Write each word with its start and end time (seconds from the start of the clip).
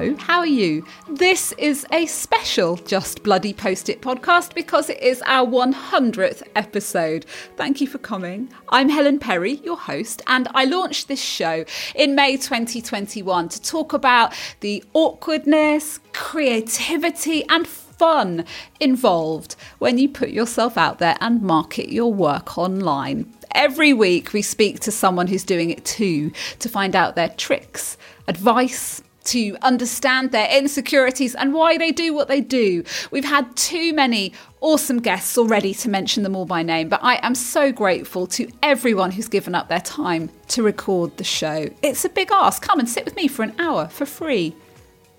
How 0.00 0.38
are 0.38 0.46
you? 0.46 0.86
This 1.10 1.52
is 1.58 1.86
a 1.92 2.06
special 2.06 2.76
Just 2.76 3.22
Bloody 3.22 3.52
Post 3.52 3.90
It 3.90 4.00
podcast 4.00 4.54
because 4.54 4.88
it 4.88 4.98
is 5.02 5.22
our 5.26 5.46
100th 5.46 6.42
episode. 6.56 7.26
Thank 7.56 7.82
you 7.82 7.86
for 7.86 7.98
coming. 7.98 8.50
I'm 8.70 8.88
Helen 8.88 9.18
Perry, 9.18 9.56
your 9.56 9.76
host, 9.76 10.22
and 10.26 10.48
I 10.54 10.64
launched 10.64 11.08
this 11.08 11.20
show 11.20 11.66
in 11.94 12.14
May 12.14 12.38
2021 12.38 13.50
to 13.50 13.60
talk 13.60 13.92
about 13.92 14.32
the 14.60 14.82
awkwardness, 14.94 16.00
creativity, 16.14 17.46
and 17.50 17.66
fun 17.66 18.46
involved 18.80 19.54
when 19.80 19.98
you 19.98 20.08
put 20.08 20.30
yourself 20.30 20.78
out 20.78 20.98
there 20.98 21.18
and 21.20 21.42
market 21.42 21.90
your 21.90 22.10
work 22.10 22.56
online. 22.56 23.30
Every 23.50 23.92
week, 23.92 24.32
we 24.32 24.40
speak 24.40 24.80
to 24.80 24.90
someone 24.90 25.26
who's 25.26 25.44
doing 25.44 25.68
it 25.68 25.84
too 25.84 26.32
to 26.60 26.70
find 26.70 26.96
out 26.96 27.16
their 27.16 27.28
tricks, 27.28 27.98
advice, 28.28 29.02
to 29.24 29.56
understand 29.62 30.32
their 30.32 30.48
insecurities 30.50 31.34
and 31.34 31.54
why 31.54 31.76
they 31.78 31.92
do 31.92 32.14
what 32.14 32.28
they 32.28 32.40
do. 32.40 32.84
We've 33.10 33.24
had 33.24 33.56
too 33.56 33.92
many 33.92 34.32
awesome 34.60 35.00
guests 35.00 35.36
already 35.38 35.74
to 35.74 35.88
mention 35.88 36.22
them 36.22 36.36
all 36.36 36.46
by 36.46 36.62
name, 36.62 36.88
but 36.88 37.00
I 37.02 37.20
am 37.22 37.34
so 37.34 37.72
grateful 37.72 38.26
to 38.28 38.50
everyone 38.62 39.10
who's 39.10 39.28
given 39.28 39.54
up 39.54 39.68
their 39.68 39.80
time 39.80 40.30
to 40.48 40.62
record 40.62 41.16
the 41.16 41.24
show. 41.24 41.68
It's 41.82 42.04
a 42.04 42.08
big 42.08 42.30
ask. 42.32 42.62
Come 42.62 42.78
and 42.78 42.88
sit 42.88 43.04
with 43.04 43.16
me 43.16 43.28
for 43.28 43.42
an 43.42 43.54
hour 43.58 43.88
for 43.88 44.06
free. 44.06 44.54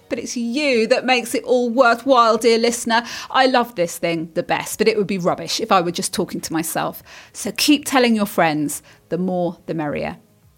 But 0.10 0.20
it's 0.20 0.36
you 0.36 0.88
that 0.88 1.06
makes 1.06 1.34
it 1.34 1.44
all 1.46 1.70
worthwhile, 1.70 2.38
dear 2.38 2.58
listener. 2.58 3.04
I 3.30 3.46
love 3.46 3.76
this 3.76 3.98
thing 3.98 4.30
the 4.34 4.44
best, 4.44 4.78
but 4.78 4.90
it 4.90 4.98
would 4.98 5.08
be 5.08 5.18
rubbish 5.18 5.62
if 5.62 5.72
I 5.72 5.80
were 5.80 5.92
just 5.92 6.14
talking 6.14 6.42
to 6.42 6.52
myself. 6.52 7.02
So 7.32 7.54
keep 7.54 7.86
telling 7.86 8.14
your 8.14 8.26
friends, 8.26 8.84
the 9.08 9.18
more 9.18 9.58
the 9.68 9.74
merrier. 9.74 10.18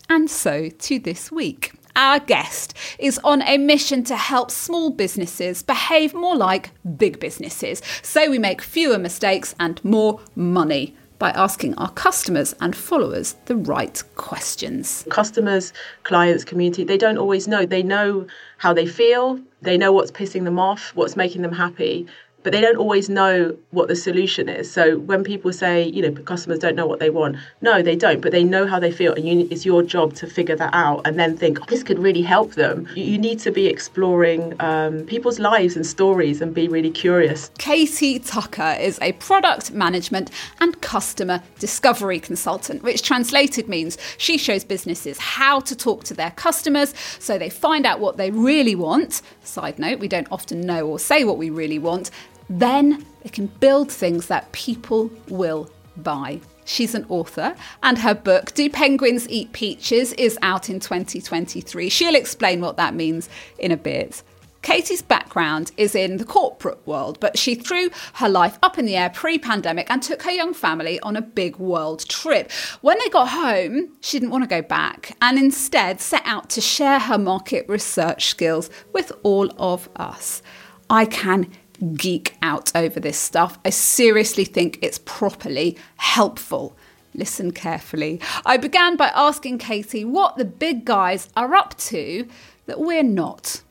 And 0.09 0.29
so 0.29 0.69
to 0.69 0.97
this 0.97 1.31
week. 1.31 1.73
Our 1.95 2.19
guest 2.19 2.73
is 2.97 3.19
on 3.23 3.43
a 3.43 3.57
mission 3.57 4.03
to 4.05 4.15
help 4.15 4.49
small 4.49 4.89
businesses 4.89 5.61
behave 5.61 6.13
more 6.13 6.35
like 6.35 6.71
big 6.97 7.19
businesses 7.19 7.81
so 8.01 8.29
we 8.29 8.39
make 8.39 8.61
fewer 8.61 8.97
mistakes 8.97 9.53
and 9.59 9.83
more 9.85 10.19
money 10.35 10.95
by 11.19 11.29
asking 11.31 11.75
our 11.75 11.91
customers 11.91 12.55
and 12.59 12.75
followers 12.75 13.35
the 13.45 13.55
right 13.55 14.03
questions. 14.15 15.05
Customers, 15.09 15.71
clients, 16.03 16.43
community, 16.43 16.83
they 16.83 16.97
don't 16.97 17.17
always 17.17 17.47
know. 17.47 17.65
They 17.65 17.83
know 17.83 18.27
how 18.57 18.73
they 18.73 18.87
feel, 18.87 19.39
they 19.61 19.77
know 19.77 19.91
what's 19.91 20.11
pissing 20.11 20.43
them 20.43 20.59
off, 20.59 20.91
what's 20.95 21.15
making 21.15 21.43
them 21.43 21.53
happy, 21.53 22.07
but 22.43 22.51
they 22.51 22.61
don't 22.61 22.77
always 22.77 23.09
know 23.09 23.57
what 23.71 23.87
the 23.87 23.95
solution 23.95 24.49
is. 24.49 24.71
So 24.71 24.97
when 24.99 25.23
people 25.23 25.51
say, 25.53 25.83
you 25.83 26.01
know, 26.01 26.11
customers 26.23 26.59
don't 26.59 26.75
know 26.75 26.85
what 26.85 26.99
they 26.99 27.09
want, 27.09 27.37
no, 27.61 27.81
they 27.81 27.95
don't, 27.95 28.21
but 28.21 28.31
they 28.31 28.43
know 28.43 28.67
how 28.67 28.79
they 28.79 28.91
feel, 28.91 29.13
and 29.13 29.27
you, 29.27 29.47
it's 29.49 29.65
your 29.65 29.81
job 29.81 30.13
to 30.15 30.27
figure 30.27 30.55
that 30.55 30.73
out 30.73 31.01
and 31.05 31.17
then 31.17 31.37
think 31.37 31.61
oh, 31.61 31.65
this 31.67 31.83
could 31.83 31.99
really 31.99 32.21
help 32.21 32.53
them. 32.53 32.87
You, 32.95 33.03
you 33.03 33.17
need 33.17 33.39
to 33.39 33.51
be 33.51 33.67
exploring 33.67 34.55
um, 34.59 35.05
people's 35.05 35.39
lives 35.39 35.75
and 35.75 35.85
stories 35.85 36.41
and 36.41 36.53
be 36.53 36.67
really 36.67 36.91
curious. 36.91 37.49
Katie 37.57 38.19
Tucker 38.19 38.75
is 38.79 38.99
a 39.01 39.13
product 39.13 39.71
management 39.71 40.29
and 40.59 40.79
customer 40.81 41.41
discovery 41.59 42.19
consultant, 42.19 42.83
which 42.83 43.01
translated 43.01 43.67
means 43.67 43.97
she 44.17 44.37
shows 44.37 44.63
businesses 44.63 45.17
how 45.17 45.59
to 45.61 45.75
talk 45.75 46.03
to 46.05 46.13
their 46.13 46.31
customers 46.31 46.93
so 47.19 47.37
they 47.37 47.49
find 47.49 47.85
out 47.85 47.99
what 47.99 48.17
they 48.17 48.31
really 48.31 48.75
want. 48.75 49.21
Side 49.43 49.79
note, 49.79 49.99
we 49.99 50.07
don't 50.07 50.27
often 50.31 50.61
know 50.61 50.87
or 50.87 50.99
say 50.99 51.23
what 51.23 51.37
we 51.37 51.49
really 51.49 51.79
want 51.79 52.11
then 52.49 53.05
they 53.23 53.29
can 53.29 53.47
build 53.47 53.91
things 53.91 54.27
that 54.27 54.51
people 54.51 55.11
will 55.29 55.69
buy. 55.97 56.41
She's 56.65 56.95
an 56.95 57.05
author, 57.09 57.55
and 57.81 57.97
her 57.97 58.15
book, 58.15 58.53
Do 58.53 58.69
Penguins 58.69 59.27
Eat 59.29 59.51
Peaches, 59.51 60.13
is 60.13 60.37
out 60.41 60.69
in 60.69 60.79
2023. 60.79 61.89
She'll 61.89 62.15
explain 62.15 62.61
what 62.61 62.77
that 62.77 62.95
means 62.95 63.29
in 63.59 63.71
a 63.71 63.77
bit. 63.77 64.23
Katie's 64.63 65.01
background 65.01 65.73
is 65.75 65.93
in 65.93 66.17
the 66.17 66.23
corporate 66.23 66.87
world, 66.87 67.19
but 67.19 67.37
she 67.37 67.53
threw 67.53 67.89
her 68.13 68.29
life 68.29 68.57
up 68.63 68.77
in 68.77 68.85
the 68.85 68.95
air 68.95 69.09
pre 69.09 69.37
pandemic 69.37 69.87
and 69.91 70.01
took 70.01 70.23
her 70.23 70.31
young 70.31 70.53
family 70.53 71.01
on 71.01 71.17
a 71.17 71.21
big 71.21 71.57
world 71.57 72.07
trip. 72.07 72.49
When 72.79 72.97
they 72.99 73.09
got 73.09 73.27
home, 73.29 73.89
she 73.99 74.19
didn't 74.19 74.31
want 74.31 74.45
to 74.45 74.49
go 74.49 74.61
back 74.61 75.17
and 75.21 75.37
instead 75.37 75.99
set 75.99 76.23
out 76.25 76.49
to 76.51 76.61
share 76.61 76.99
her 76.99 77.17
market 77.17 77.67
research 77.67 78.27
skills 78.27 78.69
with 78.93 79.11
all 79.23 79.51
of 79.59 79.89
us. 79.97 80.41
I 80.89 81.05
can 81.05 81.51
geek 81.83 82.35
out 82.41 82.71
over 82.75 82.99
this 82.99 83.17
stuff. 83.17 83.59
I 83.65 83.69
seriously 83.69 84.45
think 84.45 84.79
it's 84.81 84.99
properly 84.99 85.77
helpful. 85.97 86.75
Listen 87.13 87.51
carefully. 87.51 88.19
I 88.45 88.57
began 88.57 88.95
by 88.95 89.11
asking 89.13 89.59
Katie 89.59 90.05
what 90.05 90.37
the 90.37 90.45
big 90.45 90.85
guys 90.85 91.29
are 91.35 91.53
up 91.53 91.77
to 91.77 92.27
that 92.65 92.79
we're 92.79 93.03
not. 93.03 93.61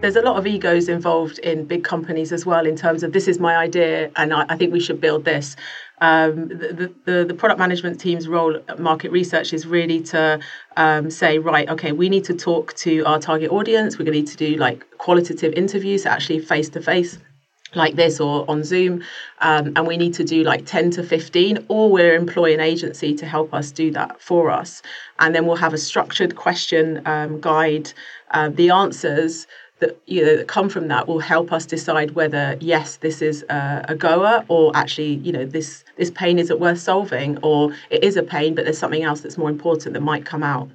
There's 0.00 0.16
a 0.16 0.22
lot 0.22 0.36
of 0.36 0.46
egos 0.46 0.88
involved 0.88 1.38
in 1.40 1.64
big 1.64 1.82
companies 1.82 2.32
as 2.32 2.46
well 2.46 2.66
in 2.66 2.76
terms 2.76 3.02
of 3.02 3.12
this 3.12 3.26
is 3.26 3.40
my 3.40 3.56
idea 3.56 4.10
and 4.14 4.32
I, 4.32 4.46
I 4.48 4.56
think 4.56 4.72
we 4.72 4.80
should 4.80 5.00
build 5.00 5.24
this. 5.24 5.56
Um, 6.00 6.48
the, 6.48 6.92
the, 7.04 7.24
the, 7.24 7.34
product 7.34 7.58
management 7.58 7.98
team's 7.98 8.28
role 8.28 8.54
at 8.68 8.78
market 8.78 9.10
research 9.10 9.52
is 9.52 9.66
really 9.66 10.00
to 10.04 10.38
um, 10.76 11.10
say, 11.10 11.38
right, 11.38 11.68
okay, 11.68 11.90
we 11.90 12.08
need 12.08 12.24
to 12.26 12.34
talk 12.34 12.74
to 12.74 13.02
our 13.04 13.18
target 13.18 13.50
audience. 13.50 13.98
We're 13.98 14.04
going 14.04 14.14
to 14.14 14.20
need 14.20 14.28
to 14.28 14.36
do 14.36 14.54
like 14.56 14.86
qualitative 14.98 15.52
interviews, 15.54 16.06
actually 16.06 16.38
face 16.38 16.68
to 16.70 16.80
face 16.80 17.18
like 17.74 17.96
this 17.96 18.20
or 18.20 18.48
on 18.48 18.62
Zoom. 18.62 19.02
Um, 19.40 19.72
and 19.74 19.88
we 19.88 19.96
need 19.96 20.14
to 20.14 20.24
do 20.24 20.44
like 20.44 20.64
10 20.66 20.92
to 20.92 21.02
15, 21.02 21.66
or 21.66 21.90
we'll 21.90 22.14
employ 22.14 22.54
an 22.54 22.60
agency 22.60 23.14
to 23.16 23.26
help 23.26 23.52
us 23.52 23.72
do 23.72 23.90
that 23.90 24.20
for 24.22 24.52
us. 24.52 24.82
And 25.18 25.34
then 25.34 25.46
we'll 25.46 25.56
have 25.56 25.74
a 25.74 25.78
structured 25.78 26.36
question 26.36 27.02
um, 27.06 27.40
guide, 27.40 27.92
uh, 28.30 28.50
the 28.50 28.70
answers 28.70 29.48
that 29.80 29.96
you 30.06 30.24
know 30.24 30.36
that 30.36 30.48
come 30.48 30.68
from 30.68 30.88
that 30.88 31.06
will 31.06 31.20
help 31.20 31.52
us 31.52 31.66
decide 31.66 32.12
whether 32.12 32.56
yes 32.60 32.96
this 32.96 33.22
is 33.22 33.44
a, 33.48 33.84
a, 33.88 33.94
goer 33.94 34.44
or 34.48 34.76
actually 34.76 35.14
you 35.14 35.32
know 35.32 35.44
this 35.44 35.84
this 35.96 36.10
pain 36.10 36.38
isn't 36.38 36.60
worth 36.60 36.80
solving 36.80 37.38
or 37.38 37.72
it 37.90 38.02
is 38.02 38.16
a 38.16 38.22
pain 38.22 38.54
but 38.54 38.64
there's 38.64 38.78
something 38.78 39.02
else 39.02 39.20
that's 39.20 39.38
more 39.38 39.50
important 39.50 39.94
that 39.94 40.00
might 40.00 40.24
come 40.24 40.42
out 40.42 40.68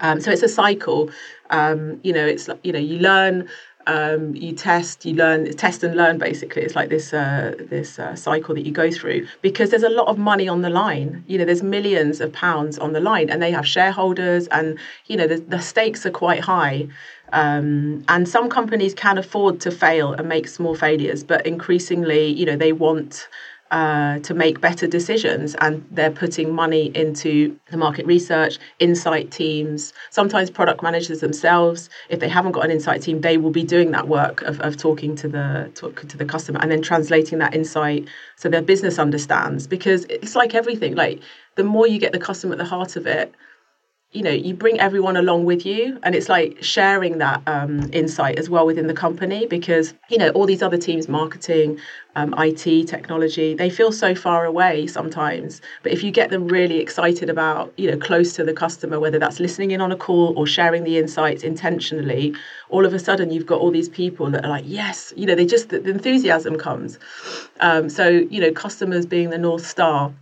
um, 0.00 0.20
so 0.20 0.30
it's 0.30 0.42
a 0.42 0.48
cycle 0.48 1.10
um, 1.50 2.00
you 2.02 2.12
know 2.12 2.26
it's 2.26 2.48
you 2.62 2.72
know 2.72 2.78
you 2.78 2.98
learn 2.98 3.48
um, 3.86 4.34
you 4.34 4.52
test, 4.52 5.04
you 5.04 5.14
learn, 5.14 5.50
test 5.52 5.82
and 5.82 5.96
learn. 5.96 6.18
Basically, 6.18 6.62
it's 6.62 6.76
like 6.76 6.88
this 6.88 7.12
uh, 7.12 7.54
this 7.58 7.98
uh, 7.98 8.14
cycle 8.14 8.54
that 8.54 8.64
you 8.64 8.72
go 8.72 8.90
through 8.90 9.26
because 9.40 9.70
there's 9.70 9.82
a 9.82 9.88
lot 9.88 10.08
of 10.08 10.18
money 10.18 10.48
on 10.48 10.62
the 10.62 10.70
line. 10.70 11.24
You 11.26 11.38
know, 11.38 11.44
there's 11.44 11.62
millions 11.62 12.20
of 12.20 12.32
pounds 12.32 12.78
on 12.78 12.92
the 12.92 13.00
line, 13.00 13.30
and 13.30 13.42
they 13.42 13.50
have 13.50 13.66
shareholders, 13.66 14.46
and 14.48 14.78
you 15.06 15.16
know 15.16 15.26
the, 15.26 15.36
the 15.36 15.60
stakes 15.60 16.06
are 16.06 16.10
quite 16.10 16.40
high. 16.40 16.88
Um, 17.32 18.04
and 18.08 18.28
some 18.28 18.48
companies 18.50 18.94
can 18.94 19.18
afford 19.18 19.60
to 19.62 19.70
fail 19.70 20.12
and 20.12 20.28
make 20.28 20.46
small 20.48 20.74
failures, 20.74 21.24
but 21.24 21.46
increasingly, 21.46 22.26
you 22.26 22.44
know, 22.44 22.56
they 22.56 22.72
want 22.72 23.28
uh, 23.72 24.18
to 24.18 24.34
make 24.34 24.60
better 24.60 24.86
decisions 24.86 25.54
and 25.62 25.82
they're 25.90 26.10
putting 26.10 26.54
money 26.54 26.94
into 26.94 27.58
the 27.70 27.78
market 27.78 28.04
research, 28.04 28.58
insight 28.80 29.30
teams, 29.30 29.94
sometimes 30.10 30.50
product 30.50 30.82
managers 30.82 31.20
themselves. 31.20 31.88
If 32.10 32.20
they 32.20 32.28
haven't 32.28 32.52
got 32.52 32.66
an 32.66 32.70
insight 32.70 33.00
team, 33.00 33.22
they 33.22 33.38
will 33.38 33.50
be 33.50 33.64
doing 33.64 33.90
that 33.92 34.08
work 34.08 34.42
of, 34.42 34.60
of 34.60 34.76
talking 34.76 35.16
to 35.16 35.28
the 35.28 35.70
talk 35.74 36.06
to 36.06 36.18
the 36.18 36.26
customer 36.26 36.60
and 36.60 36.70
then 36.70 36.82
translating 36.82 37.38
that 37.38 37.54
insight 37.54 38.06
so 38.36 38.50
their 38.50 38.60
business 38.60 38.98
understands. 38.98 39.66
Because 39.66 40.04
it's 40.10 40.36
like 40.36 40.54
everything, 40.54 40.94
like 40.94 41.22
the 41.54 41.64
more 41.64 41.86
you 41.86 41.98
get 41.98 42.12
the 42.12 42.18
customer 42.18 42.52
at 42.52 42.58
the 42.58 42.66
heart 42.66 42.96
of 42.96 43.06
it, 43.06 43.34
you 44.12 44.22
know 44.22 44.30
you 44.30 44.54
bring 44.54 44.78
everyone 44.78 45.16
along 45.16 45.44
with 45.44 45.64
you 45.64 45.98
and 46.02 46.14
it's 46.14 46.28
like 46.28 46.62
sharing 46.62 47.18
that 47.18 47.42
um, 47.46 47.88
insight 47.92 48.38
as 48.38 48.48
well 48.50 48.66
within 48.66 48.86
the 48.86 48.94
company 48.94 49.46
because 49.46 49.94
you 50.08 50.18
know 50.18 50.28
all 50.30 50.46
these 50.46 50.62
other 50.62 50.76
teams 50.76 51.08
marketing 51.08 51.78
um, 52.14 52.34
it 52.38 52.86
technology 52.86 53.54
they 53.54 53.70
feel 53.70 53.90
so 53.90 54.14
far 54.14 54.44
away 54.44 54.86
sometimes. 54.86 55.62
But 55.82 55.92
if 55.92 56.04
you 56.04 56.10
get 56.10 56.28
them 56.28 56.46
really 56.46 56.78
excited 56.78 57.30
about 57.30 57.72
you 57.78 57.90
know 57.90 57.96
close 57.96 58.34
to 58.34 58.44
the 58.44 58.52
customer 58.52 59.00
whether 59.00 59.18
that's 59.18 59.40
listening 59.40 59.70
in 59.70 59.80
on 59.80 59.90
a 59.90 59.96
call 59.96 60.38
or 60.38 60.46
sharing 60.46 60.84
the 60.84 60.98
insights 60.98 61.42
intentionally 61.42 62.34
all 62.68 62.84
of 62.84 62.92
a 62.92 62.98
sudden 62.98 63.30
you've 63.30 63.46
got 63.46 63.60
all 63.60 63.70
these 63.70 63.88
people 63.88 64.30
that 64.30 64.44
are 64.44 64.50
like 64.50 64.64
yes 64.66 65.12
you 65.16 65.26
know 65.26 65.34
they 65.34 65.46
just 65.46 65.70
the, 65.70 65.82
enthusiasm 65.82 66.58
comes. 66.58 66.98
Um, 67.60 67.88
so 67.88 68.08
you 68.08 68.40
know 68.40 68.52
customers 68.52 69.06
being 69.06 69.30
the 69.30 69.38
north 69.38 69.66
star 69.66 70.12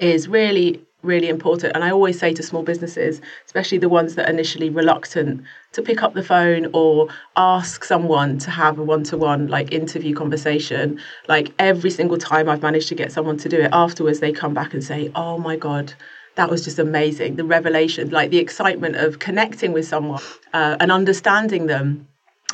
is 0.00 0.28
really 0.28 0.82
really 1.02 1.28
important. 1.28 1.74
And 1.74 1.84
I 1.84 1.90
always 1.90 2.18
say 2.18 2.34
to 2.34 2.42
small 2.42 2.62
businesses, 2.62 3.20
especially 3.46 3.78
the 3.78 3.88
ones 3.88 4.14
that 4.14 4.28
are 4.28 4.32
initially 4.32 4.68
reluctant 4.68 5.42
to 5.72 5.82
pick 5.82 6.02
up 6.02 6.14
the 6.14 6.22
phone 6.22 6.68
or 6.72 7.08
ask 7.36 7.84
someone 7.84 8.38
to 8.38 8.50
have 8.50 8.78
a 8.78 8.82
one 8.82 9.04
to 9.04 9.16
one 9.16 9.46
like 9.48 9.72
interview 9.72 10.14
conversation, 10.14 11.00
like 11.28 11.52
every 11.58 11.90
single 11.90 12.18
time 12.18 12.48
I've 12.48 12.62
managed 12.62 12.88
to 12.88 12.94
get 12.94 13.12
someone 13.12 13.36
to 13.38 13.48
do 13.48 13.60
it, 13.60 13.70
afterwards 13.72 14.20
they 14.20 14.32
come 14.32 14.54
back 14.54 14.74
and 14.74 14.82
say, 14.82 15.10
oh 15.14 15.38
my 15.38 15.56
God. 15.56 15.94
That 16.34 16.50
was 16.50 16.62
just 16.62 16.78
amazing. 16.78 17.34
The 17.34 17.42
revelation, 17.42 18.10
like 18.10 18.30
the 18.30 18.38
excitement 18.38 18.94
of 18.94 19.18
connecting 19.18 19.72
with 19.72 19.88
someone 19.88 20.22
uh, 20.52 20.76
and 20.78 20.92
understanding 20.92 21.66
them, 21.66 22.06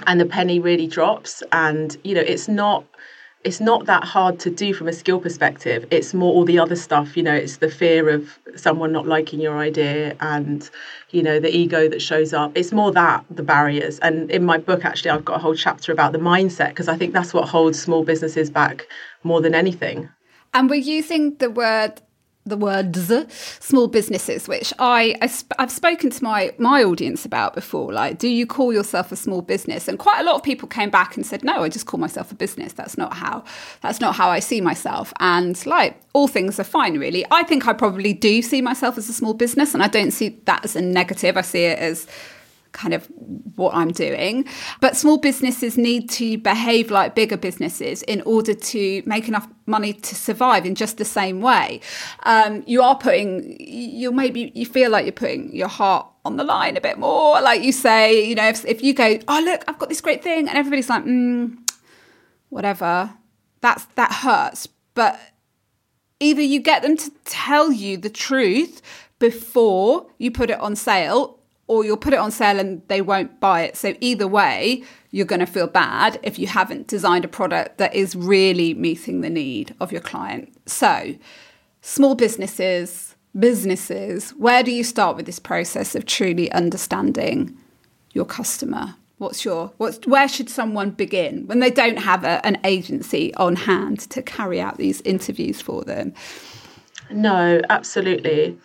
and 0.06 0.18
the 0.18 0.24
penny 0.24 0.58
really 0.58 0.86
drops. 0.86 1.42
And 1.52 1.94
you 2.02 2.14
know, 2.14 2.22
it's 2.22 2.48
not 2.48 2.86
it's 3.44 3.60
not 3.60 3.84
that 3.84 4.04
hard 4.04 4.40
to 4.40 4.50
do 4.50 4.72
from 4.72 4.88
a 4.88 4.92
skill 4.92 5.20
perspective. 5.20 5.86
It's 5.90 6.14
more 6.14 6.32
all 6.32 6.46
the 6.46 6.58
other 6.58 6.76
stuff, 6.76 7.16
you 7.16 7.22
know, 7.22 7.34
it's 7.34 7.58
the 7.58 7.68
fear 7.68 8.08
of 8.08 8.38
someone 8.56 8.90
not 8.90 9.06
liking 9.06 9.38
your 9.38 9.58
idea 9.58 10.16
and, 10.20 10.68
you 11.10 11.22
know, 11.22 11.38
the 11.38 11.54
ego 11.54 11.86
that 11.88 12.00
shows 12.00 12.32
up. 12.32 12.52
It's 12.54 12.72
more 12.72 12.90
that, 12.92 13.24
the 13.30 13.42
barriers. 13.42 13.98
And 13.98 14.30
in 14.30 14.44
my 14.44 14.56
book, 14.56 14.84
actually, 14.86 15.10
I've 15.10 15.26
got 15.26 15.36
a 15.36 15.38
whole 15.40 15.54
chapter 15.54 15.92
about 15.92 16.12
the 16.12 16.18
mindset 16.18 16.70
because 16.70 16.88
I 16.88 16.96
think 16.96 17.12
that's 17.12 17.34
what 17.34 17.46
holds 17.46 17.80
small 17.80 18.02
businesses 18.02 18.50
back 18.50 18.86
more 19.22 19.42
than 19.42 19.54
anything. 19.54 20.08
And 20.54 20.70
we're 20.70 20.76
using 20.76 21.34
the 21.36 21.50
word 21.50 22.00
the 22.46 22.56
words 22.56 23.10
small 23.60 23.88
businesses 23.88 24.46
which 24.46 24.72
I, 24.78 25.16
I 25.22 25.62
have 25.62 25.70
spoken 25.70 26.10
to 26.10 26.24
my 26.24 26.54
my 26.58 26.84
audience 26.84 27.24
about 27.24 27.54
before. 27.54 27.92
Like 27.92 28.18
do 28.18 28.28
you 28.28 28.46
call 28.46 28.72
yourself 28.72 29.10
a 29.12 29.16
small 29.16 29.40
business? 29.40 29.88
And 29.88 29.98
quite 29.98 30.20
a 30.20 30.24
lot 30.24 30.34
of 30.34 30.42
people 30.42 30.68
came 30.68 30.90
back 30.90 31.16
and 31.16 31.24
said 31.24 31.42
no 31.42 31.62
I 31.62 31.68
just 31.68 31.86
call 31.86 31.98
myself 31.98 32.30
a 32.30 32.34
business. 32.34 32.74
That's 32.74 32.98
not 32.98 33.14
how 33.14 33.44
that's 33.80 34.00
not 34.00 34.14
how 34.14 34.28
I 34.28 34.40
see 34.40 34.60
myself. 34.60 35.12
And 35.20 35.64
like 35.64 36.00
all 36.12 36.28
things 36.28 36.60
are 36.60 36.64
fine 36.64 36.98
really. 36.98 37.24
I 37.30 37.44
think 37.44 37.66
I 37.66 37.72
probably 37.72 38.12
do 38.12 38.42
see 38.42 38.60
myself 38.60 38.98
as 38.98 39.08
a 39.08 39.14
small 39.14 39.34
business 39.34 39.72
and 39.72 39.82
I 39.82 39.88
don't 39.88 40.10
see 40.10 40.40
that 40.44 40.64
as 40.64 40.76
a 40.76 40.82
negative. 40.82 41.36
I 41.36 41.42
see 41.42 41.64
it 41.64 41.78
as 41.78 42.06
kind 42.74 42.92
of 42.92 43.06
what 43.54 43.74
I'm 43.74 43.92
doing. 43.92 44.44
But 44.80 44.96
small 44.96 45.16
businesses 45.16 45.78
need 45.78 46.10
to 46.10 46.36
behave 46.36 46.90
like 46.90 47.14
bigger 47.14 47.38
businesses 47.38 48.02
in 48.02 48.20
order 48.22 48.52
to 48.52 49.02
make 49.06 49.28
enough 49.28 49.48
money 49.64 49.94
to 49.94 50.14
survive 50.14 50.66
in 50.66 50.74
just 50.74 50.98
the 50.98 51.04
same 51.04 51.40
way. 51.40 51.80
Um, 52.24 52.62
you 52.66 52.82
are 52.82 52.96
putting, 52.96 53.56
you 53.58 54.12
maybe, 54.12 54.52
you 54.54 54.66
feel 54.66 54.90
like 54.90 55.06
you're 55.06 55.12
putting 55.12 55.54
your 55.54 55.68
heart 55.68 56.06
on 56.26 56.36
the 56.36 56.44
line 56.44 56.76
a 56.76 56.80
bit 56.80 56.98
more. 56.98 57.40
Like 57.40 57.62
you 57.62 57.72
say, 57.72 58.26
you 58.26 58.34
know, 58.34 58.48
if, 58.48 58.64
if 58.66 58.82
you 58.82 58.92
go, 58.92 59.18
oh, 59.28 59.40
look, 59.42 59.64
I've 59.66 59.78
got 59.78 59.88
this 59.88 60.00
great 60.00 60.22
thing, 60.22 60.48
and 60.48 60.58
everybody's 60.58 60.90
like, 60.90 61.04
mm, 61.04 61.56
whatever, 62.50 63.14
that's, 63.60 63.84
that 63.94 64.12
hurts. 64.12 64.68
But 64.94 65.18
either 66.20 66.42
you 66.42 66.60
get 66.60 66.82
them 66.82 66.96
to 66.96 67.10
tell 67.24 67.72
you 67.72 67.96
the 67.96 68.10
truth 68.10 68.82
before 69.18 70.06
you 70.18 70.30
put 70.30 70.50
it 70.50 70.60
on 70.60 70.76
sale 70.76 71.38
or 71.66 71.84
you'll 71.84 71.96
put 71.96 72.12
it 72.12 72.18
on 72.18 72.30
sale 72.30 72.58
and 72.58 72.82
they 72.88 73.00
won't 73.00 73.40
buy 73.40 73.62
it. 73.62 73.76
So 73.76 73.94
either 74.00 74.28
way, 74.28 74.84
you're 75.10 75.26
going 75.26 75.40
to 75.40 75.46
feel 75.46 75.66
bad 75.66 76.18
if 76.22 76.38
you 76.38 76.46
haven't 76.46 76.88
designed 76.88 77.24
a 77.24 77.28
product 77.28 77.78
that 77.78 77.94
is 77.94 78.14
really 78.14 78.74
meeting 78.74 79.20
the 79.20 79.30
need 79.30 79.74
of 79.80 79.92
your 79.92 80.00
client. 80.00 80.52
So, 80.66 81.14
small 81.80 82.14
businesses, 82.14 83.14
businesses, 83.38 84.30
where 84.32 84.62
do 84.62 84.70
you 84.70 84.84
start 84.84 85.16
with 85.16 85.26
this 85.26 85.38
process 85.38 85.94
of 85.94 86.06
truly 86.06 86.50
understanding 86.52 87.56
your 88.12 88.24
customer? 88.24 88.96
What's 89.18 89.44
your 89.44 89.72
what's 89.76 90.04
where 90.06 90.28
should 90.28 90.50
someone 90.50 90.90
begin 90.90 91.46
when 91.46 91.60
they 91.60 91.70
don't 91.70 91.98
have 91.98 92.24
a, 92.24 92.44
an 92.44 92.58
agency 92.64 93.32
on 93.36 93.54
hand 93.54 94.00
to 94.10 94.20
carry 94.20 94.60
out 94.60 94.76
these 94.76 95.00
interviews 95.02 95.60
for 95.60 95.84
them? 95.84 96.12
No, 97.10 97.60
absolutely. 97.70 98.58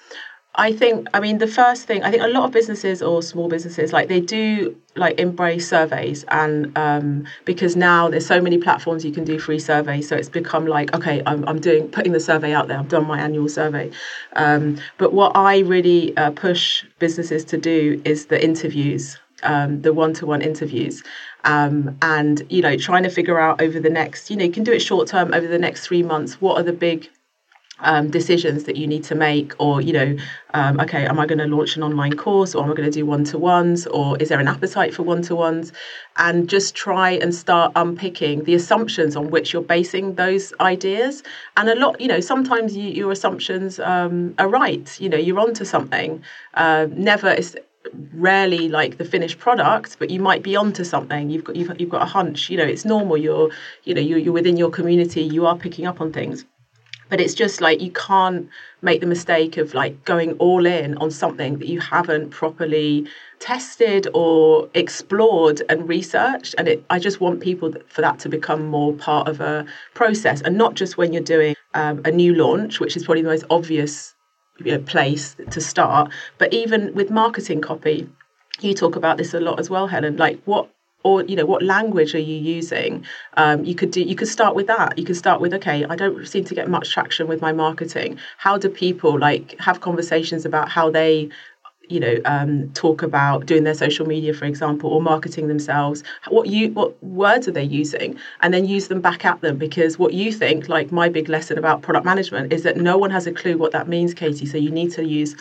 I 0.56 0.74
think, 0.74 1.07
I 1.13 1.19
mean, 1.19 1.38
the 1.38 1.48
first 1.48 1.86
thing, 1.86 2.04
I 2.04 2.10
think 2.10 2.24
a 2.24 2.28
lot 2.28 2.44
of 2.44 2.51
businesses 2.51 3.01
or 3.01 3.22
small 3.22 3.48
businesses, 3.48 3.94
like 3.94 4.10
they 4.10 4.19
do 4.19 4.75
like 4.96 5.19
embrace 5.19 5.69
surveys. 5.69 6.25
And 6.30 6.75
um, 6.78 7.25
because 7.46 7.75
now 7.75 8.10
there's 8.10 8.25
so 8.25 8.42
many 8.42 8.57
platforms 8.57 9.06
you 9.06 9.12
can 9.12 9.24
do 9.24 9.40
free 9.40 9.60
surveys. 9.60 10.10
So 10.10 10.16
it's 10.16 10.28
become 10.28 10.66
like, 10.66 10.94
okay, 10.94 11.22
I'm, 11.25 11.48
I'm 11.48 11.60
doing, 11.60 11.88
putting 11.88 12.13
the 12.13 12.19
survey 12.19 12.54
out 12.54 12.68
there. 12.68 12.80
I've 12.80 12.90
done 12.90 13.06
my 13.06 13.19
annual 13.19 13.48
survey. 13.48 13.92
Um, 14.34 14.80
but 14.98 15.13
what 15.13 15.38
I 15.38 15.60
really 15.60 16.18
uh, 16.18 16.31
push 16.31 16.84
businesses 16.98 17.45
to 17.45 17.57
do 17.57 18.02
is 18.04 18.25
the 18.25 18.44
interviews. 18.44 19.18
Um, 19.42 19.84
the 19.84 19.94
one-to-one 19.94 20.42
interviews 20.42 21.02
um, 21.45 21.98
and 22.02 22.45
you 22.50 22.62
know 22.62 22.75
trying 22.75 23.04
to 23.04 23.10
figure 23.10 23.40
out 23.40 23.62
over 23.62 23.80
the 23.80 23.90
next 23.90 24.30
you 24.30 24.36
know 24.36 24.44
you 24.44 24.52
can 24.52 24.66
do 24.66 24.74
it 24.74 24.81
short 24.81 25.07
term 25.07 25.34
over 25.34 25.48
the 25.48 25.57
next 25.57 25.86
three 25.88 26.04
months 26.04 26.42
what 26.42 26.57
are 26.57 26.63
the 26.63 26.74
big 26.74 27.10
um, 27.81 28.10
decisions 28.10 28.64
that 28.66 28.76
you 28.76 28.88
need 28.88 29.04
to 29.06 29.16
make 29.16 29.54
or 29.60 29.81
you 29.81 29.94
know 29.94 30.16
um, 30.54 30.80
okay 30.80 31.06
am 31.06 31.20
i 31.20 31.26
going 31.26 31.40
to 31.40 31.48
launch 31.48 31.76
an 31.78 31.84
online 31.84 32.16
course 32.16 32.56
or 32.56 32.64
am 32.64 32.72
i 32.72 32.74
going 32.74 32.90
to 32.90 33.00
do 33.00 33.06
one-to-ones 33.06 33.88
or 33.88 34.18
is 34.18 34.30
there 34.30 34.40
an 34.40 34.48
appetite 34.48 34.94
for 34.94 35.04
one-to-ones? 35.04 35.72
And 36.18 36.50
just 36.50 36.76
try 36.76 37.12
and 37.12 37.34
start 37.34 37.72
unpicking 37.76 38.44
the 38.44 38.54
assumptions 38.54 39.16
on 39.16 39.30
which 39.30 39.54
you're 39.54 39.62
basing 39.62 40.16
those 40.16 40.54
ideas. 40.60 41.24
And 41.58 41.70
a 41.70 41.76
lot 41.76 42.00
you 42.02 42.08
know 42.08 42.20
sometimes 42.20 42.76
you, 42.76 42.90
your 42.90 43.12
assumptions 43.12 43.80
um, 43.80 44.36
are 44.38 44.50
right. 44.50 45.00
You 45.00 45.10
know 45.10 45.18
you're 45.18 45.40
onto 45.40 45.66
something. 45.66 46.24
Uh, 46.54 46.88
never 46.92 47.31
is 47.31 47.58
rarely 48.14 48.68
like 48.68 48.98
the 48.98 49.06
finished 49.06 49.40
product 49.40 49.98
but 50.00 50.10
you 50.10 50.20
might 50.20 50.44
be 50.44 50.56
onto 50.56 50.84
something. 50.84 51.30
You've 51.30 51.46
got 51.46 51.56
you've, 51.56 51.80
you've 51.80 51.90
got 51.90 52.02
a 52.02 52.12
hunch. 52.18 52.50
You 52.50 52.58
know 52.58 52.66
it's 52.66 52.86
normal. 52.86 53.18
You're 53.18 53.50
you 53.84 53.94
know 53.94 54.02
you're, 54.02 54.20
you're 54.20 54.34
within 54.34 54.58
your 54.58 54.70
community. 54.70 55.22
You 55.22 55.46
are 55.46 55.58
picking 55.58 55.86
up 55.88 56.02
on 56.02 56.12
things 56.12 56.46
but 57.10 57.20
it's 57.20 57.34
just 57.34 57.60
like 57.60 57.82
you 57.82 57.92
can't 57.92 58.48
make 58.82 59.02
the 59.02 59.08
mistake 59.08 59.58
of 59.58 59.74
like 59.74 60.06
going 60.06 60.34
all 60.34 60.66
in 60.66 60.96
on 60.98 61.12
something 61.12 61.58
that 61.60 61.68
you 61.68 61.80
haven't 61.80 62.30
properly 62.30 63.06
tested 63.40 64.08
or 64.14 64.70
explored 64.74 65.62
and 65.70 65.88
researched. 65.88 66.56
And 66.58 66.68
it, 66.68 66.84
i 66.90 67.00
just 67.00 67.20
want 67.20 67.42
people 67.42 67.74
for 67.88 68.02
that 68.02 68.20
to 68.20 68.30
become 68.30 68.68
more 68.68 68.94
part 68.94 69.28
of 69.28 69.42
a 69.42 69.66
process 69.94 70.42
and 70.42 70.58
not 70.58 70.76
just 70.76 70.98
when 70.98 71.14
you're 71.14 71.24
doing 71.24 71.56
um, 71.74 72.02
a 72.06 72.12
new 72.12 72.34
launch 72.34 72.80
which 72.80 72.96
is 72.96 73.04
probably 73.06 73.22
the 73.22 73.30
most 73.30 73.46
obvious 73.50 74.16
you 74.64 74.72
know, 74.72 74.80
place 74.80 75.36
to 75.52 75.62
start 75.62 76.12
but 76.38 76.52
even 76.54 76.94
with 76.94 77.10
marketing 77.10 77.62
copy 77.62 78.10
you 78.62 78.74
talk 78.74 78.96
about 78.96 79.18
this 79.18 79.34
a 79.34 79.40
lot 79.40 79.60
as 79.60 79.70
well 79.70 79.88
helen. 79.88 80.18
Like 80.18 80.42
what 80.46 80.70
or 81.04 81.24
you 81.24 81.36
know 81.36 81.46
what 81.46 81.63
language 81.63 82.13
are 82.13 82.19
you 82.19 82.36
using? 82.36 83.06
Um, 83.38 83.63
you 83.63 83.75
could 83.75 83.92
do 83.92 84.01
you 84.01 84.16
could 84.16 84.28
start 84.28 84.56
with 84.56 84.68
that. 84.68 84.98
You 84.98 85.06
could 85.06 85.18
start 85.18 85.42
with 85.42 85.54
okay 85.54 85.86
i 85.86 85.96
don't 85.96 86.28
seem 86.28 86.44
to 86.46 86.56
get 86.56 86.69
much 86.69 86.92
traction 86.92 87.28
with 87.28 87.42
my 87.42 87.51
marketing. 87.51 88.19
How 88.38 88.57
do 88.57 88.69
people 88.69 89.18
like 89.19 89.57
have 89.60 89.81
conversations 89.81 90.46
about 90.46 90.69
how 90.69 90.90
they 90.90 91.30
you 91.88 92.00
know 92.00 92.18
um, 92.25 92.69
talk 92.74 93.01
about 93.01 93.48
doing 93.48 93.63
their 93.63 93.74
social 93.74 94.06
media 94.06 94.34
for 94.34 94.46
example 94.46 94.90
or 94.90 95.01
marketing 95.01 95.48
themselves? 95.48 96.04
What 96.28 96.48
you 96.48 96.72
what 96.74 97.02
words 97.04 97.48
are 97.48 97.52
they 97.52 97.63
using? 97.63 98.19
And 98.42 98.54
then 98.54 98.66
use 98.66 98.88
them 98.90 99.02
back 99.02 99.25
at 99.25 99.42
them 99.42 99.57
because 99.57 99.98
what 99.98 100.13
you 100.13 100.31
think 100.31 100.69
like 100.69 100.92
my 100.92 101.10
big 101.10 101.30
lesson 101.30 101.57
about 101.57 101.81
product 101.81 102.06
management 102.06 102.54
is 102.54 102.63
that 102.63 102.78
no 102.78 102.98
one 102.98 103.12
has 103.12 103.25
a 103.25 103.31
clue 103.31 103.57
what 103.57 103.72
that 103.72 103.88
means 103.88 104.13
katie. 104.13 104.45
So 104.45 104.57
you 104.57 104.72
need 104.72 104.92
to 104.94 105.04
use 105.06 105.36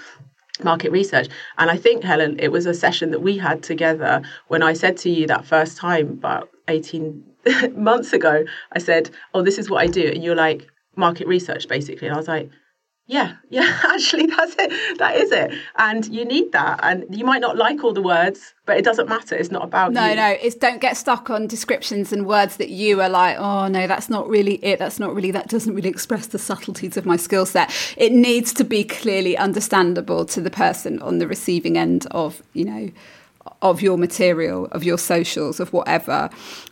market 0.64 0.90
research. 0.90 1.28
And 1.56 1.70
I 1.70 1.76
think, 1.76 2.05
Helen, 2.05 2.38
it 2.38 2.52
was 2.52 2.66
a 2.66 2.75
session 2.75 3.10
that 3.10 3.20
we 3.20 3.38
had 3.38 3.62
together 3.62 4.22
when 4.49 4.62
I 4.62 4.72
said 4.72 4.96
to 4.99 5.10
you 5.10 5.26
that 5.26 5.44
first 5.44 5.76
time 5.76 6.08
about 6.08 6.50
18 6.69 7.25
months 7.76 8.12
ago, 8.12 8.44
I 8.72 8.78
said, 8.78 9.10
Oh, 9.34 9.43
this 9.43 9.58
is 9.58 9.70
what 9.70 9.82
I 9.82 9.87
do. 9.87 10.06
And 10.06 10.22
you're 10.22 10.34
like, 10.34 10.69
market 10.96 11.26
research, 11.26 11.69
basically. 11.69 12.09
And 12.09 12.14
I 12.14 12.18
was 12.18 12.28
like, 12.28 12.50
yeah, 13.09 13.37
yeah, 13.49 13.81
actually, 13.85 14.27
that's 14.27 14.55
it. 14.59 14.99
That 14.99 15.17
is 15.17 15.33
it. 15.33 15.55
And 15.77 16.07
you 16.07 16.27
need 16.27 16.53
that. 16.53 16.81
And 16.83 17.05
you 17.17 17.25
might 17.25 17.41
not 17.41 17.57
like 17.57 17.83
all 17.83 17.95
the 17.95 18.03
words, 18.03 18.53
but 18.67 18.77
it 18.77 18.85
doesn't 18.85 19.09
matter. 19.09 19.35
It's 19.35 19.50
not 19.50 19.65
about 19.65 19.93
no, 19.93 20.11
you. 20.11 20.15
no. 20.15 20.37
It's 20.43 20.55
don't 20.55 20.79
get 20.79 20.95
stuck 20.95 21.31
on 21.31 21.47
descriptions 21.47 22.12
and 22.12 22.27
words 22.27 22.59
that 22.59 22.69
you 22.69 23.00
are 23.00 23.09
like, 23.09 23.38
oh 23.38 23.67
no, 23.67 23.87
that's 23.87 24.11
not 24.11 24.29
really 24.29 24.62
it. 24.62 24.79
That's 24.79 25.00
not 25.00 25.15
really 25.15 25.31
that 25.31 25.49
doesn't 25.49 25.75
really 25.75 25.88
express 25.88 26.27
the 26.27 26.38
subtleties 26.38 26.99
of 26.99 27.07
my 27.07 27.17
skill 27.17 27.47
set. 27.47 27.73
It 27.97 28.12
needs 28.12 28.53
to 28.53 28.65
be 28.65 28.85
clearly 28.85 29.38
understandable 29.38 30.27
to 30.27 30.43
the 30.43 30.50
person 30.50 31.00
on 31.00 31.17
the 31.17 31.27
receiving 31.27 31.79
end 31.79 32.07
of 32.11 32.43
you 32.53 32.67
know 32.67 32.91
of 33.62 33.81
your 33.81 33.97
material, 33.97 34.67
of 34.67 34.85
your 34.85 34.99
socials, 34.99 35.61
of 35.61 35.73
whatever. 35.73 36.29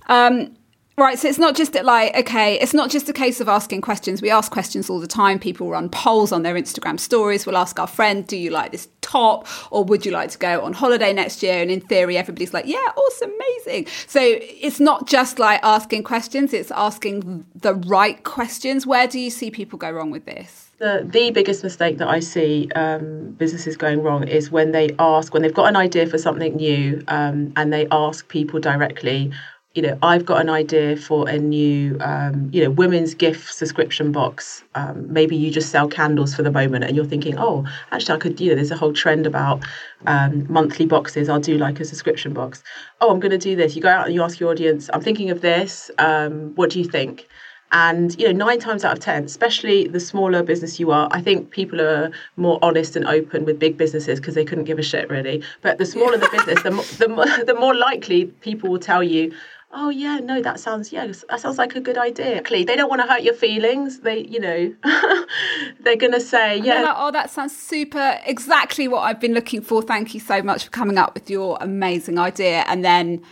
Um, 0.09 0.55
Right, 0.99 1.19
so 1.19 1.29
it's 1.29 1.39
not 1.39 1.55
just 1.55 1.75
like 1.75 2.17
okay, 2.17 2.59
it's 2.59 2.73
not 2.73 2.89
just 2.89 3.07
a 3.07 3.13
case 3.13 3.43
of 3.43 3.51
asking 3.51 3.83
questions. 3.83 4.23
We 4.23 4.31
ask 4.31 4.51
questions 4.51 4.89
all 4.89 4.99
the 4.99 5.07
time. 5.07 5.39
People 5.39 5.69
run 5.69 5.91
polls 5.91 6.33
on 6.33 6.43
their 6.43 6.55
Instagram 6.55 6.99
stories. 6.99 7.45
We'll 7.45 7.59
ask 7.59 7.79
our 7.79 7.87
friend, 7.87 8.27
"Do 8.27 8.35
you 8.35 8.49
like 8.49 8.73
this 8.73 8.89
top, 9.03 9.47
or 9.71 9.85
would 9.85 10.07
you 10.07 10.13
like 10.13 10.31
to 10.31 10.39
go 10.39 10.63
on 10.63 10.73
holiday 10.73 11.13
next 11.13 11.43
year?" 11.43 11.61
And 11.61 11.71
in 11.71 11.83
theory, 11.83 12.17
everybody's 12.17 12.55
like, 12.55 12.65
"Yeah, 12.65 12.79
awesome, 12.97 13.31
amazing." 13.31 13.89
So 14.07 14.21
it's 14.23 14.81
not 14.81 15.07
just 15.07 15.39
like 15.39 15.61
asking 15.63 16.05
questions; 16.05 16.55
it's 16.55 16.71
asking 16.71 17.45
the 17.55 17.75
right 17.75 18.25
questions. 18.25 18.87
Where 18.87 19.07
do 19.07 19.19
you 19.19 19.29
see 19.29 19.51
people 19.51 19.79
go 19.79 19.91
wrong 19.91 20.11
with 20.11 20.25
this? 20.25 20.71
The, 20.79 21.07
the 21.07 21.31
biggest 21.31 21.63
mistake 21.63 21.99
that 21.99 22.09
I 22.09 22.21
see 22.21 22.71
um, 22.75 23.33
businesses 23.33 23.77
going 23.77 24.03
wrong 24.03 24.29
is 24.29 24.51
when 24.51 24.73
they 24.73 24.95
ask, 24.99 25.33
when 25.33 25.43
they've 25.43 25.55
got 25.55 25.69
an 25.69 25.77
idea 25.77 26.07
for 26.07 26.19
something 26.19 26.57
new 26.57 27.03
um, 27.09 27.53
and 27.57 27.73
they 27.73 27.87
ask 27.91 28.29
people 28.29 28.61
directly, 28.61 29.33
you 29.77 29.83
know, 29.83 29.99
I've 30.03 30.25
got 30.25 30.41
an 30.41 30.49
idea 30.49 30.97
for 30.97 31.29
a 31.29 31.39
new, 31.39 31.99
um, 32.01 32.49
you 32.51 32.65
know, 32.65 32.71
women's 32.71 33.13
gift 33.13 33.53
subscription 33.53 34.11
box. 34.11 34.65
Um, 34.75 35.13
maybe 35.13 35.37
you 35.37 35.51
just 35.51 35.71
sell 35.71 35.87
candles 35.87 36.35
for 36.35 36.43
the 36.43 36.51
moment, 36.51 36.85
and 36.85 36.97
you're 36.97 37.05
thinking, 37.05 37.39
oh, 37.39 37.67
actually, 37.93 38.15
I 38.15 38.19
could, 38.19 38.41
you 38.41 38.49
know, 38.49 38.55
there's 38.55 38.71
a 38.71 38.77
whole 38.77 38.95
trend 38.95 39.27
about 39.27 39.63
um, 40.07 40.51
monthly 40.51 40.87
boxes. 40.87 41.29
I'll 41.29 41.41
do 41.41 41.59
like 41.59 41.79
a 41.79 41.85
subscription 41.85 42.33
box. 42.33 42.63
Oh, 43.03 43.11
I'm 43.11 43.21
going 43.21 43.33
to 43.33 43.39
do 43.39 43.55
this. 43.55 43.77
You 43.77 43.83
go 43.83 43.91
out 43.91 44.07
and 44.07 44.15
you 44.15 44.23
ask 44.23 44.41
your 44.41 44.51
audience, 44.51 44.89
I'm 44.95 45.03
thinking 45.03 45.29
of 45.29 45.43
this. 45.43 45.91
Um, 45.99 46.55
what 46.55 46.71
do 46.71 46.79
you 46.79 46.87
think? 46.87 47.29
And 47.73 48.19
you 48.19 48.27
know, 48.29 48.47
nine 48.47 48.61
times 48.61 48.85
out 48.85 48.93
of 48.93 49.01
ten, 49.01 49.25
especially 49.25 49.89
the 49.89 49.99
smaller 50.01 50.43
business 50.43 50.79
you 50.79 50.93
are, 50.93 51.09
I 51.11 51.21
think 51.21 51.51
people 51.51 51.81
are 51.81 52.13
more 52.37 52.61
honest 52.63 52.95
and 52.95 53.05
open 53.07 53.45
with 53.45 53.59
big 53.59 53.77
businesses 53.77 54.21
because 54.21 54.37
they 54.37 54.45
couldn't 54.45 54.65
give 54.65 54.79
a 54.79 54.83
shit 54.83 55.11
really. 55.11 55.43
But 55.63 55.79
the 55.79 55.85
smaller 55.85 56.17
the 56.17 56.29
business, 56.31 56.63
the 56.63 56.71
more, 56.71 56.85
the 56.99 57.09
more, 57.09 57.45
the 57.45 57.55
more 57.55 57.75
likely 57.75 58.27
people 58.27 58.71
will 58.71 58.79
tell 58.79 59.03
you, 59.03 59.35
oh 59.73 59.91
yeah 59.91 60.19
no 60.19 60.41
that 60.41 60.61
sounds 60.61 60.93
yeah 60.93 61.07
that 61.29 61.41
sounds 61.41 61.59
like 61.59 61.75
a 61.75 61.81
good 61.81 61.99
idea. 61.99 62.43
Clearly 62.43 62.65
they 62.65 62.77
don't 62.77 62.89
want 62.89 63.03
to 63.03 63.07
hurt 63.07 63.23
your 63.23 63.35
feelings. 63.35 64.01
They 64.01 64.21
you 64.27 64.41
know 64.41 64.75
they're 65.81 65.97
going 65.97 66.13
to 66.13 66.21
say 66.21 66.59
yeah. 66.59 66.83
like, 66.83 66.95
oh 66.97 67.11
that 67.11 67.31
sounds 67.31 67.57
super 67.57 68.19
exactly 68.25 68.89
what 68.89 69.01
i've 69.01 69.21
been 69.21 69.35
looking 69.35 69.61
for. 69.61 69.83
Thank 69.83 70.15
you 70.15 70.21
so 70.21 70.43
much 70.43 70.65
for 70.65 70.71
coming 70.71 70.99
up 70.99 71.15
with 71.15 71.31
your 71.31 71.59
amazing 71.61 72.19
idea. 72.19 72.65
And 72.67 72.85
then 72.85 73.23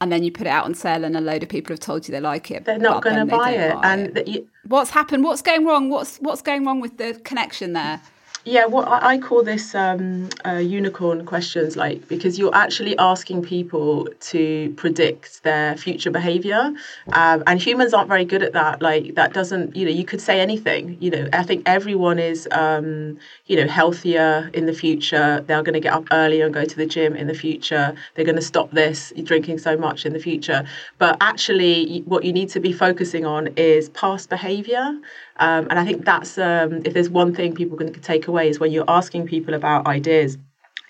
and 0.00 0.12
then 0.12 0.22
you 0.22 0.30
put 0.30 0.46
it 0.46 0.50
out 0.50 0.66
on 0.66 0.74
sale 0.74 1.04
and 1.04 1.16
a 1.16 1.20
load 1.20 1.42
of 1.42 1.48
people 1.48 1.72
have 1.72 1.80
told 1.80 2.06
you 2.06 2.12
they 2.12 2.20
like 2.20 2.50
it. 2.50 2.64
They're 2.66 2.78
not 2.78 3.02
going 3.02 3.16
to 3.16 3.24
buy 3.24 3.52
it. 3.52 3.74
buy 3.74 3.92
and 3.92 4.18
it. 4.18 4.28
You, 4.28 4.48
what's 4.64 4.90
happened 4.90 5.24
what's 5.24 5.42
going 5.42 5.64
wrong? 5.64 5.88
What's 5.88 6.18
what's 6.18 6.42
going 6.42 6.64
wrong 6.64 6.80
with 6.80 6.98
the 6.98 7.14
connection 7.24 7.72
there 7.72 8.00
yeah, 8.46 8.64
what 8.64 8.86
I 8.86 9.18
call 9.18 9.42
this 9.42 9.74
um, 9.74 10.28
uh, 10.46 10.58
unicorn 10.58 11.26
questions, 11.26 11.76
like 11.76 12.06
because 12.06 12.38
you're 12.38 12.54
actually 12.54 12.96
asking 12.96 13.42
people 13.42 14.08
to 14.20 14.72
predict 14.76 15.42
their 15.42 15.76
future 15.76 16.12
behavior, 16.12 16.72
um, 17.12 17.42
and 17.48 17.60
humans 17.60 17.92
aren't 17.92 18.08
very 18.08 18.24
good 18.24 18.44
at 18.44 18.52
that. 18.52 18.80
Like 18.80 19.16
that 19.16 19.32
doesn't, 19.34 19.74
you 19.74 19.84
know, 19.84 19.90
you 19.90 20.04
could 20.04 20.20
say 20.20 20.40
anything. 20.40 20.96
You 21.00 21.10
know, 21.10 21.28
I 21.32 21.42
think 21.42 21.64
everyone 21.66 22.20
is, 22.20 22.46
um, 22.52 23.18
you 23.46 23.56
know, 23.56 23.66
healthier 23.66 24.48
in 24.54 24.66
the 24.66 24.72
future. 24.72 25.42
They're 25.44 25.64
going 25.64 25.74
to 25.74 25.80
get 25.80 25.92
up 25.92 26.06
earlier 26.12 26.44
and 26.44 26.54
go 26.54 26.64
to 26.64 26.76
the 26.76 26.86
gym 26.86 27.16
in 27.16 27.26
the 27.26 27.34
future. 27.34 27.96
They're 28.14 28.24
going 28.24 28.36
to 28.36 28.42
stop 28.42 28.70
this 28.70 29.12
drinking 29.24 29.58
so 29.58 29.76
much 29.76 30.06
in 30.06 30.12
the 30.12 30.20
future. 30.20 30.64
But 30.98 31.16
actually, 31.20 32.04
what 32.06 32.22
you 32.22 32.32
need 32.32 32.50
to 32.50 32.60
be 32.60 32.72
focusing 32.72 33.26
on 33.26 33.48
is 33.56 33.88
past 33.88 34.30
behavior. 34.30 34.96
Um, 35.38 35.66
and 35.68 35.78
I 35.78 35.84
think 35.84 36.04
that's 36.04 36.38
um, 36.38 36.82
if 36.84 36.94
there's 36.94 37.10
one 37.10 37.34
thing 37.34 37.54
people 37.54 37.76
can 37.76 37.92
take 37.92 38.26
away 38.26 38.48
is 38.48 38.58
when 38.58 38.72
you're 38.72 38.88
asking 38.88 39.26
people 39.26 39.54
about 39.54 39.86
ideas, 39.86 40.38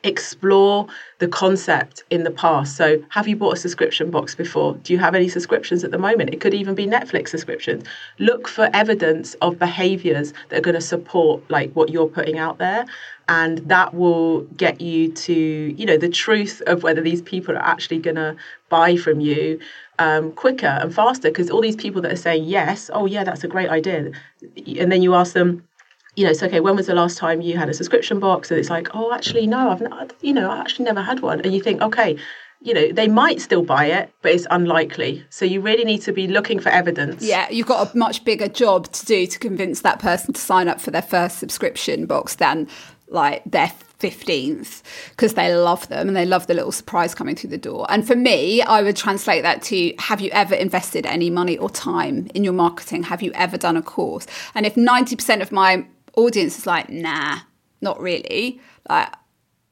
explore 0.04 0.86
the 1.18 1.28
concept 1.28 2.04
in 2.10 2.24
the 2.24 2.30
past. 2.30 2.76
So, 2.76 3.02
have 3.10 3.26
you 3.26 3.36
bought 3.36 3.54
a 3.54 3.60
subscription 3.60 4.10
box 4.10 4.34
before? 4.34 4.74
Do 4.82 4.92
you 4.92 4.98
have 4.98 5.14
any 5.14 5.28
subscriptions 5.28 5.84
at 5.84 5.90
the 5.90 5.98
moment? 5.98 6.30
It 6.30 6.40
could 6.40 6.54
even 6.54 6.74
be 6.74 6.86
Netflix 6.86 7.28
subscriptions. 7.28 7.84
Look 8.18 8.48
for 8.48 8.68
evidence 8.72 9.34
of 9.34 9.58
behaviors 9.58 10.32
that 10.48 10.58
are 10.58 10.62
going 10.62 10.74
to 10.74 10.80
support 10.80 11.42
like 11.50 11.72
what 11.72 11.90
you're 11.90 12.08
putting 12.08 12.38
out 12.38 12.58
there 12.58 12.86
and 13.28 13.58
that 13.68 13.94
will 13.94 14.42
get 14.56 14.80
you 14.80 15.10
to 15.12 15.34
you 15.34 15.86
know 15.86 15.96
the 15.96 16.08
truth 16.08 16.62
of 16.66 16.82
whether 16.82 17.00
these 17.00 17.22
people 17.22 17.54
are 17.54 17.64
actually 17.64 17.98
going 17.98 18.16
to 18.16 18.36
buy 18.68 18.96
from 18.96 19.20
you 19.20 19.58
um, 19.98 20.32
quicker 20.32 20.66
and 20.66 20.94
faster 20.94 21.28
because 21.28 21.50
all 21.50 21.60
these 21.60 21.76
people 21.76 22.02
that 22.02 22.12
are 22.12 22.16
saying 22.16 22.44
yes 22.44 22.90
oh 22.92 23.06
yeah 23.06 23.24
that's 23.24 23.42
a 23.42 23.48
great 23.48 23.68
idea 23.68 24.10
and 24.78 24.92
then 24.92 25.02
you 25.02 25.14
ask 25.14 25.32
them 25.32 25.65
you 26.16 26.24
know, 26.24 26.30
it's 26.30 26.42
okay. 26.42 26.60
When 26.60 26.76
was 26.76 26.86
the 26.86 26.94
last 26.94 27.18
time 27.18 27.42
you 27.42 27.56
had 27.56 27.68
a 27.68 27.74
subscription 27.74 28.18
box? 28.18 28.50
And 28.50 28.58
it's 28.58 28.70
like, 28.70 28.88
oh, 28.94 29.12
actually, 29.12 29.46
no, 29.46 29.70
I've, 29.70 29.82
not, 29.82 30.14
you 30.22 30.32
know, 30.32 30.50
I 30.50 30.58
actually 30.58 30.86
never 30.86 31.02
had 31.02 31.20
one. 31.20 31.40
And 31.42 31.54
you 31.54 31.60
think, 31.60 31.82
okay, 31.82 32.16
you 32.62 32.72
know, 32.72 32.90
they 32.90 33.06
might 33.06 33.40
still 33.40 33.62
buy 33.62 33.86
it, 33.86 34.10
but 34.22 34.32
it's 34.32 34.46
unlikely. 34.50 35.24
So 35.28 35.44
you 35.44 35.60
really 35.60 35.84
need 35.84 36.00
to 36.02 36.12
be 36.12 36.26
looking 36.26 36.58
for 36.58 36.70
evidence. 36.70 37.22
Yeah, 37.22 37.48
you've 37.50 37.66
got 37.66 37.94
a 37.94 37.96
much 37.96 38.24
bigger 38.24 38.48
job 38.48 38.90
to 38.92 39.04
do 39.04 39.26
to 39.26 39.38
convince 39.38 39.82
that 39.82 39.98
person 39.98 40.32
to 40.32 40.40
sign 40.40 40.68
up 40.68 40.80
for 40.80 40.90
their 40.90 41.02
first 41.02 41.38
subscription 41.38 42.06
box 42.06 42.36
than 42.36 42.66
like 43.08 43.42
their 43.44 43.70
15th 44.00 44.82
because 45.10 45.34
they 45.34 45.54
love 45.54 45.88
them 45.88 46.08
and 46.08 46.16
they 46.16 46.26
love 46.26 46.46
the 46.46 46.54
little 46.54 46.72
surprise 46.72 47.14
coming 47.14 47.36
through 47.36 47.50
the 47.50 47.58
door. 47.58 47.86
And 47.88 48.06
for 48.06 48.16
me, 48.16 48.62
I 48.62 48.82
would 48.82 48.96
translate 48.96 49.42
that 49.42 49.62
to 49.64 49.94
have 49.98 50.20
you 50.20 50.30
ever 50.30 50.54
invested 50.54 51.06
any 51.06 51.30
money 51.30 51.56
or 51.58 51.70
time 51.70 52.28
in 52.34 52.42
your 52.42 52.52
marketing? 52.52 53.04
Have 53.04 53.22
you 53.22 53.32
ever 53.34 53.56
done 53.56 53.76
a 53.76 53.82
course? 53.82 54.26
And 54.54 54.66
if 54.66 54.74
90% 54.74 55.40
of 55.40 55.52
my 55.52 55.86
audience 56.16 56.58
is 56.58 56.66
like, 56.66 56.90
nah, 56.90 57.40
not 57.80 58.00
really, 58.00 58.60
like 58.88 59.12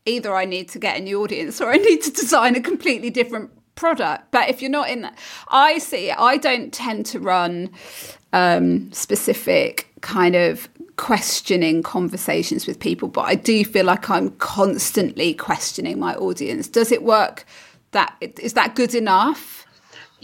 either 0.06 0.34
I 0.34 0.44
need 0.44 0.68
to 0.70 0.78
get 0.78 0.98
a 0.98 1.00
new 1.00 1.22
audience 1.22 1.60
or 1.60 1.70
I 1.70 1.76
need 1.88 2.02
to 2.02 2.10
design 2.10 2.56
a 2.56 2.60
completely 2.60 3.10
different 3.10 3.50
product. 3.74 4.30
But 4.30 4.48
if 4.48 4.62
you're 4.62 4.70
not 4.70 4.88
in 4.88 5.02
that, 5.02 5.18
I 5.48 5.78
see, 5.78 6.10
I 6.10 6.36
don't 6.36 6.72
tend 6.72 7.06
to 7.06 7.20
run 7.20 7.70
um, 8.32 8.92
specific 8.92 9.88
kind 10.00 10.36
of 10.36 10.68
questioning 10.96 11.82
conversations 11.82 12.66
with 12.66 12.78
people, 12.78 13.08
but 13.08 13.22
I 13.22 13.34
do 13.34 13.64
feel 13.64 13.86
like 13.86 14.10
I'm 14.10 14.30
constantly 14.32 15.34
questioning 15.34 15.98
my 15.98 16.14
audience. 16.14 16.68
Does 16.68 16.92
it 16.92 17.02
work? 17.02 17.46
That 17.92 18.14
is 18.20 18.54
that 18.54 18.74
good 18.74 18.94
enough? 18.94 19.63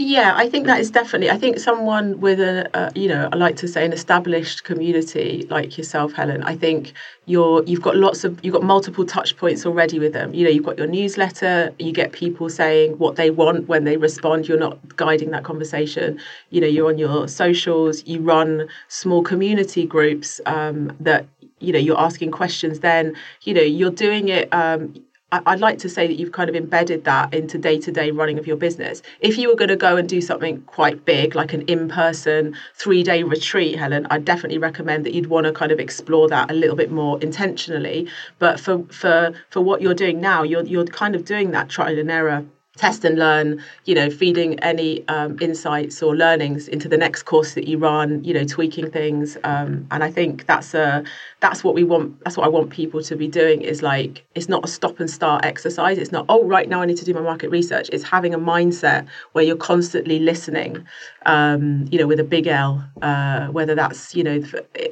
Yeah, 0.02 0.32
I 0.34 0.48
think 0.48 0.66
that 0.66 0.80
is 0.80 0.90
definitely. 0.90 1.28
I 1.30 1.36
think 1.36 1.58
someone 1.58 2.20
with 2.20 2.40
a, 2.40 2.70
a, 2.72 2.90
you 2.98 3.06
know, 3.06 3.28
I 3.30 3.36
like 3.36 3.56
to 3.56 3.68
say 3.68 3.84
an 3.84 3.92
established 3.92 4.64
community 4.64 5.46
like 5.50 5.76
yourself, 5.76 6.14
Helen. 6.14 6.42
I 6.42 6.56
think 6.56 6.94
you're 7.26 7.62
you've 7.64 7.82
got 7.82 7.96
lots 7.96 8.24
of 8.24 8.42
you've 8.42 8.54
got 8.54 8.62
multiple 8.62 9.04
touch 9.04 9.36
points 9.36 9.66
already 9.66 9.98
with 9.98 10.14
them. 10.14 10.32
You 10.32 10.44
know, 10.44 10.50
you've 10.50 10.64
got 10.64 10.78
your 10.78 10.86
newsletter. 10.86 11.74
You 11.78 11.92
get 11.92 12.12
people 12.12 12.48
saying 12.48 12.92
what 12.96 13.16
they 13.16 13.28
want 13.30 13.68
when 13.68 13.84
they 13.84 13.98
respond. 13.98 14.48
You're 14.48 14.58
not 14.58 14.96
guiding 14.96 15.32
that 15.32 15.44
conversation. 15.44 16.18
You 16.48 16.62
know, 16.62 16.66
you're 16.66 16.88
on 16.88 16.96
your 16.96 17.28
socials. 17.28 18.02
You 18.06 18.22
run 18.22 18.68
small 18.88 19.22
community 19.22 19.84
groups 19.84 20.40
um, 20.46 20.96
that 21.00 21.26
you 21.58 21.74
know 21.74 21.78
you're 21.78 22.00
asking 22.00 22.30
questions. 22.30 22.80
Then 22.80 23.14
you 23.42 23.52
know 23.52 23.60
you're 23.60 23.90
doing 23.90 24.28
it. 24.30 24.48
Um, 24.54 24.94
I'd 25.32 25.60
like 25.60 25.78
to 25.78 25.88
say 25.88 26.08
that 26.08 26.14
you've 26.14 26.32
kind 26.32 26.50
of 26.50 26.56
embedded 26.56 27.04
that 27.04 27.32
into 27.32 27.56
day 27.56 27.78
to 27.80 27.92
day 27.92 28.10
running 28.10 28.38
of 28.38 28.48
your 28.48 28.56
business. 28.56 29.00
If 29.20 29.38
you 29.38 29.48
were 29.48 29.54
going 29.54 29.68
to 29.68 29.76
go 29.76 29.96
and 29.96 30.08
do 30.08 30.20
something 30.20 30.62
quite 30.62 31.04
big, 31.04 31.36
like 31.36 31.52
an 31.52 31.62
in 31.62 31.88
person 31.88 32.56
three 32.74 33.04
day 33.04 33.22
retreat, 33.22 33.78
Helen, 33.78 34.08
I'd 34.10 34.24
definitely 34.24 34.58
recommend 34.58 35.06
that 35.06 35.14
you'd 35.14 35.26
want 35.28 35.46
to 35.46 35.52
kind 35.52 35.70
of 35.70 35.78
explore 35.78 36.28
that 36.28 36.50
a 36.50 36.54
little 36.54 36.76
bit 36.76 36.90
more 36.90 37.20
intentionally. 37.20 38.08
But 38.40 38.58
for 38.58 38.82
for 38.86 39.32
for 39.50 39.60
what 39.60 39.80
you're 39.82 39.94
doing 39.94 40.20
now, 40.20 40.42
you're 40.42 40.64
you're 40.64 40.86
kind 40.86 41.14
of 41.14 41.24
doing 41.24 41.52
that 41.52 41.68
trial 41.68 41.96
and 41.96 42.10
error 42.10 42.44
test 42.76 43.04
and 43.04 43.18
learn 43.18 43.62
you 43.84 43.94
know 43.94 44.08
feeding 44.08 44.58
any 44.60 45.06
um, 45.08 45.36
insights 45.40 46.02
or 46.02 46.14
learnings 46.16 46.68
into 46.68 46.88
the 46.88 46.96
next 46.96 47.24
course 47.24 47.54
that 47.54 47.66
you 47.66 47.76
run 47.76 48.22
you 48.22 48.32
know 48.32 48.44
tweaking 48.44 48.90
things 48.90 49.36
um, 49.42 49.86
and 49.90 50.04
i 50.04 50.10
think 50.10 50.46
that's 50.46 50.72
a 50.72 51.02
that's 51.40 51.64
what 51.64 51.74
we 51.74 51.82
want 51.82 52.18
that's 52.22 52.36
what 52.36 52.46
i 52.46 52.48
want 52.48 52.70
people 52.70 53.02
to 53.02 53.16
be 53.16 53.26
doing 53.26 53.60
is 53.60 53.82
like 53.82 54.24
it's 54.34 54.48
not 54.48 54.64
a 54.64 54.68
stop 54.68 55.00
and 55.00 55.10
start 55.10 55.44
exercise. 55.44 55.98
It's 55.98 56.12
not 56.12 56.24
oh 56.28 56.44
right 56.44 56.68
now 56.68 56.80
i 56.80 56.86
need 56.86 56.96
to 56.98 57.04
do 57.04 57.12
my 57.12 57.20
market 57.20 57.50
research. 57.50 57.90
It's 57.92 58.04
having 58.04 58.34
a 58.34 58.38
mindset 58.38 59.06
where 59.32 59.44
you're 59.44 59.56
constantly 59.56 60.18
listening 60.20 60.86
um, 61.26 61.86
you 61.90 61.98
know 61.98 62.06
with 62.06 62.20
a 62.20 62.24
big 62.24 62.46
l 62.46 62.84
uh, 63.02 63.48
whether 63.48 63.74
that's 63.74 64.14
you 64.14 64.22
know 64.24 64.42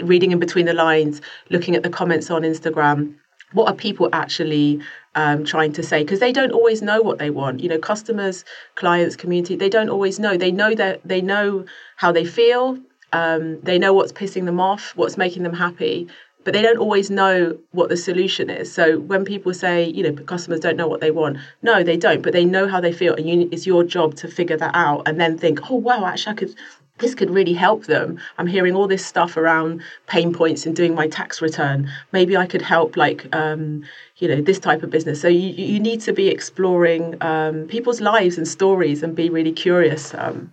reading 0.02 0.32
in 0.32 0.38
between 0.38 0.66
the 0.66 0.74
lines 0.74 1.20
looking 1.50 1.76
at 1.76 1.82
the 1.82 1.90
comments 1.90 2.30
on 2.30 2.42
instagram 2.42 3.14
what 3.52 3.68
are 3.68 3.74
people 3.74 4.08
actually 4.12 4.80
um, 5.14 5.44
trying 5.44 5.72
to 5.72 5.82
say? 5.82 6.02
Because 6.02 6.20
they 6.20 6.32
don't 6.32 6.52
always 6.52 6.82
know 6.82 7.00
what 7.02 7.18
they 7.18 7.30
want. 7.30 7.60
You 7.60 7.68
know 7.68 7.78
customers 7.78 8.44
clients 8.74 9.16
community 9.16 9.56
they 9.56 9.68
don't 9.68 9.88
always 9.88 10.18
know. 10.18 10.36
They 10.36 10.52
know 10.52 10.74
that 10.74 11.00
they 11.04 11.20
know 11.20 11.64
how 11.96 12.12
they 12.12 12.24
feel 12.24 12.78
um, 13.12 13.60
they 13.62 13.78
know 13.78 13.92
what's 13.92 14.12
pissing 14.12 14.44
them 14.44 14.60
off 14.60 14.92
what's 14.96 15.16
making 15.16 15.42
them 15.42 15.54
happy 15.54 16.08
but 16.44 16.54
they 16.54 16.62
don't 16.62 16.78
always 16.78 17.10
know 17.10 17.58
what 17.72 17.90
the 17.90 17.96
solution 17.96 18.48
is. 18.48 18.72
So 18.72 19.00
when 19.00 19.24
people 19.24 19.52
say 19.52 19.84
you 19.84 20.02
know 20.02 20.12
customers 20.24 20.60
don't 20.60 20.76
know 20.76 20.88
what 20.88 21.00
they 21.00 21.10
want 21.10 21.38
no 21.62 21.82
they 21.82 21.96
don't 21.96 22.22
but 22.22 22.32
they 22.32 22.44
know 22.44 22.68
how 22.68 22.80
they 22.80 22.92
feel 22.92 23.14
and 23.14 23.28
you, 23.28 23.48
it's 23.50 23.66
your 23.66 23.84
job 23.84 24.14
to 24.16 24.28
figure 24.28 24.56
that 24.56 24.74
out 24.74 25.02
and 25.06 25.20
then 25.20 25.38
think 25.38 25.70
oh 25.70 25.76
wow 25.76 26.04
actually 26.04 26.32
i 26.32 26.36
could 26.36 26.54
this 26.98 27.14
could 27.14 27.30
really 27.30 27.54
help 27.54 27.86
them. 27.86 28.18
I'm 28.38 28.46
hearing 28.46 28.74
all 28.74 28.86
this 28.86 29.04
stuff 29.04 29.36
around 29.36 29.82
pain 30.06 30.32
points 30.32 30.66
in 30.66 30.74
doing 30.74 30.94
my 30.94 31.08
tax 31.08 31.40
return. 31.40 31.90
Maybe 32.12 32.36
I 32.36 32.46
could 32.46 32.62
help, 32.62 32.96
like, 32.96 33.34
um, 33.34 33.84
you 34.18 34.28
know, 34.28 34.40
this 34.40 34.58
type 34.58 34.82
of 34.82 34.90
business. 34.90 35.20
So 35.20 35.28
you, 35.28 35.48
you 35.50 35.80
need 35.80 36.00
to 36.02 36.12
be 36.12 36.28
exploring 36.28 37.16
um, 37.22 37.66
people's 37.68 38.00
lives 38.00 38.38
and 38.38 38.46
stories 38.46 39.02
and 39.02 39.14
be 39.14 39.30
really 39.30 39.52
curious. 39.52 40.14
Um, 40.14 40.52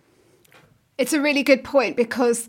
it's 0.97 1.13
a 1.13 1.21
really 1.21 1.43
good 1.43 1.63
point 1.63 1.97
because 1.97 2.47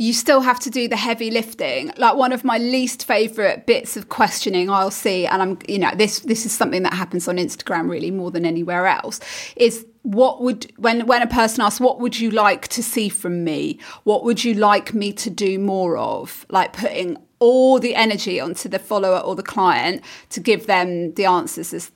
you 0.00 0.12
still 0.12 0.40
have 0.40 0.60
to 0.60 0.70
do 0.70 0.86
the 0.86 0.96
heavy 0.96 1.28
lifting. 1.30 1.92
Like 1.96 2.14
one 2.14 2.32
of 2.32 2.44
my 2.44 2.56
least 2.56 3.04
favorite 3.04 3.66
bits 3.66 3.96
of 3.96 4.08
questioning 4.08 4.70
I'll 4.70 4.92
see, 4.92 5.26
and 5.26 5.42
I'm, 5.42 5.58
you 5.68 5.78
know, 5.78 5.90
this 5.94 6.20
this 6.20 6.46
is 6.46 6.52
something 6.52 6.84
that 6.84 6.94
happens 6.94 7.26
on 7.26 7.36
Instagram 7.36 7.90
really 7.90 8.12
more 8.12 8.30
than 8.30 8.46
anywhere 8.46 8.86
else, 8.86 9.20
is 9.56 9.84
what 10.02 10.40
would 10.40 10.72
when 10.76 11.06
when 11.06 11.20
a 11.20 11.26
person 11.26 11.62
asks 11.62 11.80
what 11.80 12.00
would 12.00 12.18
you 12.18 12.30
like 12.30 12.68
to 12.68 12.82
see 12.82 13.08
from 13.08 13.42
me? 13.42 13.80
What 14.04 14.22
would 14.22 14.44
you 14.44 14.54
like 14.54 14.94
me 14.94 15.12
to 15.14 15.30
do 15.30 15.58
more 15.58 15.98
of? 15.98 16.46
Like 16.48 16.72
putting 16.72 17.16
all 17.40 17.80
the 17.80 17.96
energy 17.96 18.38
onto 18.40 18.68
the 18.68 18.78
follower 18.78 19.18
or 19.18 19.34
the 19.34 19.42
client 19.42 20.02
to 20.30 20.40
give 20.40 20.66
them 20.66 21.12
the 21.14 21.24
answers. 21.24 21.72
Is 21.72 21.90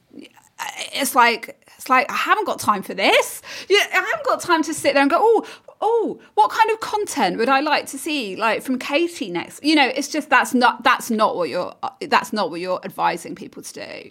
it's 0.92 1.14
like 1.14 1.61
it's 1.82 1.90
like 1.90 2.08
I 2.08 2.14
haven't 2.14 2.46
got 2.46 2.60
time 2.60 2.82
for 2.82 2.94
this. 2.94 3.42
Yeah, 3.68 3.84
I 3.92 3.96
haven't 3.96 4.24
got 4.24 4.40
time 4.40 4.62
to 4.62 4.72
sit 4.72 4.94
there 4.94 5.02
and 5.02 5.10
go, 5.10 5.18
oh, 5.18 5.44
oh, 5.80 6.20
what 6.34 6.50
kind 6.50 6.70
of 6.70 6.78
content 6.78 7.38
would 7.38 7.48
I 7.48 7.58
like 7.58 7.86
to 7.86 7.98
see, 7.98 8.36
like 8.36 8.62
from 8.62 8.78
Katie 8.78 9.30
next? 9.30 9.64
You 9.64 9.74
know, 9.74 9.88
it's 9.88 10.08
just 10.08 10.30
that's 10.30 10.54
not 10.54 10.84
that's 10.84 11.10
not 11.10 11.34
what 11.34 11.48
you're 11.48 11.74
that's 12.08 12.32
not 12.32 12.50
what 12.50 12.60
you're 12.60 12.80
advising 12.84 13.34
people 13.34 13.64
to 13.64 13.72
do. 13.72 14.10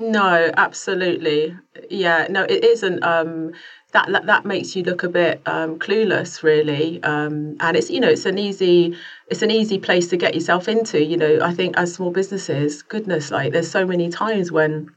No, 0.00 0.52
absolutely. 0.56 1.56
Yeah, 1.90 2.28
no, 2.30 2.44
it 2.44 2.62
isn't. 2.62 3.02
Um, 3.02 3.52
that, 3.90 4.12
that 4.12 4.26
that 4.26 4.44
makes 4.44 4.76
you 4.76 4.84
look 4.84 5.02
a 5.02 5.08
bit 5.08 5.42
um, 5.46 5.80
clueless, 5.80 6.44
really. 6.44 7.02
Um, 7.02 7.56
and 7.58 7.76
it's 7.76 7.90
you 7.90 7.98
know 7.98 8.10
it's 8.10 8.26
an 8.26 8.38
easy 8.38 8.96
it's 9.26 9.42
an 9.42 9.50
easy 9.50 9.78
place 9.78 10.06
to 10.08 10.16
get 10.16 10.34
yourself 10.34 10.68
into. 10.68 11.02
You 11.04 11.16
know, 11.16 11.40
I 11.42 11.52
think 11.52 11.76
as 11.76 11.94
small 11.94 12.12
businesses, 12.12 12.82
goodness, 12.82 13.32
like 13.32 13.52
there's 13.52 13.68
so 13.68 13.84
many 13.84 14.08
times 14.08 14.52
when 14.52 14.90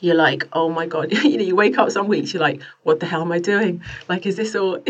you're 0.00 0.14
like, 0.14 0.48
oh 0.52 0.68
my 0.68 0.86
god, 0.86 1.12
you 1.24 1.36
know, 1.36 1.44
you 1.44 1.56
wake 1.56 1.78
up 1.78 1.90
some 1.90 2.08
weeks, 2.08 2.32
you're 2.32 2.42
like, 2.42 2.62
what 2.82 3.00
the 3.00 3.06
hell 3.06 3.22
am 3.22 3.32
I 3.32 3.38
doing? 3.38 3.82
Like, 4.08 4.26
is 4.26 4.36
this 4.36 4.54
all? 4.54 4.76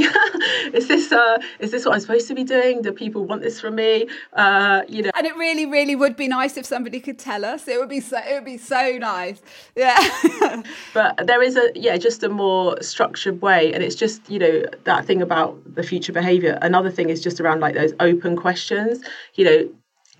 is 0.72 0.88
this 0.88 1.12
uh, 1.12 1.38
is 1.58 1.70
this 1.70 1.84
what 1.84 1.94
I'm 1.94 2.00
supposed 2.00 2.28
to 2.28 2.34
be 2.34 2.44
doing? 2.44 2.82
Do 2.82 2.92
people 2.92 3.24
want 3.24 3.42
this 3.42 3.60
from 3.60 3.76
me? 3.76 4.08
Uh, 4.32 4.82
you 4.88 5.02
know. 5.02 5.10
And 5.14 5.26
it 5.26 5.36
really, 5.36 5.66
really 5.66 5.96
would 5.96 6.16
be 6.16 6.28
nice 6.28 6.56
if 6.56 6.66
somebody 6.66 7.00
could 7.00 7.18
tell 7.18 7.44
us. 7.44 7.68
It 7.68 7.78
would 7.78 7.88
be 7.88 8.00
so. 8.00 8.18
It 8.18 8.34
would 8.34 8.44
be 8.44 8.58
so 8.58 8.98
nice. 8.98 9.40
Yeah. 9.76 10.62
but 10.92 11.26
there 11.26 11.40
is 11.40 11.56
a 11.56 11.70
yeah, 11.74 11.96
just 11.96 12.22
a 12.24 12.28
more 12.28 12.80
structured 12.82 13.40
way, 13.40 13.72
and 13.72 13.82
it's 13.82 13.94
just 13.94 14.28
you 14.28 14.38
know 14.38 14.62
that 14.84 15.04
thing 15.04 15.22
about 15.22 15.58
the 15.74 15.82
future 15.82 16.12
behaviour. 16.12 16.58
Another 16.62 16.90
thing 16.90 17.10
is 17.10 17.22
just 17.22 17.40
around 17.40 17.60
like 17.60 17.74
those 17.74 17.92
open 18.00 18.36
questions. 18.36 19.00
You 19.34 19.44
know, 19.44 19.68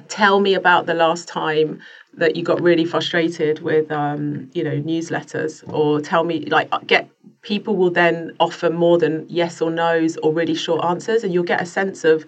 tell 0.08 0.40
me 0.40 0.54
about 0.54 0.86
the 0.86 0.94
last 0.94 1.28
time 1.28 1.80
that 2.14 2.34
you 2.36 2.42
got 2.42 2.60
really 2.60 2.84
frustrated 2.84 3.60
with 3.60 3.90
um, 3.92 4.50
you 4.52 4.64
know 4.64 4.80
newsletters 4.82 5.62
or 5.72 6.00
tell 6.00 6.24
me 6.24 6.40
like 6.46 6.70
get 6.86 7.08
people 7.42 7.76
will 7.76 7.90
then 7.90 8.32
offer 8.40 8.70
more 8.70 8.98
than 8.98 9.24
yes 9.28 9.60
or 9.60 9.70
no's 9.70 10.16
or 10.18 10.32
really 10.32 10.54
short 10.54 10.84
answers 10.84 11.22
and 11.22 11.32
you'll 11.32 11.44
get 11.44 11.60
a 11.60 11.66
sense 11.66 12.04
of 12.04 12.26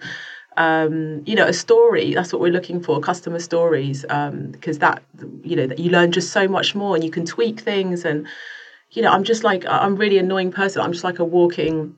um, 0.57 1.23
you 1.25 1.35
know 1.35 1.47
a 1.47 1.53
story. 1.53 2.13
That's 2.13 2.33
what 2.33 2.41
we're 2.41 2.51
looking 2.51 2.81
for 2.81 2.99
customer 2.99 3.39
stories 3.39 4.01
because 4.01 4.75
um, 4.77 4.79
that 4.79 5.03
you 5.43 5.55
know 5.55 5.67
that 5.67 5.79
you 5.79 5.89
learn 5.91 6.11
just 6.11 6.31
so 6.31 6.47
much 6.47 6.75
more 6.75 6.95
and 6.95 7.03
you 7.03 7.11
can 7.11 7.25
tweak 7.25 7.61
things 7.61 8.05
and 8.05 8.27
you 8.91 9.01
know 9.01 9.09
i'm 9.11 9.23
just 9.23 9.43
like 9.43 9.65
i'm 9.67 9.95
really 9.95 10.17
annoying 10.17 10.51
person. 10.51 10.81
I'm 10.81 10.91
just 10.91 11.03
like 11.03 11.19
a 11.19 11.25
walking 11.25 11.95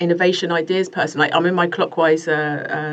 innovation 0.00 0.50
ideas 0.50 0.88
person. 0.88 1.20
Like 1.20 1.34
I'm 1.34 1.46
in 1.46 1.54
my 1.54 1.66
clockwise 1.66 2.26
uh, 2.28 2.32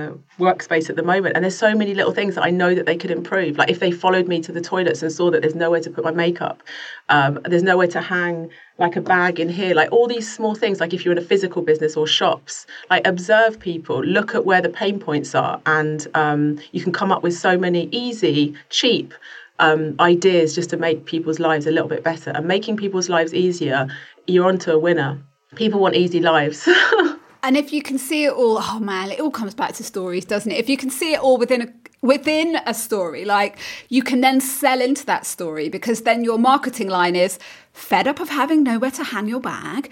uh, 0.10 0.42
workspace 0.42 0.90
at 0.90 0.96
the 0.96 1.04
moment, 1.04 1.36
and 1.36 1.44
there's 1.44 1.58
so 1.58 1.74
many 1.76 1.94
little 1.94 2.14
things 2.14 2.36
that 2.36 2.44
I 2.44 2.50
know 2.50 2.76
that 2.76 2.86
they 2.86 2.98
could 2.98 3.12
improve. 3.12 3.58
Like 3.58 3.70
if 3.70 3.80
they 3.80 3.92
followed 3.92 4.28
me 4.28 4.42
to 4.42 4.52
the 4.52 4.62
toilets 4.62 5.02
and 5.02 5.12
saw 5.12 5.32
that 5.32 5.42
there's 5.42 5.56
nowhere 5.56 5.82
to 5.82 5.90
put 5.90 6.04
my 6.04 6.12
makeup, 6.12 6.64
um, 7.10 7.40
there's 7.46 7.64
nowhere 7.64 7.88
to 7.88 8.02
hang 8.02 8.50
like 8.78 8.96
a 8.96 9.02
bag 9.02 9.40
in 9.40 9.50
here, 9.50 9.74
like 9.74 9.92
all 9.92 10.08
these 10.08 10.32
small 10.32 10.56
things. 10.56 10.80
Like 10.80 10.94
if 10.94 11.04
you're 11.04 11.12
in 11.12 11.18
a 11.18 11.22
physical 11.22 11.62
business 11.62 11.98
or 11.98 12.08
shops, 12.08 12.66
like 12.90 13.06
observe 13.06 13.60
people, 13.60 14.04
look 14.04 14.36
at 14.36 14.46
where 14.46 14.62
the 14.62 14.70
pain 14.70 15.00
points 15.00 15.36
are, 15.36 15.62
and 15.66 16.08
um, 16.14 16.60
you 16.72 16.82
can 16.82 16.92
come 16.92 17.12
up 17.12 17.24
with 17.24 17.36
so 17.36 17.58
many 17.58 17.90
easy, 17.92 18.56
cheap. 18.70 19.14
Um, 19.62 19.98
ideas 20.00 20.56
just 20.56 20.70
to 20.70 20.78
make 20.78 21.04
people's 21.04 21.38
lives 21.38 21.68
a 21.68 21.72
little 21.72 21.90
bit 21.90 22.02
better 22.02 22.30
and 22.30 22.48
making 22.48 22.78
people's 22.78 23.10
lives 23.10 23.34
easier, 23.34 23.90
you're 24.26 24.48
onto 24.48 24.72
a 24.72 24.80
winner 24.80 25.22
people 25.56 25.80
want 25.80 25.96
easy 25.96 26.20
lives. 26.20 26.68
and 27.44 27.58
if 27.58 27.74
you 27.74 27.82
can 27.82 27.98
see 27.98 28.26
it 28.26 28.34
all, 28.34 28.60
oh 28.62 28.80
man, 28.80 29.12
it 29.12 29.20
all 29.20 29.32
comes 29.32 29.56
back 29.56 29.74
to 29.76 29.84
stories, 29.84 30.26
doesn't 30.26 30.52
it? 30.52 30.58
If 30.58 30.70
you 30.70 30.78
can 30.78 30.90
see 30.90 31.14
it 31.14 31.20
all 31.20 31.38
within 31.38 31.62
a 31.62 31.74
within 32.02 32.58
a 32.66 32.74
story, 32.74 33.26
like 33.26 33.58
you 33.90 34.02
can 34.02 34.22
then 34.22 34.40
sell 34.40 34.82
into 34.82 35.06
that 35.06 35.26
story 35.26 35.68
because 35.68 36.02
then 36.02 36.24
your 36.24 36.38
marketing 36.38 36.88
line 36.88 37.16
is 37.16 37.38
fed 37.74 38.08
up 38.08 38.22
of 38.22 38.30
having 38.30 38.64
nowhere 38.64 38.92
to 38.92 39.04
hang 39.04 39.28
your 39.28 39.42
bag. 39.42 39.92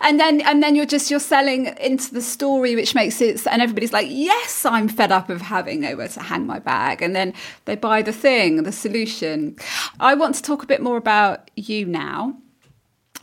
And 0.00 0.18
then 0.18 0.40
and 0.42 0.62
then 0.62 0.74
you're 0.74 0.86
just 0.86 1.10
you're 1.10 1.20
selling 1.20 1.66
into 1.78 2.14
the 2.14 2.22
story 2.22 2.74
which 2.76 2.94
makes 2.94 3.20
it 3.20 3.46
and 3.46 3.60
everybody's 3.60 3.92
like 3.92 4.08
yes 4.10 4.64
i'm 4.64 4.88
fed 4.88 5.12
up 5.12 5.28
of 5.30 5.40
having 5.42 5.80
nowhere 5.80 6.08
to 6.08 6.20
hang 6.20 6.46
my 6.46 6.58
bag. 6.60 7.02
And 7.02 7.14
then 7.14 7.34
they 7.66 7.76
buy 7.76 8.02
the 8.02 8.12
thing 8.12 8.62
the 8.62 8.72
solution. 8.72 9.56
I 10.00 10.14
want 10.14 10.34
to 10.36 10.42
talk 10.42 10.62
a 10.62 10.66
bit 10.66 10.80
more 10.80 10.96
about 10.96 11.50
you 11.56 11.84
now 11.84 12.36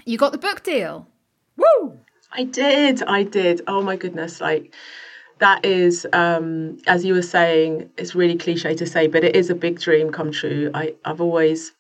you 0.06 0.18
got 0.18 0.32
the 0.32 0.38
book 0.38 0.64
deal. 0.64 1.08
Woo! 1.58 1.98
I 2.32 2.44
did. 2.44 3.04
I 3.04 3.24
did. 3.24 3.62
Oh 3.68 3.82
my 3.82 3.96
goodness. 3.96 4.42
Like, 4.42 4.74
that 5.40 5.66
is, 5.66 6.06
um, 6.14 6.78
as 6.88 7.04
you 7.04 7.16
were 7.16 7.24
saying, 7.24 7.90
it's 7.98 8.14
really 8.14 8.38
cliche 8.38 8.76
to 8.76 8.86
say, 8.86 9.08
but 9.08 9.24
it 9.24 9.36
is 9.36 9.50
a 9.50 9.56
big 9.56 9.80
dream 9.80 10.12
come 10.12 10.32
true. 10.32 10.70
I, 10.74 10.94
I've 11.04 11.20
always 11.20 11.74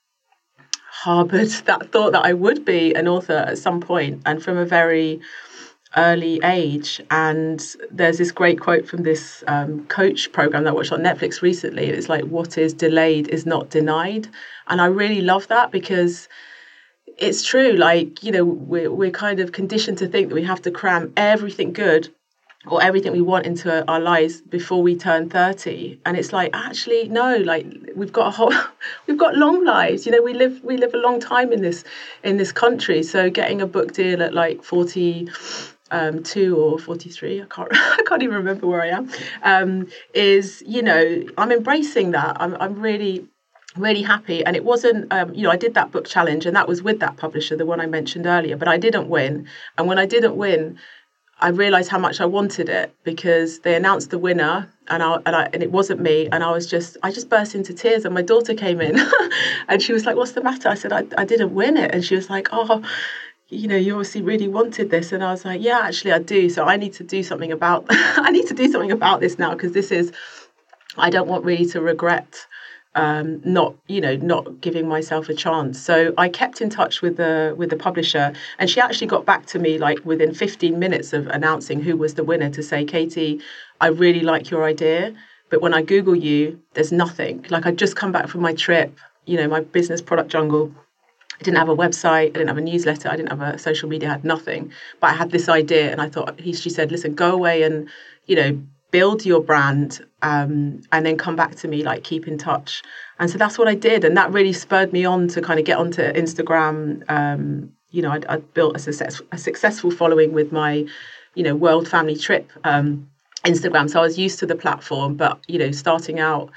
harbored 0.89 1.47
that 1.65 1.91
thought 1.91 2.11
that 2.13 2.25
I 2.25 2.33
would 2.33 2.65
be 2.65 2.93
an 2.93 3.07
author 3.07 3.45
at 3.47 3.57
some 3.57 3.79
point, 3.79 4.21
and 4.25 4.43
from 4.43 4.57
a 4.57 4.65
very 4.65 5.21
early 5.95 6.39
age. 6.43 7.01
And 7.11 7.63
there's 7.91 8.17
this 8.17 8.31
great 8.31 8.59
quote 8.59 8.87
from 8.87 9.03
this 9.03 9.43
um, 9.47 9.85
coach 9.87 10.31
program 10.31 10.63
that 10.63 10.71
I 10.71 10.73
watched 10.73 10.91
on 10.91 11.01
Netflix 11.01 11.41
recently. 11.41 11.85
It's 11.85 12.09
like, 12.09 12.23
"What 12.25 12.57
is 12.57 12.73
delayed 12.73 13.27
is 13.27 13.45
not 13.45 13.69
denied," 13.69 14.27
and 14.67 14.81
I 14.81 14.88
really 14.88 15.21
love 15.21 15.47
that 15.49 15.71
because 15.71 16.27
it's 17.17 17.43
true. 17.45 17.74
Like, 17.74 18.24
you 18.24 18.32
know, 18.32 18.43
we're, 18.43 18.91
we're 18.91 19.12
kind 19.12 19.39
of 19.39 19.52
conditioned 19.52 19.97
to 20.00 20.08
think 20.08 20.30
that 20.30 20.36
we 20.36 20.43
have 20.43 20.62
to 20.63 20.71
cram 20.71 21.13
everything 21.15 21.74
good 21.74 22.13
or 22.67 22.82
everything 22.82 23.12
we 23.12 23.21
want 23.21 23.45
into 23.45 23.86
our 23.88 24.00
lives 24.00 24.41
before 24.41 24.84
we 24.84 24.95
turn 24.95 25.28
30 25.30 26.00
and 26.06 26.15
it's 26.15 26.32
like 26.32 26.52
actually 26.54 27.08
no 27.10 27.38
like 27.38 27.65
we've 27.95 28.13
got 28.13 28.28
a 28.28 28.30
whole 28.30 28.54
we've 29.08 29.17
got 29.17 29.36
long 29.36 29.65
lives. 29.65 30.06
You 30.06 30.12
know 30.12 30.21
we 30.21 30.34
live 30.34 30.63
we 30.63 30.78
live 30.78 30.93
a 30.93 30.97
long 30.97 31.19
time 31.19 31.52
in 31.52 31.62
this 31.62 31.84
in 32.24 32.38
this 32.38 32.52
country. 32.52 33.02
So 33.04 33.30
getting 33.30 33.62
a 33.62 33.67
book 33.67 33.93
deal 33.93 34.21
at 34.21 34.34
like 34.34 34.63
40 34.63 35.30
um, 35.89 36.24
two 36.24 36.56
or 36.56 36.78
43 36.80 37.41
I 37.41 37.45
can't 37.45 37.69
I 37.74 38.04
can't 38.08 38.21
even 38.21 38.36
remember 38.36 38.67
where 38.67 38.82
I 38.82 38.89
am 38.89 39.10
um, 39.43 39.88
is 40.13 40.63
you 40.65 40.84
know 40.84 41.24
I'm 41.38 41.52
embracing 41.52 42.12
that. 42.12 42.38
I'm, 42.39 42.56
I'm 42.60 42.80
really 42.80 43.28
really 43.77 44.01
happy. 44.01 44.43
And 44.45 44.55
it 44.55 44.63
wasn't 44.63 45.12
um, 45.13 45.34
you 45.34 45.43
know 45.43 45.51
i 45.51 45.55
did 45.55 45.73
that 45.75 45.91
book 45.91 46.05
challenge 46.05 46.45
and 46.45 46.55
that 46.55 46.67
was 46.67 46.84
with 46.84 46.99
that 46.99 47.17
publisher 47.17 47.55
the 47.55 47.65
one 47.65 47.79
i 47.79 47.86
mentioned 47.86 48.25
earlier 48.25 48.57
but 48.57 48.67
i 48.67 48.77
didn't 48.77 49.07
win. 49.10 49.47
And 49.77 49.88
when 49.88 49.97
i 49.97 50.05
didn't 50.05 50.36
win 50.36 50.77
i 51.39 51.49
realized 51.49 51.89
how 51.89 51.97
much 51.97 52.21
i 52.21 52.25
wanted 52.25 52.69
it 52.69 52.93
because 53.03 53.60
they 53.60 53.75
announced 53.75 54.10
the 54.10 54.17
winner 54.17 54.71
and 54.88 55.01
I, 55.01 55.15
and, 55.25 55.36
I, 55.36 55.49
and 55.53 55.63
it 55.63 55.71
wasn't 55.71 56.01
me. 56.01 56.27
And 56.31 56.43
i 56.43 56.51
was 56.51 56.67
just 56.67 56.97
i 57.03 57.12
just 57.12 57.29
burst 57.29 57.55
into 57.55 57.73
tears 57.73 58.05
and 58.05 58.13
my 58.13 58.21
daughter 58.21 58.53
came 58.53 58.81
in 58.81 58.99
and 59.67 59.81
she 59.81 59.93
was 59.93 60.05
like 60.05 60.15
what's 60.15 60.34
the 60.34 60.43
matter? 60.43 60.69
I 60.69 60.75
said 60.75 60.91
I, 60.91 61.05
I 61.17 61.25
didn't 61.25 61.53
win 61.53 61.77
it. 61.77 61.93
And 61.93 62.03
she 62.03 62.15
was 62.15 62.29
like 62.29 62.49
oh 62.51 62.84
you 63.47 63.67
know 63.67 63.75
you 63.75 63.93
obviously 63.93 64.21
really 64.21 64.47
wanted 64.47 64.89
this. 64.91 65.12
And 65.12 65.23
i 65.23 65.31
was 65.31 65.45
like 65.45 65.62
yeah 65.62 65.81
actually 65.84 66.12
i 66.12 66.19
do. 66.19 66.49
So 66.49 66.65
i 66.65 66.75
need 66.75 66.93
to 66.93 67.03
do 67.03 67.23
something 67.23 67.51
about 67.51 67.86
i 67.89 68.31
need 68.31 68.47
to 68.47 68.53
do 68.53 68.69
something 68.69 68.91
about 68.91 69.21
this 69.21 69.39
now 69.39 69.51
because 69.53 69.71
this 69.71 69.91
is 69.91 70.12
i 70.97 71.10
don't 71.10 71.27
want 71.27 71.45
really 71.45 71.65
to 71.67 71.79
regret 71.79 72.45
um, 72.95 73.41
not 73.45 73.75
you 73.88 74.01
know 74.01 74.15
not 74.17 74.62
giving 74.62 74.88
myself 74.88 75.30
a 75.30 75.34
chance. 75.34 75.80
So 75.80 76.13
I 76.17 76.30
kept 76.30 76.62
in 76.62 76.69
touch 76.69 77.01
with 77.01 77.17
the 77.17 77.56
with 77.58 77.69
the 77.69 77.77
publisher, 77.77 78.34
and 78.60 78.69
she 78.69 78.82
actually 78.82 79.08
got 79.08 79.25
back 79.25 79.45
to 79.47 79.60
me 79.60 79.77
like 79.77 80.04
within 80.06 80.34
15 80.34 80.77
minutes 80.77 81.13
of 81.13 81.27
announcing 81.27 81.82
who 81.82 81.95
was 81.95 82.15
the 82.15 82.23
winner 82.23 82.49
to 82.49 82.62
say, 82.62 82.84
Katie, 82.84 83.39
I 83.80 83.88
really 83.88 84.21
like 84.21 84.49
your 84.49 84.63
idea, 84.65 85.13
but 85.49 85.62
when 85.62 85.73
I 85.73 85.82
Google 85.82 86.15
you, 86.15 86.60
there's 86.73 86.91
nothing. 86.91 87.45
Like 87.49 87.65
I'd 87.65 87.77
just 87.77 87.95
come 87.95 88.12
back 88.12 88.27
from 88.27 88.41
my 88.41 88.54
trip, 88.54 88.97
you 89.25 89.38
know, 89.38 89.47
my 89.47 89.62
business 89.62 90.01
product 90.01 90.30
jungle. 90.30 90.73
I 91.39 91.43
didn't 91.43 91.58
have 91.58 91.69
a 91.69 91.75
website, 91.75 92.30
I 92.30 92.34
didn't 92.34 92.49
have 92.49 92.58
a 92.58 92.62
newsletter, 92.62 93.10
I 93.10 93.15
didn't 93.15 93.30
have 93.30 93.41
a 93.41 93.58
social 93.58 93.89
media, 93.89 94.10
I 94.10 94.12
had 94.12 94.25
nothing. 94.25 94.71
But 94.99 95.08
I 95.08 95.13
had 95.13 95.32
this 95.32 95.49
idea, 95.49 95.91
and 95.91 95.99
I 95.99 96.08
thought 96.08 96.39
he, 96.39 96.54
she 96.54 96.69
said, 96.69 96.91
listen, 96.91 97.15
go 97.15 97.32
away 97.32 97.63
and 97.63 97.89
you 98.27 98.36
know 98.36 98.62
build 98.91 99.25
your 99.25 99.41
brand 99.41 100.06
um, 100.21 100.82
and 100.91 101.06
then 101.06 101.17
come 101.17 101.36
back 101.36 101.56
to 101.56 101.67
me 101.67 101.84
like 101.84 102.04
keep 102.04 102.27
in 102.27 102.38
touch. 102.38 102.84
And 103.19 103.30
so 103.30 103.38
that's 103.38 103.58
what 103.58 103.67
i 103.67 103.75
did 103.75 104.04
and 104.04 104.15
that 104.17 104.32
really 104.32 104.54
spurred 104.54 104.91
me 104.93 105.06
on 105.06 105.27
to 105.30 105.41
kind 105.41 105.60
of 105.60 105.65
get 105.65 105.77
onto 105.77 106.01
instagram. 106.01 107.10
Um, 107.10 107.71
you 107.91 108.01
know 108.01 108.12
i 108.30 108.38
built 108.38 108.75
a, 108.75 108.80
success, 108.80 109.21
a 109.32 109.38
successful 109.38 109.91
following 109.91 110.34
with 110.34 110.51
my 110.51 110.86
you 111.36 111.43
know 111.43 111.56
world 111.56 111.88
family 111.88 112.15
trip 112.15 112.51
um, 112.63 113.10
instagram. 113.45 113.89
So 113.89 113.99
i 113.99 114.04
was 114.04 114.17
used 114.17 114.39
to 114.39 114.45
the 114.45 114.56
platform 114.56 115.15
but 115.15 115.39
you 115.47 115.60
know 115.60 115.71
starting 115.71 116.19
out 116.19 116.49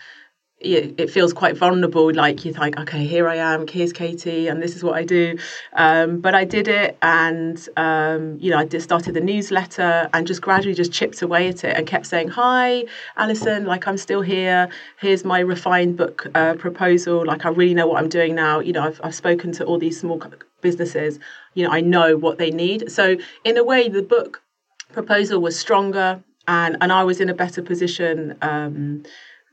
it 0.65 1.11
feels 1.11 1.33
quite 1.33 1.57
vulnerable. 1.57 2.13
Like 2.13 2.45
you're 2.45 2.55
like, 2.55 2.79
okay, 2.79 3.05
here 3.07 3.29
I 3.29 3.37
am, 3.37 3.67
here's 3.67 3.93
Katie, 3.93 4.49
and 4.49 4.63
this 4.63 4.75
is 4.77 4.83
what 4.83 4.95
I 4.95 5.05
do. 5.05 5.39
Um, 5.75 6.21
but 6.21 6.35
I 6.35 6.45
did 6.45 6.69
it, 6.69 6.97
and 7.03 7.57
um, 7.77 8.39
you 8.41 8.51
know, 8.51 8.59
I 8.59 8.65
just 8.65 8.85
started 8.85 9.15
the 9.15 9.21
newsletter 9.21 10.09
and 10.13 10.27
just 10.27 10.43
gradually 10.43 10.75
just 10.75 10.93
chipped 10.93 11.23
away 11.23 11.49
at 11.49 11.65
it 11.65 11.77
and 11.77 11.87
kept 11.87 12.07
saying, 12.07 12.29
"Hi, 12.29 12.85
Alison, 13.17 13.65
like 13.67 13.87
I'm 13.87 13.99
still 13.99 14.23
here. 14.23 14.69
Here's 15.01 15.25
my 15.25 15.41
refined 15.41 15.97
book 15.97 16.27
uh, 16.35 16.55
proposal. 16.55 17.25
Like 17.25 17.45
I 17.45 17.51
really 17.51 17.75
know 17.75 17.87
what 17.87 18.03
I'm 18.03 18.09
doing 18.09 18.35
now. 18.35 18.61
You 18.61 18.73
know, 18.73 18.83
I've 18.83 19.01
I've 19.05 19.15
spoken 19.15 19.53
to 19.53 19.65
all 19.65 19.79
these 19.79 20.01
small 20.01 20.23
businesses. 20.61 21.19
You 21.55 21.65
know, 21.67 21.73
I 21.73 21.81
know 21.81 22.17
what 22.17 22.39
they 22.39 22.51
need. 22.51 22.91
So 22.91 23.17
in 23.45 23.57
a 23.57 23.65
way, 23.65 23.89
the 23.89 24.03
book 24.03 24.43
proposal 24.93 25.41
was 25.41 25.59
stronger, 25.59 26.23
and 26.49 26.77
and 26.81 26.93
I 26.93 27.05
was 27.05 27.21
in 27.21 27.29
a 27.29 27.35
better 27.35 27.63
position." 27.63 28.37
Um, 28.43 29.05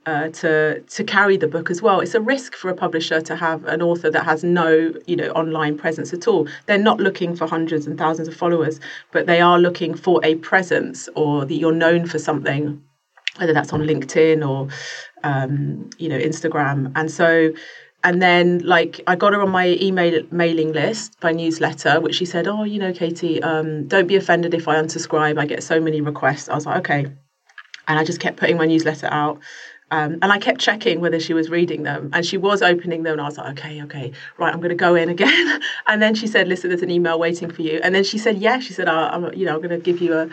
uh, 0.06 0.30
to 0.30 0.82
to 0.82 1.04
carry 1.04 1.38
the 1.38 1.48
book 1.48 1.70
as 1.70 1.82
well. 1.82 2.00
It's 2.00 2.16
a 2.16 2.22
risk 2.22 2.56
for 2.56 2.70
a 2.70 2.76
publisher 2.76 3.22
to 3.22 3.36
have 3.36 3.66
an 3.66 3.82
author 3.82 4.10
that 4.10 4.26
has 4.26 4.44
no 4.44 4.94
you 5.06 5.16
know 5.16 5.30
online 5.32 5.78
presence 5.78 6.14
at 6.14 6.28
all. 6.28 6.48
They're 6.66 6.78
not 6.78 7.00
looking 7.00 7.36
for 7.36 7.48
hundreds 7.48 7.86
and 7.86 7.98
thousands 7.98 8.28
of 8.28 8.36
followers, 8.36 8.80
but 9.12 9.28
they 9.28 9.42
are 9.42 9.60
looking 9.60 9.96
for 9.96 10.20
a 10.24 10.36
presence 10.36 11.08
or 11.16 11.46
that 11.46 11.54
you're 11.54 11.72
known 11.72 12.08
for 12.08 12.18
something, 12.18 12.82
whether 13.38 13.54
that's 13.54 13.74
on 13.74 13.82
LinkedIn 13.82 14.48
or 14.48 14.70
um, 15.24 15.90
you 15.98 16.10
know 16.10 16.18
Instagram. 16.18 16.92
And 16.96 17.12
so 17.12 17.52
and 18.04 18.22
then 18.22 18.60
like 18.60 19.02
I 19.06 19.16
got 19.16 19.34
her 19.34 19.42
on 19.42 19.52
my 19.52 19.78
email 19.80 20.24
mailing 20.32 20.74
list 20.74 21.20
by 21.20 21.32
newsletter, 21.32 22.00
which 22.00 22.16
she 22.16 22.26
said, 22.26 22.48
"Oh, 22.48 22.64
you 22.64 22.80
know, 22.80 22.92
Katie, 22.92 23.42
um, 23.44 23.88
don't 23.88 24.08
be 24.08 24.16
offended 24.16 24.56
if 24.56 24.68
I 24.68 24.76
unsubscribe. 24.76 25.38
I 25.38 25.46
get 25.46 25.62
so 25.62 25.80
many 25.80 26.02
requests." 26.02 26.50
I 26.50 26.56
was 26.56 26.66
like, 26.66 26.80
"Okay," 26.80 27.06
and 27.88 28.00
I 28.00 28.04
just 28.04 28.20
kept 28.20 28.38
putting 28.38 28.58
my 28.58 28.66
newsletter 28.66 29.08
out 29.12 29.40
Um, 29.92 30.14
and 30.22 30.32
I 30.32 30.40
kept 30.40 30.60
checking 30.60 31.02
whether 31.02 31.20
she 31.20 31.34
was 31.34 31.50
reading 31.50 31.84
them, 31.84 32.10
and 32.14 32.26
she 32.26 32.38
was 32.38 32.62
opening 32.62 33.04
them. 33.04 33.14
And 33.14 33.22
I 33.22 33.26
was 33.26 33.38
like, 33.38 33.60
okay, 33.60 33.84
okay, 33.84 34.14
right, 34.38 34.54
I'm 34.54 34.60
going 34.60 34.70
to 34.70 34.76
go 34.76 34.96
in 34.96 35.10
again. 35.10 35.62
and 35.88 36.02
then 36.02 36.16
she 36.16 36.28
said, 36.28 36.48
listen, 36.48 36.70
there's 36.70 36.82
an 36.82 36.90
email 36.90 37.20
waiting 37.20 37.52
for 37.52 37.62
you. 37.62 37.80
And 37.84 37.94
then 37.94 38.04
she 38.04 38.18
said, 38.18 38.38
yeah, 38.38 38.60
she 38.60 38.74
said, 38.74 38.88
I'm, 38.88 39.34
you 39.34 39.46
know, 39.46 39.54
I'm 39.54 39.62
going 39.62 39.70
to 39.70 39.78
give 39.78 40.02
you 40.02 40.14
a 40.14 40.30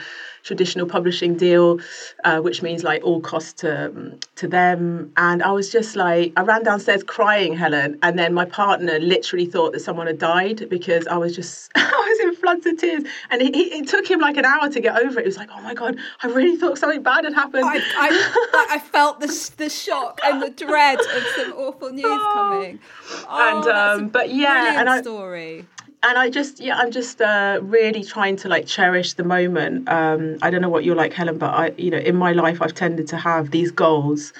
traditional 0.49 0.87
publishing 0.87 1.37
deal, 1.37 1.79
uh, 2.25 2.41
which 2.41 2.63
means 2.63 2.83
like 2.83 3.05
all 3.05 3.21
costs 3.21 3.53
to 3.53 4.19
to 4.37 4.49
them. 4.49 5.13
And 5.17 5.43
I 5.43 5.53
was 5.53 5.71
just 5.71 5.95
like, 5.95 6.33
I 6.37 6.43
ran 6.43 6.65
downstairs 6.65 7.03
crying, 7.05 7.53
Helen, 7.55 7.99
and 8.03 8.19
then 8.19 8.33
my 8.33 8.47
partner 8.47 8.99
literally 8.99 9.47
thought 9.47 9.73
that 9.75 9.81
someone 9.81 10.07
had 10.07 10.19
died 10.19 10.69
because 10.71 11.07
I 11.07 11.19
was 11.19 11.37
just 11.37 11.71
I 11.77 12.05
was 12.11 12.21
in 12.21 12.35
floods 12.37 12.67
of 12.67 12.79
tears, 12.79 13.05
and 13.31 13.43
it, 13.43 13.55
it, 13.55 13.87
took 13.89 14.11
him 14.11 14.21
like 14.21 14.37
an 14.37 14.45
hour 14.45 14.69
to 14.69 14.81
get 14.81 14.97
over 15.03 15.21
it. 15.21 15.25
It 15.25 15.27
was 15.27 15.37
like, 15.37 15.51
oh 15.53 15.61
my 15.61 15.75
god, 15.75 15.99
I 16.23 16.27
really 16.27 16.57
thought 16.57 16.79
something 16.79 17.03
bad 17.03 17.25
had 17.25 17.35
happened. 17.35 17.65
I, 17.65 17.77
I, 17.77 18.67
I 18.77 18.79
felt 18.79 19.21
the 19.21 19.29
the 19.59 19.69
shock 19.69 20.21
and 20.25 20.43
the 20.43 20.51
dread 20.51 20.99
of 20.99 21.23
some 21.37 21.53
awful 21.53 21.91
news 21.91 22.05
oh. 22.09 22.33
coming. 22.35 22.81
Oh, 23.29 23.49
and 23.49 23.69
um, 23.69 24.09
but 24.09 24.33
yeah, 24.33 24.81
and 24.81 24.89
I 24.89 25.03
story 25.03 25.67
and 26.03 26.19
I 26.19 26.31
just 26.31 26.61
yeah 26.61 26.77
I'm 26.77 26.91
just 26.91 27.21
uh, 27.21 27.59
really 27.63 28.05
trying 28.05 28.37
to 28.37 28.49
like 28.49 28.67
cherish 28.67 29.15
the 29.15 29.25
moment. 29.25 29.89
Um, 29.89 30.39
I 30.43 30.51
don't 30.51 30.63
know 30.63 30.69
what 30.69 30.85
you're 30.85 30.97
like, 30.97 31.13
Helen, 31.13 31.39
but 31.39 31.51
I 31.51 31.71
you 31.77 31.91
know 31.91 31.99
in 31.99 32.17
my 32.17 32.33
life 32.33 32.63
I've 32.63 32.75
tended 32.75 33.09
to 33.09 33.17
have 33.17 33.51
these 33.51 33.71
goals, 33.71 34.33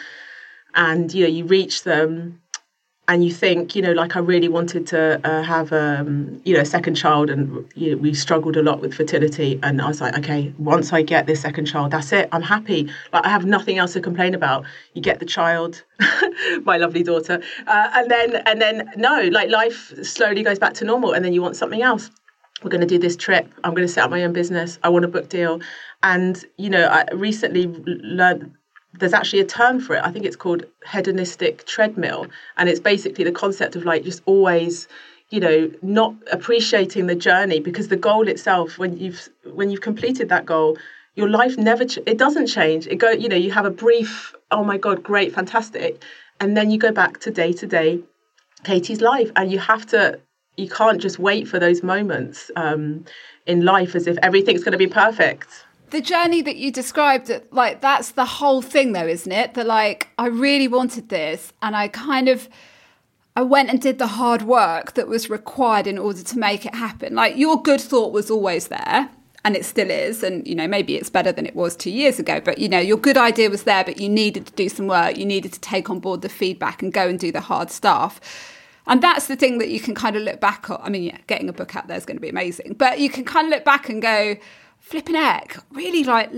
and 0.75 1.13
you 1.13 1.25
know 1.25 1.31
you 1.31 1.45
reach 1.45 1.85
them, 1.85 2.41
and 3.09 3.25
you 3.25 3.33
think, 3.33 3.75
you 3.75 3.81
know, 3.81 3.93
like 3.93 4.17
I 4.17 4.19
really 4.19 4.49
wanted 4.49 4.87
to 4.89 5.19
uh, 5.27 5.43
have, 5.43 5.73
um, 5.73 6.43
you 6.45 6.55
know, 6.55 6.61
a 6.61 6.67
second 6.67 6.95
child, 6.95 7.31
and 7.31 7.67
you 7.75 7.93
know, 7.93 7.97
we 7.97 8.13
struggled 8.13 8.57
a 8.59 8.63
lot 8.63 8.81
with 8.81 8.93
fertility. 8.93 9.59
And 9.63 9.81
I 9.81 9.89
was 9.89 10.03
like, 10.03 10.17
okay, 10.19 10.53
once 10.59 10.93
I 10.93 11.01
get 11.01 11.27
this 11.27 11.41
second 11.41 11.65
child, 11.65 11.91
that's 11.93 12.13
it. 12.13 12.29
I'm 12.33 12.43
happy. 12.43 12.91
Like 13.15 13.25
I 13.25 13.31
have 13.31 13.47
nothing 13.47 13.79
else 13.79 13.95
to 13.95 14.01
complain 14.03 14.35
about. 14.35 14.67
You 14.93 15.01
get 15.01 15.21
the 15.21 15.25
child, 15.25 15.83
my 16.65 16.77
lovely 16.77 17.03
daughter, 17.03 17.43
uh, 17.67 17.91
and 17.95 18.11
then 18.11 18.37
and 18.45 18.61
then 18.61 18.91
no, 18.97 19.23
like 19.33 19.49
life 19.49 19.95
slowly 20.03 20.43
goes 20.43 20.59
back 20.59 20.75
to 20.75 20.85
normal, 20.85 21.13
and 21.13 21.25
then 21.25 21.33
you 21.33 21.41
want 21.41 21.57
something 21.57 21.81
else. 21.81 22.11
We're 22.63 22.71
going 22.71 22.81
to 22.83 22.87
do 22.87 22.99
this 22.99 23.17
trip. 23.17 23.51
I'm 23.65 23.73
going 23.73 23.87
to 23.87 23.93
set 23.93 24.05
up 24.05 24.11
my 24.11 24.23
own 24.25 24.33
business. 24.33 24.79
I 24.83 24.89
want 24.89 25.05
a 25.05 25.09
book 25.09 25.29
deal. 25.31 25.61
And 26.03 26.45
you 26.59 26.69
know, 26.69 26.87
I 26.87 27.07
recently 27.15 27.69
learned 27.87 28.53
there's 28.95 29.13
actually 29.13 29.41
a 29.41 29.47
term 29.47 29.81
for 29.81 29.97
it. 29.97 30.03
I 30.05 30.11
think 30.11 30.25
it's 30.25 30.37
called 30.37 30.65
hedonistic 30.91 31.67
treadmill. 31.67 32.27
And 32.57 32.69
it's 32.69 32.81
basically 32.81 33.25
the 33.25 33.33
concept 33.33 33.77
of 33.77 33.85
like 33.85 34.05
just 34.05 34.23
always, 34.27 34.89
you 35.31 35.41
know, 35.41 35.71
not 35.83 36.15
appreciating 36.33 37.07
the 37.07 37.15
journey 37.15 37.61
because 37.61 37.89
the 37.89 37.97
goal 37.97 38.29
itself, 38.29 38.79
when 38.79 38.97
you've 38.99 39.29
when 39.45 39.71
you've 39.71 39.83
completed 39.83 40.29
that 40.31 40.47
goal, 40.47 40.79
your 41.15 41.29
life 41.29 41.59
never 41.59 41.85
ch- 41.85 41.99
it 42.07 42.19
doesn't 42.19 42.47
change. 42.47 42.87
It 42.87 42.97
go, 42.97 43.11
you 43.11 43.29
know, 43.29 43.37
you 43.37 43.53
have 43.53 43.67
a 43.67 43.71
brief, 43.71 44.35
oh 44.51 44.65
my 44.65 44.79
God, 44.79 45.03
great, 45.03 45.35
fantastic. 45.35 46.03
And 46.41 46.57
then 46.57 46.71
you 46.71 46.79
go 46.79 46.93
back 46.93 47.21
to 47.21 47.31
day 47.31 47.53
to 47.53 47.67
day 47.67 48.01
Katie's 48.65 49.01
life. 49.01 49.31
And 49.37 49.53
you 49.53 49.59
have 49.59 49.87
to 49.87 50.19
you 50.57 50.69
can't 50.69 51.01
just 51.01 51.21
wait 51.21 51.47
for 51.47 51.61
those 51.61 51.85
moments 51.85 52.51
um, 52.57 53.05
in 53.47 53.65
life 53.65 53.95
as 53.95 54.09
if 54.09 54.19
everything's 54.23 54.65
going 54.65 54.73
to 54.73 54.79
be 54.79 54.89
perfect 54.89 55.65
the 55.91 56.01
journey 56.01 56.43
that 56.43 56.57
you 56.57 56.71
described 56.71 57.31
like 57.51 57.81
that's 57.81 58.13
the 58.13 58.25
whole 58.25 58.63
thing 58.63 58.93
though 58.93 59.07
isn't 59.07 59.33
it? 59.33 59.55
That 59.55 59.67
like 59.67 60.09
i 60.19 60.27
really 60.27 60.69
wanted 60.69 61.09
this 61.09 61.53
and 61.63 61.77
i 61.77 61.89
kind 61.89 62.29
of 62.29 62.49
i 63.37 63.43
went 63.43 63.71
and 63.71 63.81
did 63.81 63.99
the 63.99 64.07
hard 64.07 64.43
work 64.43 64.95
that 64.95 65.09
was 65.09 65.31
required 65.31 65.87
in 65.87 65.99
order 65.99 66.23
to 66.23 66.39
make 66.39 66.67
it 66.67 66.75
happen. 66.75 67.15
Like 67.15 67.37
your 67.37 67.63
good 67.63 67.81
thought 67.81 68.13
was 68.13 68.31
always 68.31 68.69
there 68.69 69.11
and 69.45 69.57
it 69.57 69.65
still 69.65 69.91
is 69.91 70.23
and 70.23 70.47
you 70.47 70.55
know 70.55 70.67
maybe 70.67 70.97
it's 70.97 71.11
better 71.11 71.33
than 71.33 71.47
it 71.47 71.55
was 71.55 71.77
2 71.77 71.91
years 71.91 72.19
ago 72.19 72.41
but 72.41 72.59
you 72.59 72.69
know 72.69 72.79
your 72.79 72.97
good 72.97 73.17
idea 73.17 73.49
was 73.49 73.63
there 73.63 73.85
but 73.85 74.01
you 74.01 74.09
needed 74.09 74.47
to 74.47 74.53
do 74.53 74.69
some 74.69 74.87
work 74.89 75.17
you 75.17 75.25
needed 75.25 75.53
to 75.53 75.61
take 75.61 75.89
on 75.89 76.01
board 76.01 76.23
the 76.23 76.29
feedback 76.29 76.83
and 76.83 76.93
go 76.93 77.09
and 77.09 77.19
do 77.19 77.33
the 77.33 77.41
hard 77.41 77.71
stuff. 77.71 78.21
And 78.91 79.03
that's 79.03 79.27
the 79.27 79.37
thing 79.37 79.59
that 79.59 79.69
you 79.69 79.81
can 79.81 79.95
kind 79.95 80.17
of 80.17 80.23
look 80.23 80.41
back 80.41 80.71
on. 80.71 80.81
I 80.83 80.89
mean 80.89 81.03
yeah, 81.05 81.19
getting 81.27 81.49
a 81.49 81.53
book 81.53 81.77
out 81.77 81.89
there 81.89 81.97
is 81.97 82.05
going 82.05 82.17
to 82.17 82.21
be 82.21 82.29
amazing 82.29 82.75
but 82.79 82.99
you 82.99 83.11
can 83.11 83.25
kind 83.25 83.47
of 83.47 83.51
look 83.51 83.65
back 83.65 83.89
and 83.89 84.03
go 84.03 84.37
flipping 84.81 85.15
heck, 85.15 85.59
really 85.71 86.05
like 86.05 86.31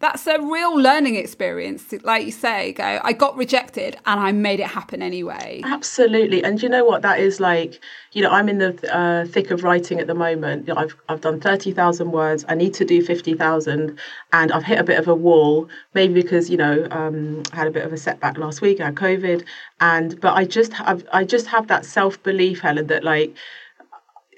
that's 0.00 0.26
a 0.26 0.40
real 0.40 0.76
learning 0.76 1.16
experience. 1.16 1.92
Like 2.04 2.24
you 2.24 2.30
say, 2.30 2.72
go, 2.72 3.00
I 3.02 3.12
got 3.12 3.36
rejected 3.36 3.96
and 4.06 4.20
I 4.20 4.30
made 4.32 4.60
it 4.60 4.68
happen 4.68 5.02
anyway. 5.02 5.60
Absolutely. 5.64 6.44
And 6.44 6.62
you 6.62 6.68
know 6.68 6.84
what 6.84 7.02
that 7.02 7.18
is 7.18 7.40
like? 7.40 7.80
You 8.12 8.22
know, 8.22 8.30
I'm 8.30 8.48
in 8.48 8.58
the 8.58 8.96
uh, 8.96 9.26
thick 9.26 9.50
of 9.50 9.64
writing 9.64 9.98
at 9.98 10.06
the 10.06 10.14
moment. 10.14 10.68
You 10.68 10.74
know, 10.74 10.80
I've, 10.80 10.94
I've 11.08 11.20
done 11.20 11.40
30,000 11.40 12.12
words. 12.12 12.44
I 12.48 12.54
need 12.54 12.74
to 12.74 12.84
do 12.84 13.02
50,000 13.02 13.98
and 14.32 14.52
I've 14.52 14.64
hit 14.64 14.78
a 14.78 14.84
bit 14.84 14.98
of 14.98 15.08
a 15.08 15.14
wall, 15.14 15.68
maybe 15.94 16.14
because, 16.14 16.48
you 16.48 16.56
know, 16.56 16.86
um, 16.92 17.42
I 17.52 17.56
had 17.56 17.66
a 17.66 17.72
bit 17.72 17.84
of 17.84 17.92
a 17.92 17.98
setback 17.98 18.38
last 18.38 18.60
week. 18.60 18.80
I 18.80 18.86
had 18.86 18.94
COVID. 18.94 19.44
And, 19.80 20.20
but 20.20 20.34
I 20.34 20.44
just 20.44 20.72
have, 20.74 21.04
I 21.12 21.24
just 21.24 21.46
have 21.48 21.66
that 21.68 21.84
self 21.84 22.22
belief, 22.22 22.60
Helen, 22.60 22.86
that 22.86 23.02
like, 23.02 23.34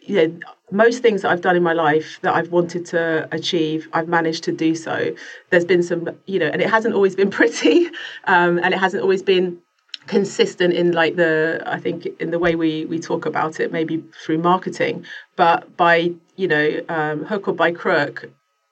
you 0.02 0.16
know, 0.16 0.38
most 0.70 1.02
things 1.02 1.22
that 1.22 1.30
I've 1.30 1.40
done 1.40 1.56
in 1.56 1.62
my 1.62 1.72
life 1.72 2.18
that 2.22 2.34
I've 2.34 2.50
wanted 2.50 2.86
to 2.86 3.28
achieve, 3.32 3.88
I've 3.92 4.08
managed 4.08 4.44
to 4.44 4.52
do 4.52 4.74
so. 4.74 5.14
There's 5.50 5.64
been 5.64 5.82
some, 5.82 6.08
you 6.26 6.38
know, 6.38 6.46
and 6.46 6.60
it 6.62 6.70
hasn't 6.70 6.94
always 6.94 7.14
been 7.14 7.30
pretty, 7.40 7.86
um, 8.24 8.58
and 8.58 8.74
it 8.74 8.78
hasn't 8.78 9.02
always 9.02 9.22
been 9.22 9.60
consistent 10.06 10.72
in 10.72 10.92
like 10.92 11.14
the 11.16 11.62
I 11.66 11.78
think 11.78 12.06
in 12.18 12.30
the 12.30 12.38
way 12.38 12.56
we 12.56 12.84
we 12.86 12.98
talk 12.98 13.26
about 13.26 13.60
it, 13.60 13.70
maybe 13.72 14.02
through 14.24 14.38
marketing, 14.38 15.04
but 15.36 15.76
by 15.76 16.12
you 16.36 16.48
know 16.48 16.80
um, 16.88 17.24
hook 17.24 17.48
or 17.48 17.54
by 17.54 17.72
crook, 17.72 18.28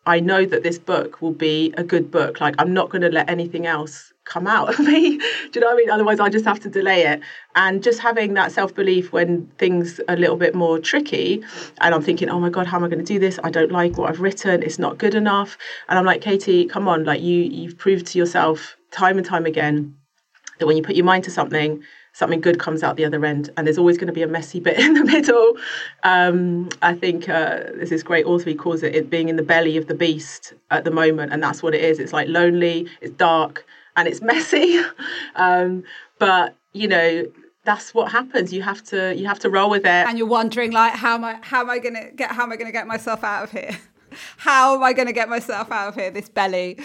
I 0.09 0.21
know 0.21 0.47
that 0.47 0.62
this 0.62 0.79
book 0.79 1.21
will 1.21 1.33
be 1.33 1.75
a 1.77 1.85
good 1.85 2.11
book. 2.11 2.40
Like 2.40 2.55
I'm 2.59 2.73
not 2.73 2.88
going 2.88 3.03
to 3.03 3.11
let 3.11 3.29
anything 3.29 3.66
else 3.66 4.14
come 4.25 4.47
out 4.47 4.71
of 4.71 4.79
me. 4.90 5.18
Do 5.18 5.51
you 5.55 5.61
know 5.61 5.66
what 5.66 5.75
I 5.75 5.77
mean? 5.77 5.90
Otherwise, 5.90 6.18
I 6.18 6.31
just 6.31 6.47
have 6.47 6.61
to 6.61 6.71
delay 6.71 7.03
it. 7.03 7.21
And 7.55 7.83
just 7.83 8.01
having 8.01 8.33
that 8.35 8.51
self 8.51 8.75
belief 8.75 9.12
when 9.12 9.47
things 9.59 10.01
are 10.09 10.14
a 10.14 10.16
little 10.16 10.37
bit 10.37 10.55
more 10.55 10.79
tricky, 10.79 11.44
and 11.83 11.94
I'm 11.94 12.03
thinking, 12.03 12.31
oh 12.31 12.40
my 12.40 12.49
god, 12.49 12.66
how 12.66 12.79
am 12.79 12.85
I 12.85 12.88
going 12.88 13.05
to 13.05 13.05
do 13.05 13.18
this? 13.18 13.38
I 13.44 13.51
don't 13.51 13.71
like 13.71 13.99
what 13.99 14.09
I've 14.09 14.21
written. 14.21 14.62
It's 14.62 14.79
not 14.79 14.97
good 14.97 15.14
enough. 15.14 15.59
And 15.90 15.99
I'm 15.99 16.07
like, 16.07 16.23
Katie, 16.23 16.64
come 16.64 16.88
on, 16.88 17.05
like 17.05 17.21
you, 17.21 17.42
you've 17.42 17.77
proved 17.77 18.07
to 18.09 18.18
yourself 18.18 18.77
time 18.90 19.18
and 19.18 19.27
time 19.27 19.44
again 19.44 19.94
that 20.59 20.66
when 20.66 20.79
you 20.79 20.83
put 20.83 20.97
your 20.97 21.05
mind 21.05 21.25
to 21.25 21.31
something, 21.31 21.83
something 22.12 22.40
good 22.40 22.59
comes 22.59 22.83
out 22.83 22.97
the 22.97 23.05
other 23.05 23.25
end 23.25 23.51
and 23.57 23.66
there's 23.66 23.79
always 23.79 23.97
going 23.97 24.07
to 24.07 24.12
be 24.12 24.23
a 24.23 24.27
messy 24.27 24.61
bit 24.61 24.79
in 24.87 24.94
the 24.94 25.05
middle 25.05 25.55
um, 26.05 26.68
i 26.83 26.94
think 26.94 27.29
uh, 27.29 27.61
there's 27.75 27.90
this 27.90 28.03
great 28.03 28.27
author 28.27 28.51
he 28.51 28.57
calls 28.57 28.83
it 28.83 28.94
it 28.94 29.11
being 29.11 29.29
in 29.29 29.37
the 29.37 29.42
belly 29.42 29.77
of 29.77 29.87
the 29.87 29.94
beast 29.94 30.55
at 30.71 30.85
the 30.85 30.90
moment 30.90 31.33
and 31.33 31.42
that's 31.42 31.62
what 31.62 31.75
it 31.75 31.83
is 31.83 31.99
it's 31.99 32.12
like 32.12 32.29
lonely 32.29 32.88
it's 33.01 33.14
dark 33.14 33.64
and 33.97 34.09
it's 34.09 34.21
messy 34.33 34.81
um, 35.37 35.83
but 36.18 36.55
you 36.73 36.88
know 36.88 37.25
that's 37.64 37.92
what 37.92 38.11
happens 38.11 38.53
you 38.53 38.62
have 38.62 38.83
to 38.83 39.14
you 39.14 39.27
have 39.27 39.38
to 39.38 39.51
roll 39.51 39.68
with 39.68 39.85
it 39.85 40.07
and 40.07 40.16
you're 40.16 40.27
wondering 40.27 40.73
like 40.73 40.94
how 40.94 41.14
am 41.14 41.25
i 41.25 41.38
how 41.42 41.61
am 41.61 41.68
i 41.68 41.79
going 41.79 41.94
to 41.94 42.11
get 42.14 42.31
how 42.31 42.42
am 42.42 42.53
i 42.53 42.57
going 42.57 42.66
to 42.66 42.73
get 42.73 42.87
myself 42.87 43.23
out 43.23 43.44
of 43.44 43.51
here 43.51 43.77
how 44.37 44.75
am 44.75 44.83
I 44.83 44.92
going 44.92 45.07
to 45.07 45.12
get 45.12 45.29
myself 45.29 45.71
out 45.71 45.88
of 45.88 45.94
here? 45.94 46.11
This 46.11 46.29
belly. 46.29 46.79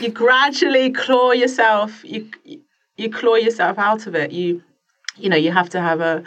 you 0.00 0.10
gradually 0.10 0.90
claw 0.90 1.32
yourself. 1.32 2.04
You 2.04 2.28
you 2.98 3.10
claw 3.10 3.36
yourself 3.36 3.78
out 3.78 4.06
of 4.06 4.14
it. 4.14 4.32
You 4.32 4.62
you 5.16 5.28
know 5.28 5.36
you 5.36 5.50
have 5.50 5.70
to 5.70 5.80
have 5.80 6.00
a 6.00 6.22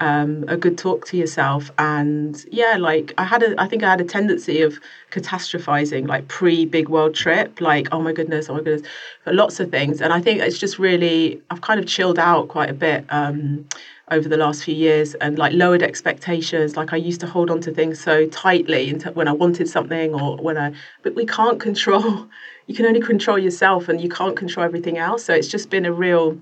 um, 0.00 0.44
a 0.48 0.56
good 0.56 0.78
talk 0.78 1.06
to 1.06 1.16
yourself 1.16 1.70
and 1.78 2.44
yeah 2.50 2.76
like 2.76 3.14
i 3.18 3.24
had 3.24 3.42
a 3.42 3.54
i 3.60 3.68
think 3.68 3.84
i 3.84 3.90
had 3.90 4.00
a 4.00 4.04
tendency 4.04 4.60
of 4.62 4.80
catastrophizing 5.12 6.08
like 6.08 6.26
pre 6.26 6.64
big 6.64 6.88
world 6.88 7.14
trip 7.14 7.60
like 7.60 7.86
oh 7.92 8.00
my 8.00 8.12
goodness 8.12 8.48
oh 8.48 8.54
my 8.54 8.62
goodness 8.62 8.88
for 9.22 9.32
lots 9.32 9.60
of 9.60 9.70
things 9.70 10.00
and 10.00 10.12
i 10.12 10.20
think 10.20 10.40
it's 10.40 10.58
just 10.58 10.78
really 10.78 11.40
i've 11.50 11.60
kind 11.60 11.78
of 11.78 11.86
chilled 11.86 12.18
out 12.18 12.48
quite 12.48 12.68
a 12.70 12.74
bit 12.74 13.04
um, 13.10 13.64
over 14.12 14.28
the 14.28 14.36
last 14.36 14.62
few 14.64 14.74
years 14.74 15.14
and 15.14 15.38
like 15.38 15.52
lowered 15.52 15.82
expectations 15.82 16.76
like 16.76 16.92
i 16.92 16.96
used 16.96 17.20
to 17.20 17.26
hold 17.26 17.50
on 17.50 17.60
to 17.60 17.72
things 17.72 18.00
so 18.00 18.26
tightly 18.28 18.92
when 19.14 19.26
i 19.26 19.32
wanted 19.32 19.68
something 19.68 20.14
or 20.14 20.36
when 20.36 20.56
i 20.56 20.72
but 21.02 21.14
we 21.14 21.26
can't 21.26 21.58
control 21.58 22.28
you 22.66 22.74
can 22.74 22.86
only 22.86 23.00
control 23.00 23.38
yourself 23.38 23.88
and 23.88 24.00
you 24.00 24.08
can't 24.08 24.36
control 24.36 24.64
everything 24.64 24.98
else. 24.98 25.24
So 25.24 25.34
it's 25.34 25.48
just 25.48 25.70
been 25.70 25.84
a 25.84 25.92
real 25.92 26.38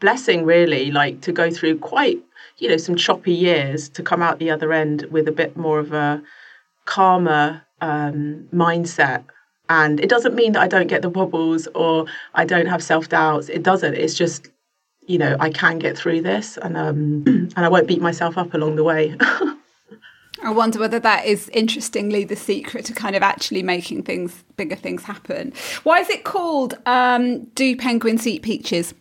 blessing, 0.00 0.44
really, 0.44 0.90
like 0.90 1.20
to 1.22 1.32
go 1.32 1.50
through 1.50 1.78
quite, 1.78 2.22
you 2.58 2.68
know, 2.68 2.76
some 2.76 2.96
choppy 2.96 3.32
years 3.32 3.88
to 3.90 4.02
come 4.02 4.22
out 4.22 4.38
the 4.38 4.50
other 4.50 4.72
end 4.72 5.06
with 5.10 5.28
a 5.28 5.32
bit 5.32 5.56
more 5.56 5.78
of 5.78 5.92
a 5.92 6.22
calmer 6.84 7.62
um, 7.80 8.48
mindset. 8.52 9.24
And 9.68 9.98
it 9.98 10.08
doesn't 10.08 10.34
mean 10.34 10.52
that 10.52 10.62
I 10.62 10.68
don't 10.68 10.86
get 10.86 11.02
the 11.02 11.10
wobbles 11.10 11.66
or 11.74 12.06
I 12.34 12.44
don't 12.44 12.66
have 12.66 12.82
self 12.82 13.08
doubts. 13.08 13.48
It 13.48 13.62
doesn't. 13.62 13.94
It's 13.94 14.14
just, 14.14 14.48
you 15.06 15.18
know, 15.18 15.36
I 15.38 15.50
can 15.50 15.78
get 15.78 15.96
through 15.96 16.22
this 16.22 16.56
and 16.56 16.76
um, 16.76 17.24
and 17.26 17.58
I 17.58 17.68
won't 17.68 17.86
beat 17.86 18.00
myself 18.00 18.36
up 18.36 18.54
along 18.54 18.76
the 18.76 18.84
way. 18.84 19.16
I 20.42 20.50
wonder 20.50 20.78
whether 20.78 21.00
that 21.00 21.24
is 21.24 21.48
interestingly 21.50 22.24
the 22.24 22.36
secret 22.36 22.84
to 22.86 22.92
kind 22.92 23.16
of 23.16 23.22
actually 23.22 23.62
making 23.62 24.02
things 24.02 24.44
bigger 24.56 24.76
things 24.76 25.02
happen. 25.02 25.52
Why 25.82 26.00
is 26.00 26.10
it 26.10 26.24
called 26.24 26.74
um, 26.84 27.44
Do 27.46 27.74
Penguins 27.76 28.26
Eat 28.26 28.42
Peaches? 28.42 28.94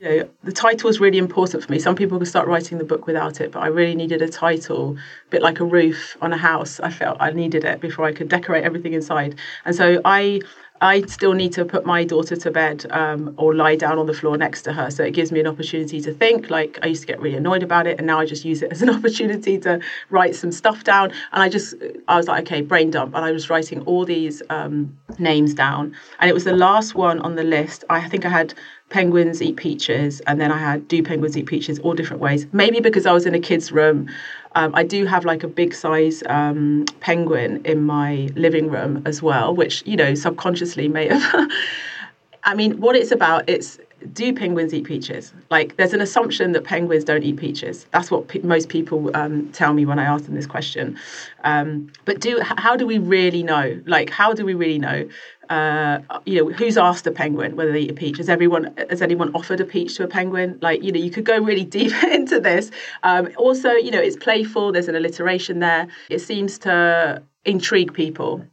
Yeah, 0.00 0.24
the 0.42 0.52
title 0.52 0.88
was 0.88 1.00
really 1.00 1.18
important 1.18 1.64
for 1.64 1.70
me. 1.70 1.78
Some 1.78 1.94
people 1.94 2.18
can 2.18 2.26
start 2.26 2.48
writing 2.48 2.78
the 2.78 2.84
book 2.84 3.06
without 3.06 3.40
it, 3.40 3.52
but 3.52 3.60
I 3.60 3.68
really 3.68 3.94
needed 3.94 4.20
a 4.20 4.28
title, 4.28 4.96
a 5.28 5.30
bit 5.30 5.40
like 5.40 5.60
a 5.60 5.64
roof 5.64 6.16
on 6.20 6.32
a 6.32 6.36
house. 6.36 6.80
I 6.80 6.90
felt 6.90 7.16
I 7.20 7.30
needed 7.30 7.64
it 7.64 7.80
before 7.80 8.04
I 8.04 8.12
could 8.12 8.28
decorate 8.28 8.64
everything 8.64 8.92
inside. 8.92 9.36
And 9.64 9.74
so 9.74 10.00
I 10.04 10.40
I 10.80 11.02
still 11.02 11.34
need 11.34 11.52
to 11.52 11.64
put 11.64 11.86
my 11.86 12.04
daughter 12.04 12.34
to 12.34 12.50
bed 12.50 12.84
um, 12.90 13.34
or 13.38 13.54
lie 13.54 13.76
down 13.76 13.96
on 13.98 14.06
the 14.06 14.12
floor 14.12 14.36
next 14.36 14.62
to 14.62 14.72
her. 14.72 14.90
So 14.90 15.04
it 15.04 15.12
gives 15.12 15.30
me 15.30 15.38
an 15.38 15.46
opportunity 15.46 16.00
to 16.00 16.12
think. 16.12 16.50
Like 16.50 16.78
I 16.82 16.88
used 16.88 17.02
to 17.02 17.06
get 17.06 17.20
really 17.20 17.36
annoyed 17.36 17.62
about 17.62 17.86
it, 17.86 17.98
and 17.98 18.06
now 18.06 18.18
I 18.18 18.26
just 18.26 18.44
use 18.44 18.60
it 18.60 18.72
as 18.72 18.82
an 18.82 18.90
opportunity 18.90 19.58
to 19.60 19.80
write 20.10 20.34
some 20.34 20.50
stuff 20.50 20.82
down. 20.82 21.12
And 21.32 21.42
I 21.42 21.48
just, 21.48 21.74
I 22.08 22.16
was 22.16 22.26
like, 22.26 22.42
okay, 22.42 22.60
brain 22.60 22.90
dump. 22.90 23.14
And 23.14 23.24
I 23.24 23.30
was 23.30 23.48
writing 23.48 23.82
all 23.82 24.04
these 24.04 24.42
um, 24.50 24.96
names 25.18 25.54
down. 25.54 25.94
And 26.18 26.28
it 26.28 26.34
was 26.34 26.44
the 26.44 26.56
last 26.56 26.94
one 26.96 27.20
on 27.20 27.36
the 27.36 27.44
list. 27.44 27.84
I 27.88 28.08
think 28.08 28.26
I 28.26 28.30
had 28.30 28.52
penguins 28.90 29.40
eat 29.40 29.56
peaches, 29.56 30.20
and 30.26 30.40
then 30.40 30.52
I 30.52 30.58
had 30.58 30.88
do 30.88 31.02
penguins 31.02 31.36
eat 31.36 31.46
peaches 31.46 31.78
all 31.78 31.94
different 31.94 32.20
ways. 32.20 32.46
Maybe 32.52 32.80
because 32.80 33.06
I 33.06 33.12
was 33.12 33.26
in 33.26 33.34
a 33.34 33.40
kid's 33.40 33.70
room. 33.72 34.08
Um, 34.54 34.74
I 34.74 34.84
do 34.84 35.04
have 35.06 35.24
like 35.24 35.42
a 35.42 35.48
big 35.48 35.74
size 35.74 36.22
um, 36.28 36.84
penguin 37.00 37.60
in 37.64 37.82
my 37.82 38.28
living 38.36 38.70
room 38.70 39.02
as 39.04 39.22
well, 39.22 39.54
which 39.54 39.82
you 39.86 39.96
know 39.96 40.14
subconsciously 40.14 40.88
may 40.88 41.08
have. 41.08 41.50
I 42.44 42.54
mean, 42.54 42.78
what 42.78 42.94
it's 42.94 43.10
about, 43.10 43.48
it's 43.48 43.78
do 44.12 44.34
penguins 44.34 44.74
eat 44.74 44.84
peaches? 44.84 45.32
Like, 45.50 45.76
there's 45.76 45.94
an 45.94 46.00
assumption 46.00 46.52
that 46.52 46.64
penguins 46.64 47.04
don't 47.04 47.22
eat 47.22 47.36
peaches. 47.36 47.86
That's 47.90 48.10
what 48.10 48.28
pe- 48.28 48.40
most 48.40 48.68
people 48.68 49.10
um, 49.16 49.50
tell 49.52 49.72
me 49.72 49.86
when 49.86 49.98
I 49.98 50.04
ask 50.04 50.26
them 50.26 50.34
this 50.34 50.46
question. 50.46 50.98
Um, 51.42 51.90
but 52.04 52.20
do 52.20 52.40
how 52.40 52.76
do 52.76 52.86
we 52.86 52.98
really 52.98 53.42
know? 53.42 53.80
Like, 53.86 54.10
how 54.10 54.32
do 54.34 54.44
we 54.44 54.54
really 54.54 54.78
know? 54.78 55.08
Uh, 55.50 56.00
you 56.24 56.42
know, 56.42 56.50
who's 56.50 56.76
asked 56.76 57.06
a 57.06 57.10
penguin 57.10 57.56
whether 57.56 57.72
they 57.72 57.80
eat 57.80 57.90
a 57.90 57.94
peach? 57.94 58.18
Has 58.18 58.28
everyone 58.28 58.74
has 58.90 59.02
anyone 59.02 59.34
offered 59.34 59.60
a 59.60 59.64
peach 59.64 59.96
to 59.96 60.04
a 60.04 60.08
penguin? 60.08 60.58
Like, 60.62 60.82
you 60.82 60.92
know, 60.92 61.00
you 61.00 61.10
could 61.10 61.24
go 61.24 61.38
really 61.38 61.64
deep 61.78 61.92
into 62.04 62.40
this. 62.40 62.70
Um, 63.02 63.30
also, 63.36 63.70
you 63.72 63.90
know, 63.90 64.00
it's 64.00 64.16
playful. 64.16 64.72
There's 64.72 64.88
an 64.88 64.96
alliteration 64.96 65.60
there. 65.60 65.88
It 66.10 66.20
seems 66.20 66.58
to 66.60 67.22
intrigue 67.44 67.92
people 67.92 68.44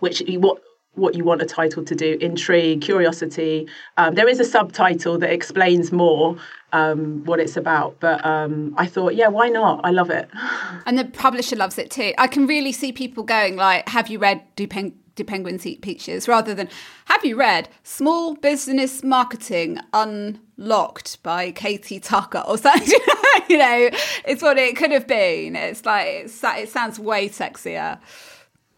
which 0.00 0.22
what 0.28 0.62
what 0.94 1.14
you 1.14 1.22
want 1.22 1.40
a 1.40 1.46
title 1.46 1.84
to 1.84 1.94
do 1.94 2.18
intrigue 2.20 2.80
curiosity 2.80 3.68
um, 3.96 4.14
there 4.14 4.28
is 4.28 4.40
a 4.40 4.44
subtitle 4.44 5.18
that 5.18 5.30
explains 5.30 5.92
more 5.92 6.36
um, 6.72 7.24
what 7.24 7.40
it's 7.40 7.56
about 7.56 7.98
but 8.00 8.24
um, 8.24 8.74
i 8.76 8.86
thought 8.86 9.14
yeah 9.14 9.28
why 9.28 9.48
not 9.48 9.80
i 9.84 9.90
love 9.90 10.10
it 10.10 10.28
and 10.86 10.98
the 10.98 11.04
publisher 11.04 11.56
loves 11.56 11.78
it 11.78 11.90
too 11.90 12.12
i 12.18 12.26
can 12.26 12.46
really 12.46 12.72
see 12.72 12.92
people 12.92 13.22
going 13.22 13.56
like 13.56 13.88
have 13.88 14.08
you 14.08 14.18
read 14.18 14.42
do, 14.56 14.66
Peng- 14.66 14.98
do 15.18 15.24
penguins 15.24 15.66
eat 15.66 15.82
peaches. 15.82 16.26
Rather 16.26 16.54
than 16.54 16.68
have 17.06 17.24
you 17.24 17.36
read 17.36 17.68
small 17.82 18.34
business 18.34 19.04
marketing 19.04 19.78
unlocked 19.92 21.22
by 21.22 21.50
katie 21.50 22.00
tucker? 22.00 22.42
or 22.46 22.56
something 22.56 22.88
you 23.48 23.58
know 23.58 23.90
it's 24.24 24.42
what 24.42 24.56
it 24.56 24.76
could 24.76 24.90
have 24.90 25.06
been. 25.06 25.56
It's 25.56 25.84
like 25.84 26.06
it's, 26.06 26.42
it 26.42 26.68
sounds 26.70 26.98
way 26.98 27.28
sexier. 27.28 27.98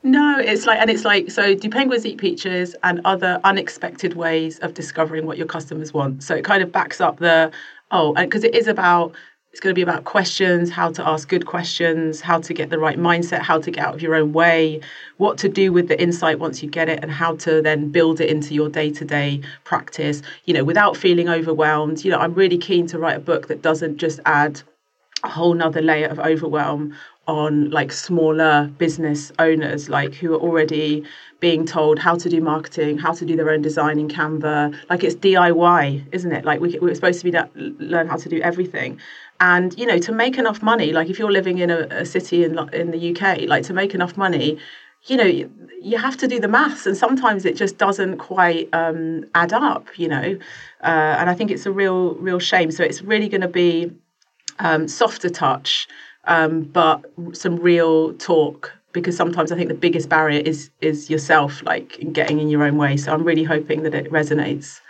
No, 0.03 0.38
it's 0.38 0.66
like, 0.66 0.79
and 0.81 0.88
it's 0.88 1.05
like, 1.05 1.31
so 1.31 1.55
do 1.55 1.68
penguins 1.68 2.07
eat 2.07 2.16
peaches 2.16 2.74
and 2.83 3.03
other 3.05 3.38
unexpected 3.44 4.14
ways 4.14 4.59
of 4.61 4.72
discovering 4.72 5.26
what 5.26 5.37
your 5.37 5.46
customers 5.46 5.92
want? 5.92 6.22
So 6.22 6.35
it 6.35 6.42
kind 6.42 6.62
of 6.62 6.72
backs 6.72 7.03
up 7.03 7.18
the, 7.18 7.53
oh, 7.90 8.14
and 8.14 8.31
because 8.31 8.42
it 8.42 8.55
is 8.55 8.66
about, 8.66 9.14
it's 9.51 9.59
going 9.61 9.75
to 9.75 9.79
be 9.79 9.83
about 9.83 10.05
questions, 10.05 10.71
how 10.71 10.93
to 10.93 11.07
ask 11.07 11.29
good 11.29 11.45
questions, 11.45 12.21
how 12.21 12.41
to 12.41 12.55
get 12.55 12.71
the 12.71 12.79
right 12.79 12.99
mindset, 12.99 13.41
how 13.41 13.61
to 13.61 13.71
get 13.71 13.85
out 13.85 13.95
of 13.95 14.03
your 14.03 14.15
own 14.15 14.33
way, 14.33 14.81
what 15.17 15.39
to 15.39 15.49
do 15.49 15.73
with 15.73 15.89
the 15.89 16.01
insight 16.01 16.39
once 16.39 16.63
you 16.63 16.71
get 16.71 16.89
it, 16.89 17.01
and 17.03 17.11
how 17.11 17.35
to 17.37 17.61
then 17.61 17.91
build 17.91 18.21
it 18.21 18.31
into 18.31 18.55
your 18.55 18.69
day 18.69 18.91
to 18.91 19.05
day 19.05 19.41
practice, 19.65 20.23
you 20.45 20.55
know, 20.55 20.63
without 20.63 20.97
feeling 20.97 21.29
overwhelmed. 21.29 22.05
You 22.05 22.13
know, 22.13 22.19
I'm 22.19 22.35
really 22.35 22.59
keen 22.59 22.87
to 22.89 22.99
write 22.99 23.17
a 23.17 23.21
book 23.21 23.49
that 23.49 23.61
doesn't 23.61 23.97
just 23.97 24.21
add 24.25 24.63
a 25.25 25.29
whole 25.29 25.55
nother 25.55 25.83
layer 25.83 26.07
of 26.07 26.21
overwhelm 26.21 26.97
on 27.27 27.71
like 27.71 27.93
smaller 27.93 28.71
business 28.79 29.31
owners 29.39 29.89
like 29.89 30.15
who 30.15 30.33
are 30.35 30.39
already 30.39 31.05
being 31.39 31.65
told 31.67 31.99
how 31.99 32.17
to 32.17 32.29
do 32.29 32.41
marketing 32.41 32.99
how 32.99 33.13
to 33.13 33.25
do 33.25 33.37
their 33.37 33.51
own 33.51 33.63
design 33.63 33.99
in 34.01 34.09
canva. 34.09 34.75
Like 34.89 35.05
it's 35.05 35.15
diy 35.15 36.05
isn't 36.13 36.33
it? 36.33 36.45
Like 36.45 36.61
we, 36.61 36.79
we're 36.81 36.95
supposed 36.95 37.19
to 37.21 37.25
be 37.25 37.31
that, 37.33 37.55
learn 37.55 38.09
how 38.09 38.17
to 38.17 38.29
do 38.29 38.41
everything 38.41 38.99
and 39.40 39.76
you 39.79 39.87
know 39.87 39.98
to 39.98 40.12
make 40.12 40.38
enough 40.38 40.62
money 40.62 40.92
like 40.92 41.09
if 41.09 41.18
you're 41.18 41.33
living 41.33 41.59
in 41.59 41.70
a, 41.70 41.81
a 41.90 42.07
city 42.07 42.44
in, 42.44 42.59
in 42.72 42.90
the 42.90 43.12
uk 43.12 43.38
like 43.48 43.64
to 43.64 43.72
make 43.72 43.94
enough 43.94 44.16
money 44.16 44.59
you 45.07 45.16
know 45.16 45.24
you, 45.24 45.50
you 45.83 45.96
have 45.96 46.16
to 46.18 46.29
do 46.29 46.38
the 46.38 46.48
maths. 46.48 46.85
And 46.87 46.96
sometimes 46.96 47.46
it 47.46 47.57
just 47.57 47.79
doesn't 47.79 48.18
quite 48.18 48.68
um, 48.74 49.24
add 49.35 49.53
up 49.53 49.87
you 49.98 50.09
know? 50.09 50.38
Uh, 50.83 51.16
and 51.18 51.31
i 51.31 51.35
think 51.35 51.50
it's 51.50 51.66
a 51.66 51.72
real 51.72 52.14
real 52.16 52.38
shame. 52.38 52.70
So 52.70 52.85
it's 52.85 53.03
really 53.03 53.29
going 53.29 53.40
to 53.40 53.48
be 53.48 53.90
um, 54.59 54.88
softer 54.88 55.31
touch 55.31 55.88
um, 56.24 56.62
but 56.62 57.05
some 57.33 57.57
real 57.57 58.12
talk 58.14 58.72
because 58.92 59.16
sometimes 59.16 59.53
I 59.53 59.57
think 59.57 59.68
the 59.68 59.74
biggest 59.74 60.09
barrier 60.09 60.40
is 60.40 60.70
is 60.81 61.09
yourself, 61.09 61.62
like 61.62 61.98
getting 62.12 62.40
in 62.40 62.48
your 62.48 62.64
own 62.64 62.76
way. 62.76 62.96
So 62.96 63.12
I'm 63.12 63.24
really 63.24 63.44
hoping 63.44 63.85
that 63.85 63.94
it 63.94 64.11
resonates 64.11 64.81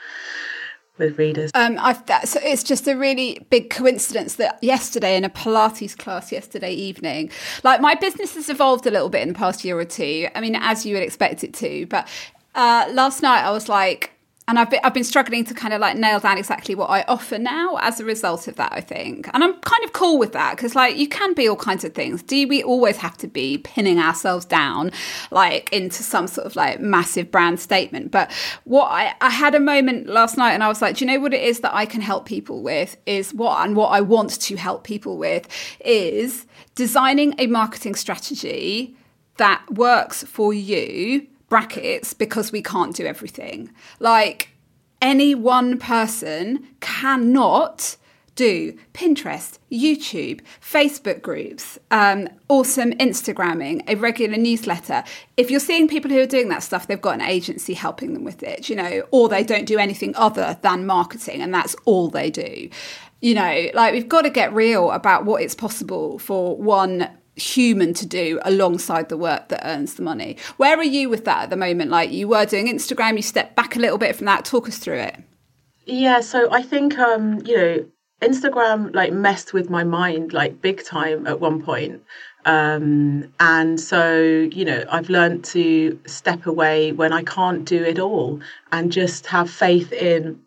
with 1.00 1.18
readers. 1.18 1.50
Um, 1.54 1.76
I've, 1.80 2.04
that, 2.06 2.28
so 2.28 2.38
it's 2.42 2.62
just 2.62 2.86
a 2.86 2.94
really 2.96 3.44
big 3.50 3.70
coincidence 3.70 4.36
that 4.36 4.62
yesterday 4.62 5.16
in 5.16 5.24
a 5.24 5.30
Pilates 5.30 5.98
class 5.98 6.30
yesterday 6.30 6.72
evening, 6.72 7.30
like 7.64 7.80
my 7.80 7.94
business 7.94 8.34
has 8.34 8.48
evolved 8.48 8.86
a 8.86 8.90
little 8.90 9.08
bit 9.08 9.22
in 9.22 9.28
the 9.28 9.34
past 9.34 9.64
year 9.64 9.78
or 9.78 9.84
two. 9.84 10.28
I 10.34 10.40
mean, 10.40 10.56
as 10.56 10.86
you 10.86 10.94
would 10.94 11.02
expect 11.02 11.42
it 11.42 11.52
to, 11.54 11.86
but 11.86 12.06
uh, 12.54 12.88
last 12.92 13.22
night 13.22 13.42
I 13.42 13.50
was 13.50 13.68
like, 13.68 14.12
and 14.50 14.58
I've 14.58 14.68
been, 14.68 14.80
I've 14.82 14.92
been 14.92 15.04
struggling 15.04 15.44
to 15.44 15.54
kind 15.54 15.72
of 15.72 15.80
like 15.80 15.96
nail 15.96 16.18
down 16.18 16.36
exactly 16.36 16.74
what 16.74 16.90
I 16.90 17.04
offer 17.06 17.38
now 17.38 17.76
as 17.76 18.00
a 18.00 18.04
result 18.04 18.48
of 18.48 18.56
that, 18.56 18.72
I 18.72 18.80
think. 18.80 19.30
And 19.32 19.44
I'm 19.44 19.54
kind 19.60 19.84
of 19.84 19.92
cool 19.92 20.18
with 20.18 20.32
that 20.32 20.56
because, 20.56 20.74
like, 20.74 20.96
you 20.96 21.06
can 21.06 21.34
be 21.34 21.48
all 21.48 21.54
kinds 21.54 21.84
of 21.84 21.94
things. 21.94 22.20
Do 22.20 22.48
we 22.48 22.60
always 22.60 22.96
have 22.96 23.16
to 23.18 23.28
be 23.28 23.58
pinning 23.58 24.00
ourselves 24.00 24.44
down, 24.44 24.90
like, 25.30 25.72
into 25.72 26.02
some 26.02 26.26
sort 26.26 26.48
of 26.48 26.56
like 26.56 26.80
massive 26.80 27.30
brand 27.30 27.60
statement? 27.60 28.10
But 28.10 28.32
what 28.64 28.86
I, 28.86 29.14
I 29.20 29.30
had 29.30 29.54
a 29.54 29.60
moment 29.60 30.08
last 30.08 30.36
night 30.36 30.54
and 30.54 30.64
I 30.64 30.68
was 30.68 30.82
like, 30.82 30.96
do 30.96 31.04
you 31.04 31.12
know 31.12 31.20
what 31.20 31.32
it 31.32 31.42
is 31.42 31.60
that 31.60 31.72
I 31.72 31.86
can 31.86 32.00
help 32.00 32.26
people 32.26 32.60
with? 32.60 32.96
Is 33.06 33.32
what, 33.32 33.64
and 33.64 33.76
what 33.76 33.90
I 33.90 34.00
want 34.00 34.40
to 34.40 34.56
help 34.56 34.82
people 34.82 35.16
with 35.16 35.46
is 35.78 36.44
designing 36.74 37.36
a 37.38 37.46
marketing 37.46 37.94
strategy 37.94 38.96
that 39.36 39.62
works 39.70 40.24
for 40.24 40.52
you 40.52 41.28
brackets 41.50 42.14
because 42.14 42.50
we 42.50 42.62
can't 42.62 42.96
do 42.96 43.04
everything. 43.04 43.70
Like 43.98 44.48
any 45.02 45.34
one 45.34 45.78
person 45.78 46.66
cannot 46.80 47.96
do 48.36 48.72
Pinterest, 48.94 49.58
YouTube, 49.70 50.40
Facebook 50.62 51.20
groups, 51.20 51.78
um, 51.90 52.26
awesome 52.48 52.92
Instagramming, 52.92 53.82
a 53.86 53.96
regular 53.96 54.38
newsletter. 54.38 55.04
If 55.36 55.50
you're 55.50 55.60
seeing 55.60 55.88
people 55.88 56.10
who 56.10 56.20
are 56.20 56.26
doing 56.26 56.48
that 56.48 56.62
stuff, 56.62 56.86
they've 56.86 57.00
got 57.00 57.16
an 57.16 57.20
agency 57.20 57.74
helping 57.74 58.14
them 58.14 58.24
with 58.24 58.42
it, 58.42 58.70
you 58.70 58.76
know, 58.76 59.02
or 59.10 59.28
they 59.28 59.44
don't 59.44 59.66
do 59.66 59.76
anything 59.78 60.16
other 60.16 60.56
than 60.62 60.86
marketing 60.86 61.42
and 61.42 61.52
that's 61.52 61.76
all 61.84 62.08
they 62.08 62.30
do. 62.30 62.70
You 63.20 63.34
know, 63.34 63.66
like 63.74 63.92
we've 63.92 64.08
got 64.08 64.22
to 64.22 64.30
get 64.30 64.54
real 64.54 64.90
about 64.90 65.26
what 65.26 65.42
it's 65.42 65.54
possible 65.54 66.18
for 66.18 66.56
one 66.56 67.10
human 67.40 67.94
to 67.94 68.07
do 68.07 68.38
alongside 68.44 69.09
the 69.09 69.16
work 69.16 69.48
that 69.48 69.66
earns 69.66 69.94
the 69.94 70.03
money. 70.03 70.37
Where 70.57 70.76
are 70.79 70.85
you 70.85 71.09
with 71.09 71.24
that 71.24 71.44
at 71.44 71.50
the 71.50 71.57
moment? 71.57 71.90
Like 71.90 72.11
you 72.11 72.29
were 72.29 72.46
doing 72.46 72.68
Instagram, 72.68 73.16
you 73.16 73.22
stepped 73.22 73.57
back 73.57 73.76
a 73.76 73.79
little 73.79 73.98
bit 73.98 74.16
from 74.16 74.26
that. 74.26 74.44
Talk 74.44 74.68
us 74.68 74.79
through 74.79 75.00
it. 75.00 75.16
Yeah, 75.87 76.20
so 76.20 76.53
I 76.53 76.62
think 76.62 76.98
um, 76.98 77.40
you 77.44 77.57
know, 77.57 77.87
Instagram 78.22 78.94
like 78.94 79.12
messed 79.12 79.53
with 79.53 79.70
my 79.70 79.83
mind 79.83 80.33
like 80.33 80.61
big 80.61 80.85
time 80.85 81.26
at 81.26 81.40
one 81.40 81.62
point. 81.62 82.03
Um, 82.44 83.33
and 83.38 83.79
so, 83.79 84.22
you 84.22 84.64
know, 84.64 84.85
I've 84.90 85.11
learned 85.11 85.44
to 85.46 85.98
step 86.07 86.46
away 86.46 86.92
when 86.92 87.12
I 87.12 87.22
can't 87.22 87.64
do 87.64 87.83
it 87.83 87.98
all 87.98 88.40
and 88.72 88.90
just 88.90 89.26
have 89.26 89.50
faith 89.50 89.92
in 89.92 90.40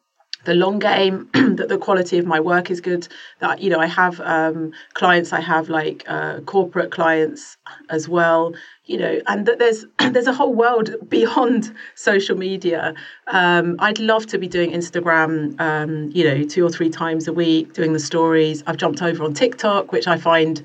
the 0.45 0.53
long 0.53 0.79
game 0.79 1.29
that 1.33 1.69
the 1.69 1.77
quality 1.77 2.17
of 2.17 2.25
my 2.25 2.39
work 2.39 2.69
is 2.69 2.81
good 2.81 3.07
that 3.39 3.61
you 3.61 3.69
know 3.69 3.79
i 3.79 3.85
have 3.85 4.19
um, 4.21 4.71
clients 4.93 5.33
i 5.33 5.39
have 5.39 5.69
like 5.69 6.03
uh, 6.07 6.39
corporate 6.41 6.91
clients 6.91 7.57
as 7.89 8.07
well 8.09 8.53
you 8.85 8.97
know 8.97 9.21
and 9.27 9.45
that 9.45 9.59
there's 9.59 9.85
there's 10.11 10.27
a 10.27 10.33
whole 10.33 10.53
world 10.53 10.89
beyond 11.09 11.73
social 11.95 12.37
media. 12.37 12.93
Um, 13.27 13.75
i'd 13.79 13.99
love 13.99 14.25
to 14.27 14.37
be 14.37 14.47
doing 14.47 14.71
instagram 14.71 15.59
um, 15.59 16.09
you 16.13 16.23
know 16.23 16.43
two 16.43 16.65
or 16.65 16.69
three 16.69 16.89
times 16.89 17.27
a 17.27 17.33
week 17.33 17.73
doing 17.73 17.93
the 17.93 17.99
stories. 17.99 18.63
I've 18.67 18.77
jumped 18.77 19.01
over 19.01 19.23
on 19.23 19.33
tiktok 19.33 19.91
which 19.91 20.07
i 20.07 20.17
find 20.17 20.61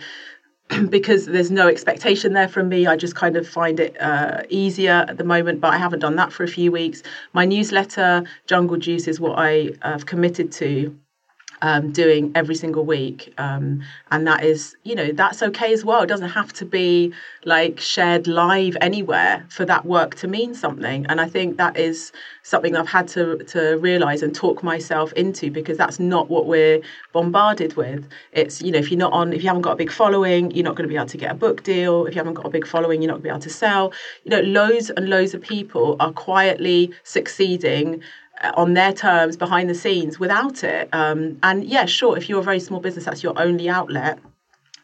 because 0.88 1.26
there's 1.26 1.50
no 1.50 1.68
expectation 1.68 2.32
there 2.32 2.48
from 2.48 2.68
me, 2.68 2.86
I 2.86 2.96
just 2.96 3.14
kind 3.14 3.36
of 3.36 3.48
find 3.48 3.80
it 3.80 4.00
uh, 4.00 4.42
easier 4.48 5.04
at 5.08 5.16
the 5.16 5.24
moment. 5.24 5.60
But 5.60 5.74
I 5.74 5.78
haven't 5.78 6.00
done 6.00 6.16
that 6.16 6.32
for 6.32 6.44
a 6.44 6.48
few 6.48 6.70
weeks. 6.70 7.02
My 7.32 7.44
newsletter, 7.44 8.24
Jungle 8.46 8.76
Juice, 8.76 9.08
is 9.08 9.20
what 9.20 9.38
I 9.38 9.70
have 9.82 10.06
committed 10.06 10.52
to. 10.52 10.96
Um, 11.62 11.92
doing 11.92 12.32
every 12.34 12.54
single 12.54 12.84
week. 12.84 13.32
Um, 13.38 13.82
and 14.10 14.26
that 14.26 14.44
is, 14.44 14.76
you 14.84 14.94
know, 14.94 15.12
that's 15.12 15.42
okay 15.42 15.72
as 15.72 15.84
well. 15.84 16.02
It 16.02 16.06
doesn't 16.06 16.30
have 16.30 16.52
to 16.54 16.64
be 16.64 17.12
like 17.44 17.80
shared 17.80 18.26
live 18.26 18.76
anywhere 18.80 19.44
for 19.48 19.64
that 19.64 19.84
work 19.84 20.14
to 20.16 20.28
mean 20.28 20.54
something. 20.54 21.06
And 21.06 21.20
I 21.20 21.28
think 21.28 21.56
that 21.56 21.76
is 21.76 22.12
something 22.42 22.76
I've 22.76 22.88
had 22.88 23.08
to, 23.08 23.38
to 23.38 23.76
realize 23.78 24.22
and 24.22 24.34
talk 24.34 24.62
myself 24.62 25.12
into 25.14 25.50
because 25.50 25.76
that's 25.76 25.98
not 26.00 26.30
what 26.30 26.46
we're 26.46 26.80
bombarded 27.12 27.76
with. 27.76 28.08
It's, 28.32 28.62
you 28.62 28.72
know, 28.72 28.78
if 28.78 28.90
you're 28.90 28.98
not 28.98 29.12
on, 29.12 29.32
if 29.32 29.42
you 29.42 29.48
haven't 29.48 29.62
got 29.62 29.72
a 29.72 29.76
big 29.76 29.90
following, 29.90 30.50
you're 30.50 30.64
not 30.64 30.76
going 30.76 30.88
to 30.88 30.92
be 30.92 30.96
able 30.96 31.06
to 31.06 31.16
get 31.16 31.30
a 31.30 31.34
book 31.34 31.62
deal. 31.62 32.06
If 32.06 32.14
you 32.14 32.18
haven't 32.18 32.34
got 32.34 32.46
a 32.46 32.50
big 32.50 32.66
following, 32.66 33.02
you're 33.02 33.08
not 33.08 33.14
going 33.14 33.22
to 33.22 33.28
be 33.28 33.30
able 33.30 33.40
to 33.40 33.50
sell. 33.50 33.92
You 34.24 34.30
know, 34.30 34.40
loads 34.40 34.90
and 34.90 35.08
loads 35.08 35.34
of 35.34 35.42
people 35.42 35.96
are 36.00 36.12
quietly 36.12 36.92
succeeding 37.04 38.02
on 38.54 38.74
their 38.74 38.92
terms 38.92 39.36
behind 39.36 39.68
the 39.68 39.74
scenes 39.74 40.18
without 40.18 40.62
it. 40.64 40.88
Um, 40.92 41.38
and 41.42 41.64
yeah, 41.64 41.86
sure, 41.86 42.16
if 42.16 42.28
you're 42.28 42.40
a 42.40 42.44
very 42.44 42.60
small 42.60 42.80
business, 42.80 43.04
that's 43.04 43.22
your 43.22 43.38
only 43.40 43.68
outlet. 43.68 44.18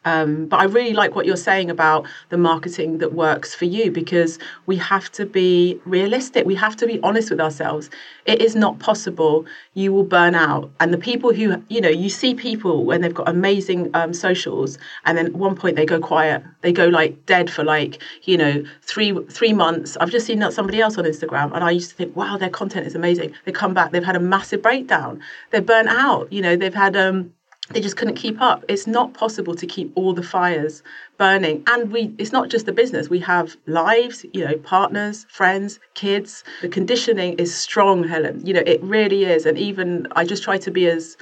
Um, 0.05 0.45
but 0.45 0.59
I 0.59 0.65
really 0.65 0.93
like 0.93 1.15
what 1.15 1.25
you're 1.25 1.35
saying 1.35 1.69
about 1.69 2.05
the 2.29 2.37
marketing 2.37 2.99
that 2.99 3.13
works 3.13 3.53
for 3.53 3.65
you 3.65 3.91
because 3.91 4.39
we 4.67 4.77
have 4.77 5.11
to 5.13 5.25
be 5.25 5.79
realistic. 5.85 6.45
We 6.45 6.55
have 6.55 6.75
to 6.77 6.87
be 6.87 6.99
honest 7.01 7.31
with 7.31 7.41
ourselves. 7.41 7.89
It 8.25 8.41
is 8.41 8.55
not 8.55 8.79
possible. 8.79 9.45
You 9.73 9.91
will 9.91 10.03
burn 10.03 10.35
out. 10.35 10.71
And 10.79 10.93
the 10.93 10.97
people 10.97 11.33
who, 11.33 11.61
you 11.69 11.81
know, 11.81 11.89
you 11.89 12.09
see 12.09 12.35
people 12.35 12.85
when 12.85 13.01
they've 13.01 13.13
got 13.13 13.27
amazing 13.27 13.89
um, 13.95 14.13
socials 14.13 14.77
and 15.05 15.17
then 15.17 15.25
at 15.27 15.33
one 15.33 15.55
point 15.55 15.75
they 15.75 15.85
go 15.85 15.99
quiet. 15.99 16.43
They 16.61 16.71
go 16.71 16.87
like 16.87 17.25
dead 17.25 17.49
for 17.49 17.63
like, 17.63 18.01
you 18.23 18.37
know, 18.37 18.63
three 18.83 19.11
three 19.25 19.53
months. 19.53 19.97
I've 19.99 20.11
just 20.11 20.27
seen 20.27 20.39
that 20.39 20.53
somebody 20.53 20.81
else 20.81 20.97
on 20.97 21.05
Instagram 21.05 21.53
and 21.53 21.63
I 21.63 21.71
used 21.71 21.89
to 21.89 21.95
think, 21.95 22.15
wow, 22.15 22.37
their 22.37 22.49
content 22.49 22.85
is 22.85 22.95
amazing. 22.95 23.33
They 23.45 23.51
come 23.51 23.73
back, 23.73 23.91
they've 23.91 24.03
had 24.03 24.15
a 24.15 24.19
massive 24.19 24.61
breakdown. 24.61 25.21
They're 25.51 25.61
burnt 25.61 25.89
out. 25.89 26.31
You 26.31 26.41
know, 26.41 26.55
they've 26.55 26.73
had 26.73 26.95
um 26.95 27.33
they 27.71 27.81
just 27.81 27.97
couldn't 27.97 28.15
keep 28.15 28.39
up. 28.41 28.63
It's 28.67 28.85
not 28.85 29.13
possible 29.13 29.55
to 29.55 29.65
keep 29.65 29.91
all 29.95 30.13
the 30.13 30.21
fires 30.21 30.83
burning. 31.17 31.63
And 31.67 31.91
we 31.91 32.13
it's 32.19 32.31
not 32.31 32.49
just 32.49 32.67
the 32.67 32.71
business. 32.71 33.09
We 33.09 33.19
have 33.21 33.57
lives 33.65 34.25
you 34.33 34.45
know 34.45 34.57
partners 34.57 35.25
friends 35.29 35.79
kids. 35.95 36.43
The 36.61 36.69
conditioning 36.69 37.33
is 37.39 37.55
strong 37.55 38.07
helen. 38.07 38.45
You 38.45 38.53
know 38.53 38.63
it 38.65 38.83
really 38.83 39.23
is. 39.25 39.45
And 39.47 39.57
even 39.57 40.07
i 40.11 40.23
just 40.23 40.43
try 40.43 40.57
to 40.59 40.69
be 40.69 40.87
as 40.87 41.17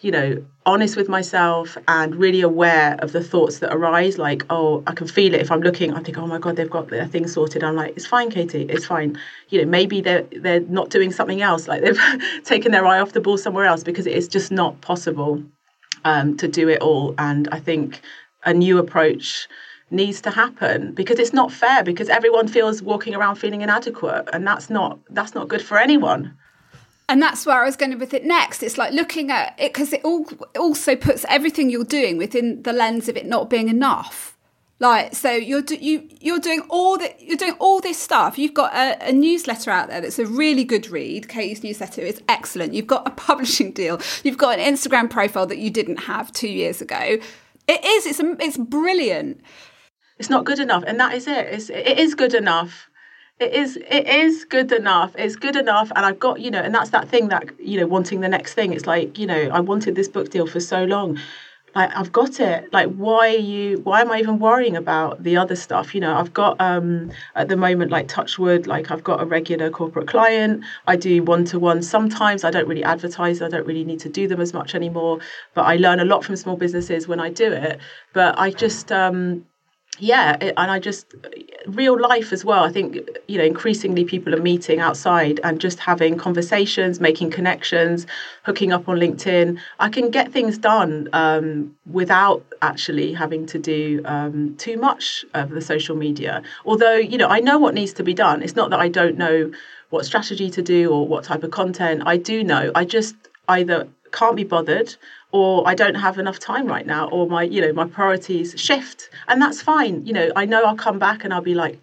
you 0.00 0.10
know 0.10 0.44
honest 0.66 0.96
with 0.96 1.08
myself 1.08 1.78
and 1.86 2.16
really 2.16 2.40
aware 2.40 2.96
of 2.98 3.12
the 3.12 3.22
thoughts 3.22 3.60
that 3.60 3.72
arise. 3.72 4.18
Like 4.18 4.44
oh 4.50 4.82
i 4.88 4.94
can 4.94 5.06
feel 5.06 5.32
it 5.32 5.40
if 5.40 5.52
i'm 5.52 5.60
looking. 5.60 5.94
I 5.94 6.02
think 6.02 6.18
oh 6.18 6.26
my 6.26 6.38
god 6.38 6.56
they've 6.56 6.68
got 6.68 6.88
their 6.88 7.06
thing 7.06 7.28
sorted. 7.28 7.62
I'm 7.62 7.76
like 7.76 7.94
it's 7.96 8.06
fine 8.06 8.30
katie. 8.30 8.66
It's 8.68 8.86
fine. 8.86 9.16
You 9.50 9.62
know 9.62 9.70
maybe 9.70 10.00
they're 10.00 10.26
they're 10.32 10.60
not 10.60 10.90
doing 10.90 11.12
something 11.12 11.40
else. 11.40 11.68
Like 11.68 11.82
they've 11.82 12.00
taken 12.44 12.72
their 12.72 12.84
eye 12.84 12.98
off 12.98 13.12
the 13.12 13.20
ball 13.20 13.38
somewhere 13.38 13.66
else 13.66 13.84
because 13.84 14.08
it's 14.08 14.26
just 14.26 14.50
not 14.50 14.80
possible 14.80 15.44
um, 16.04 16.36
to 16.36 16.48
do 16.48 16.68
it 16.68 16.80
all. 16.80 17.14
And 17.18 17.48
I 17.52 17.58
think 17.58 18.00
a 18.44 18.52
new 18.52 18.78
approach 18.78 19.48
needs 19.90 20.20
to 20.22 20.30
happen 20.30 20.92
because 20.92 21.18
it's 21.18 21.32
not 21.32 21.52
fair 21.52 21.84
because 21.84 22.08
everyone 22.08 22.48
feels 22.48 22.82
walking 22.82 23.14
around 23.14 23.36
feeling 23.36 23.62
inadequate 23.62 24.28
and 24.32 24.46
that's 24.46 24.68
not 24.70 24.98
that's 25.10 25.34
not 25.34 25.46
good 25.46 25.62
for 25.62 25.78
anyone 25.78 26.34
and 27.08 27.20
that's 27.20 27.44
where 27.44 27.60
I 27.60 27.66
was 27.66 27.76
going 27.76 27.98
with 27.98 28.14
it 28.14 28.24
next. 28.24 28.62
It's 28.62 28.78
like 28.78 28.92
looking 28.92 29.30
at 29.30 29.54
it 29.58 29.72
because 29.74 29.92
it 29.92 30.00
all 30.04 30.26
also 30.58 30.96
puts 30.96 31.24
everything 31.28 31.68
you're 31.68 31.84
doing 31.84 32.16
within 32.16 32.62
the 32.62 32.72
lens 32.72 33.08
of 33.08 33.16
it 33.16 33.26
not 33.26 33.50
being 33.50 33.68
enough. 33.68 34.33
Like 34.80 35.14
so, 35.14 35.30
you're 35.30 35.62
do, 35.62 35.76
you 35.76 36.08
you're 36.20 36.40
doing 36.40 36.62
all 36.68 36.98
that 36.98 37.22
you're 37.22 37.36
doing 37.36 37.54
all 37.60 37.80
this 37.80 37.96
stuff. 37.96 38.38
You've 38.38 38.54
got 38.54 38.74
a, 38.74 39.08
a, 39.08 39.12
newsletter 39.12 39.70
out 39.70 39.88
there 39.88 40.00
that's 40.00 40.18
a 40.18 40.26
really 40.26 40.64
good 40.64 40.90
read. 40.90 41.28
Katie's 41.28 41.62
newsletter 41.62 42.02
is 42.02 42.20
excellent. 42.28 42.74
You've 42.74 42.88
got 42.88 43.06
a 43.06 43.10
publishing 43.28 43.70
deal. 43.70 44.00
You've 44.24 44.38
got 44.38 44.58
an 44.58 44.74
Instagram 44.74 45.08
profile 45.08 45.46
that 45.46 45.58
you 45.58 45.70
didn't 45.70 45.98
have 45.98 46.32
two 46.32 46.48
years 46.48 46.80
ago. 46.80 47.18
It 47.68 47.84
is. 47.84 48.06
It's 48.06 48.20
it's 48.20 48.56
brilliant. 48.56 49.40
It's 50.18 50.30
not 50.30 50.44
good 50.44 50.58
enough, 50.58 50.82
and 50.86 50.98
that 50.98 51.14
is 51.14 51.28
it. 51.28 51.46
It's, 51.46 51.70
it 51.70 51.98
is 51.98 52.14
good 52.16 52.34
enough. 52.34 52.88
It 53.38 53.52
is. 53.52 53.76
It 53.76 54.08
is 54.08 54.44
good 54.44 54.72
enough. 54.72 55.14
It's 55.16 55.36
good 55.36 55.54
enough, 55.54 55.92
and 55.94 56.04
I've 56.04 56.18
got 56.18 56.40
you 56.40 56.50
know, 56.50 56.60
and 56.60 56.74
that's 56.74 56.90
that 56.90 57.08
thing 57.08 57.28
that 57.28 57.44
you 57.60 57.78
know, 57.78 57.86
wanting 57.86 58.20
the 58.20 58.28
next 58.28 58.54
thing. 58.54 58.72
It's 58.72 58.86
like 58.86 59.18
you 59.18 59.26
know, 59.26 59.50
I 59.52 59.60
wanted 59.60 59.94
this 59.94 60.08
book 60.08 60.30
deal 60.30 60.48
for 60.48 60.58
so 60.58 60.82
long 60.82 61.18
like 61.74 61.90
I've 61.96 62.12
got 62.12 62.40
it. 62.40 62.72
Like 62.72 62.92
why 62.94 63.34
are 63.34 63.38
you 63.38 63.78
why 63.80 64.00
am 64.00 64.10
I 64.10 64.18
even 64.20 64.38
worrying 64.38 64.76
about 64.76 65.22
the 65.22 65.36
other 65.36 65.56
stuff? 65.56 65.94
You 65.94 66.00
know, 66.00 66.16
I've 66.16 66.32
got 66.32 66.60
um 66.60 67.10
at 67.34 67.48
the 67.48 67.56
moment 67.56 67.90
like 67.90 68.08
touchwood, 68.08 68.66
like 68.66 68.90
I've 68.90 69.04
got 69.04 69.20
a 69.22 69.26
regular 69.26 69.70
corporate 69.70 70.08
client. 70.08 70.64
I 70.86 70.96
do 70.96 71.22
one 71.22 71.44
to 71.46 71.58
one 71.58 71.82
sometimes. 71.82 72.44
I 72.44 72.50
don't 72.50 72.68
really 72.68 72.84
advertise, 72.84 73.42
I 73.42 73.48
don't 73.48 73.66
really 73.66 73.84
need 73.84 74.00
to 74.00 74.08
do 74.08 74.28
them 74.28 74.40
as 74.40 74.52
much 74.54 74.74
anymore. 74.74 75.18
But 75.54 75.62
I 75.62 75.76
learn 75.76 76.00
a 76.00 76.04
lot 76.04 76.24
from 76.24 76.36
small 76.36 76.56
businesses 76.56 77.08
when 77.08 77.20
I 77.20 77.30
do 77.30 77.52
it. 77.52 77.80
But 78.12 78.38
I 78.38 78.50
just 78.50 78.92
um 78.92 79.44
yeah 79.98 80.36
and 80.40 80.70
i 80.70 80.78
just 80.78 81.14
real 81.66 81.98
life 81.98 82.32
as 82.32 82.44
well 82.44 82.64
i 82.64 82.70
think 82.70 82.98
you 83.28 83.38
know 83.38 83.44
increasingly 83.44 84.04
people 84.04 84.34
are 84.34 84.42
meeting 84.42 84.80
outside 84.80 85.38
and 85.44 85.60
just 85.60 85.78
having 85.78 86.16
conversations 86.16 87.00
making 87.00 87.30
connections 87.30 88.06
hooking 88.42 88.72
up 88.72 88.88
on 88.88 88.98
linkedin. 88.98 89.58
I 89.80 89.88
can 89.88 90.10
get 90.10 90.32
things 90.32 90.58
done 90.58 91.08
um, 91.12 91.74
without 91.90 92.44
actually 92.60 93.14
having 93.14 93.46
to 93.46 93.58
do 93.58 94.02
um, 94.04 94.56
too 94.56 94.76
much 94.76 95.24
of 95.32 95.50
the 95.50 95.60
social 95.60 95.96
media. 95.96 96.42
Although 96.64 96.96
you 96.96 97.16
know 97.16 97.28
i 97.28 97.40
know 97.40 97.58
what 97.58 97.74
needs 97.74 97.92
to 97.94 98.02
be 98.02 98.14
done. 98.14 98.42
It's 98.42 98.56
not 98.56 98.70
that 98.70 98.80
i 98.80 98.88
don't 98.88 99.16
know 99.16 99.50
what 99.90 100.04
strategy 100.04 100.50
to 100.50 100.62
do 100.62 100.90
or 100.90 101.06
what 101.06 101.24
type 101.24 101.44
of 101.44 101.50
content. 101.50 102.02
I 102.04 102.16
do 102.16 102.42
know. 102.42 102.72
I 102.74 102.84
just 102.84 103.14
either 103.48 103.86
can't 104.10 104.36
be 104.36 104.44
bothered 104.44 104.96
or 105.34 105.66
I 105.66 105.74
don't 105.74 105.96
have 105.96 106.16
enough 106.20 106.38
time 106.38 106.68
right 106.68 106.86
now, 106.86 107.08
or 107.08 107.26
my, 107.26 107.42
you 107.42 107.60
know, 107.60 107.72
my 107.72 107.88
priorities 107.88 108.54
shift. 108.56 109.10
And 109.26 109.42
that's 109.42 109.60
fine. 109.60 110.06
You 110.06 110.12
know, 110.12 110.30
I 110.36 110.44
know 110.44 110.62
I'll 110.62 110.76
come 110.76 111.00
back 111.00 111.24
and 111.24 111.34
I'll 111.34 111.42
be 111.42 111.56
like 111.56 111.76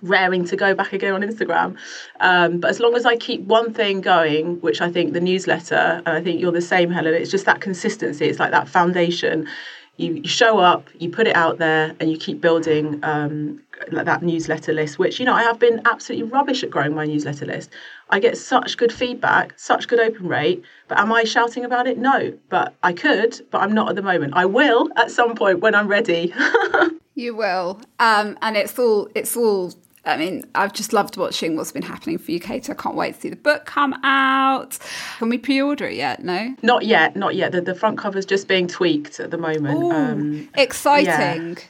raring 0.00 0.46
to 0.46 0.56
go 0.56 0.74
back 0.74 0.94
again 0.94 1.12
on 1.12 1.20
Instagram. 1.20 1.76
Um, 2.20 2.60
but 2.60 2.70
as 2.70 2.80
long 2.80 2.94
as 2.96 3.04
I 3.04 3.16
keep 3.16 3.42
one 3.42 3.74
thing 3.74 4.00
going, 4.00 4.58
which 4.62 4.80
I 4.80 4.90
think 4.90 5.12
the 5.12 5.20
newsletter, 5.20 6.02
and 6.06 6.08
I 6.08 6.22
think 6.22 6.40
you're 6.40 6.50
the 6.50 6.62
same, 6.62 6.90
Helen, 6.90 7.12
it's 7.12 7.30
just 7.30 7.44
that 7.44 7.60
consistency. 7.60 8.24
It's 8.24 8.38
like 8.38 8.52
that 8.52 8.70
foundation. 8.70 9.48
You, 9.98 10.14
you 10.14 10.28
show 10.28 10.58
up, 10.58 10.88
you 10.98 11.10
put 11.10 11.26
it 11.26 11.36
out 11.36 11.58
there, 11.58 11.94
and 12.00 12.10
you 12.10 12.16
keep 12.16 12.40
building 12.40 13.00
um, 13.02 13.60
that 13.90 14.22
newsletter 14.22 14.72
list, 14.72 14.98
which, 14.98 15.18
you 15.18 15.26
know, 15.26 15.34
I 15.34 15.42
have 15.42 15.58
been 15.58 15.82
absolutely 15.84 16.28
rubbish 16.30 16.62
at 16.62 16.70
growing 16.70 16.94
my 16.94 17.06
newsletter 17.06 17.46
list. 17.46 17.70
I 18.10 18.20
get 18.20 18.36
such 18.36 18.76
good 18.76 18.92
feedback, 18.92 19.58
such 19.58 19.88
good 19.88 20.00
open 20.00 20.28
rate, 20.28 20.62
but 20.88 20.98
am 20.98 21.12
I 21.12 21.24
shouting 21.24 21.64
about 21.64 21.86
it? 21.86 21.98
No, 21.98 22.32
but 22.48 22.74
I 22.82 22.92
could, 22.92 23.40
but 23.50 23.58
I'm 23.62 23.72
not 23.72 23.88
at 23.88 23.96
the 23.96 24.02
moment. 24.02 24.34
I 24.36 24.44
will 24.46 24.88
at 24.96 25.10
some 25.10 25.34
point 25.34 25.60
when 25.60 25.74
I'm 25.74 25.88
ready. 25.88 26.32
you 27.14 27.34
will. 27.34 27.80
Um, 27.98 28.38
and 28.42 28.56
it's 28.56 28.78
all, 28.78 29.08
it's 29.14 29.36
all 29.36 29.72
I 30.06 30.18
mean, 30.18 30.44
I've 30.54 30.74
just 30.74 30.92
loved 30.92 31.16
watching 31.16 31.56
what's 31.56 31.72
been 31.72 31.82
happening 31.82 32.18
for 32.18 32.30
you, 32.30 32.38
Kate. 32.38 32.68
I 32.68 32.74
can't 32.74 32.94
wait 32.94 33.14
to 33.14 33.20
see 33.22 33.30
the 33.30 33.36
book 33.36 33.64
come 33.64 33.94
out. 34.04 34.78
Can 35.18 35.30
we 35.30 35.38
pre-order 35.38 35.86
it 35.86 35.96
yet? 35.96 36.22
No, 36.22 36.54
not 36.62 36.84
yet, 36.84 37.16
not 37.16 37.34
yet. 37.34 37.52
The, 37.52 37.62
the 37.62 37.74
front 37.74 37.96
cover's 37.96 38.26
just 38.26 38.46
being 38.46 38.66
tweaked 38.66 39.18
at 39.18 39.30
the 39.30 39.38
moment. 39.38 39.82
Ooh, 39.82 39.90
um, 39.90 40.48
exciting. 40.54 41.56
Yeah 41.56 41.64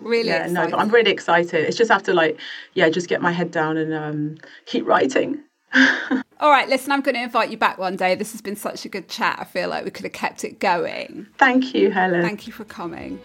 really 0.00 0.28
yeah 0.28 0.46
no 0.46 0.68
but 0.68 0.78
i'm 0.78 0.88
really 0.88 1.10
excited. 1.10 1.66
It's 1.66 1.76
just 1.76 1.90
have 1.90 2.02
to 2.04 2.14
like 2.14 2.38
yeah 2.74 2.88
just 2.88 3.08
get 3.08 3.20
my 3.20 3.32
head 3.32 3.50
down 3.50 3.76
and 3.76 3.92
um, 3.92 4.38
keep 4.66 4.86
writing. 4.86 5.42
All 6.38 6.50
right 6.50 6.68
listen 6.68 6.92
i'm 6.92 7.00
going 7.00 7.14
to 7.14 7.22
invite 7.22 7.50
you 7.50 7.56
back 7.56 7.78
one 7.78 7.96
day. 7.96 8.14
This 8.14 8.32
has 8.32 8.40
been 8.40 8.56
such 8.56 8.84
a 8.84 8.88
good 8.88 9.08
chat. 9.08 9.38
I 9.40 9.44
feel 9.44 9.68
like 9.68 9.84
we 9.84 9.90
could 9.90 10.04
have 10.04 10.12
kept 10.12 10.44
it 10.44 10.58
going. 10.60 11.26
Thank 11.38 11.74
you 11.74 11.90
helen. 11.90 12.22
Thank 12.22 12.46
you 12.46 12.52
for 12.52 12.64
coming 12.64 13.20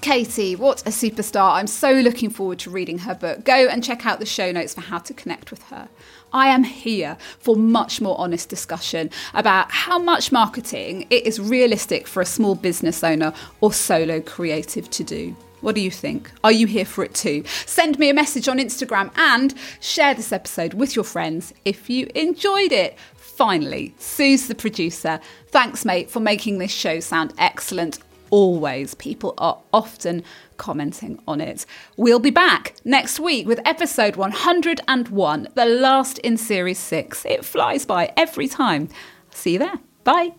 Katie, 0.00 0.54
what 0.54 0.80
a 0.82 0.90
superstar. 0.90 1.52
I'm 1.52 1.66
so 1.66 1.92
looking 1.92 2.30
forward 2.30 2.60
to 2.60 2.70
reading 2.70 2.98
her 2.98 3.14
book. 3.14 3.44
Go 3.44 3.68
and 3.68 3.82
check 3.82 4.06
out 4.06 4.20
the 4.20 4.26
show 4.26 4.52
notes 4.52 4.74
for 4.74 4.80
how 4.80 4.98
to 4.98 5.12
connect 5.12 5.50
with 5.50 5.62
her. 5.64 5.88
I 6.32 6.48
am 6.48 6.62
here 6.62 7.16
for 7.40 7.56
much 7.56 8.00
more 8.00 8.18
honest 8.18 8.48
discussion 8.48 9.10
about 9.34 9.70
how 9.70 9.98
much 9.98 10.30
marketing 10.30 11.06
it 11.10 11.26
is 11.26 11.40
realistic 11.40 12.06
for 12.06 12.20
a 12.20 12.26
small 12.26 12.54
business 12.54 13.02
owner 13.02 13.32
or 13.60 13.72
solo 13.72 14.20
creative 14.20 14.88
to 14.90 15.04
do. 15.04 15.36
What 15.60 15.74
do 15.74 15.80
you 15.80 15.90
think? 15.90 16.30
Are 16.44 16.52
you 16.52 16.68
here 16.68 16.84
for 16.84 17.02
it 17.02 17.14
too? 17.14 17.42
Send 17.66 17.98
me 17.98 18.08
a 18.08 18.14
message 18.14 18.46
on 18.46 18.58
Instagram 18.58 19.10
and 19.16 19.54
share 19.80 20.14
this 20.14 20.32
episode 20.32 20.74
with 20.74 20.94
your 20.94 21.04
friends 21.04 21.52
if 21.64 21.90
you 21.90 22.08
enjoyed 22.14 22.70
it. 22.70 22.96
Finally, 23.16 23.94
Suz 23.98 24.46
the 24.46 24.54
producer. 24.54 25.20
Thanks, 25.48 25.84
mate, 25.84 26.10
for 26.10 26.20
making 26.20 26.58
this 26.58 26.72
show 26.72 27.00
sound 27.00 27.34
excellent 27.38 27.98
always. 28.30 28.94
People 28.94 29.34
are 29.38 29.58
often 29.72 30.22
commenting 30.56 31.20
on 31.26 31.40
it. 31.40 31.64
We'll 31.96 32.18
be 32.18 32.30
back 32.30 32.74
next 32.84 33.20
week 33.20 33.46
with 33.46 33.60
episode 33.64 34.16
101, 34.16 35.48
the 35.54 35.64
last 35.64 36.18
in 36.18 36.36
series 36.36 36.78
six. 36.78 37.24
It 37.24 37.44
flies 37.44 37.84
by 37.84 38.12
every 38.16 38.48
time. 38.48 38.88
See 39.30 39.54
you 39.54 39.58
there. 39.60 39.80
Bye. 40.04 40.32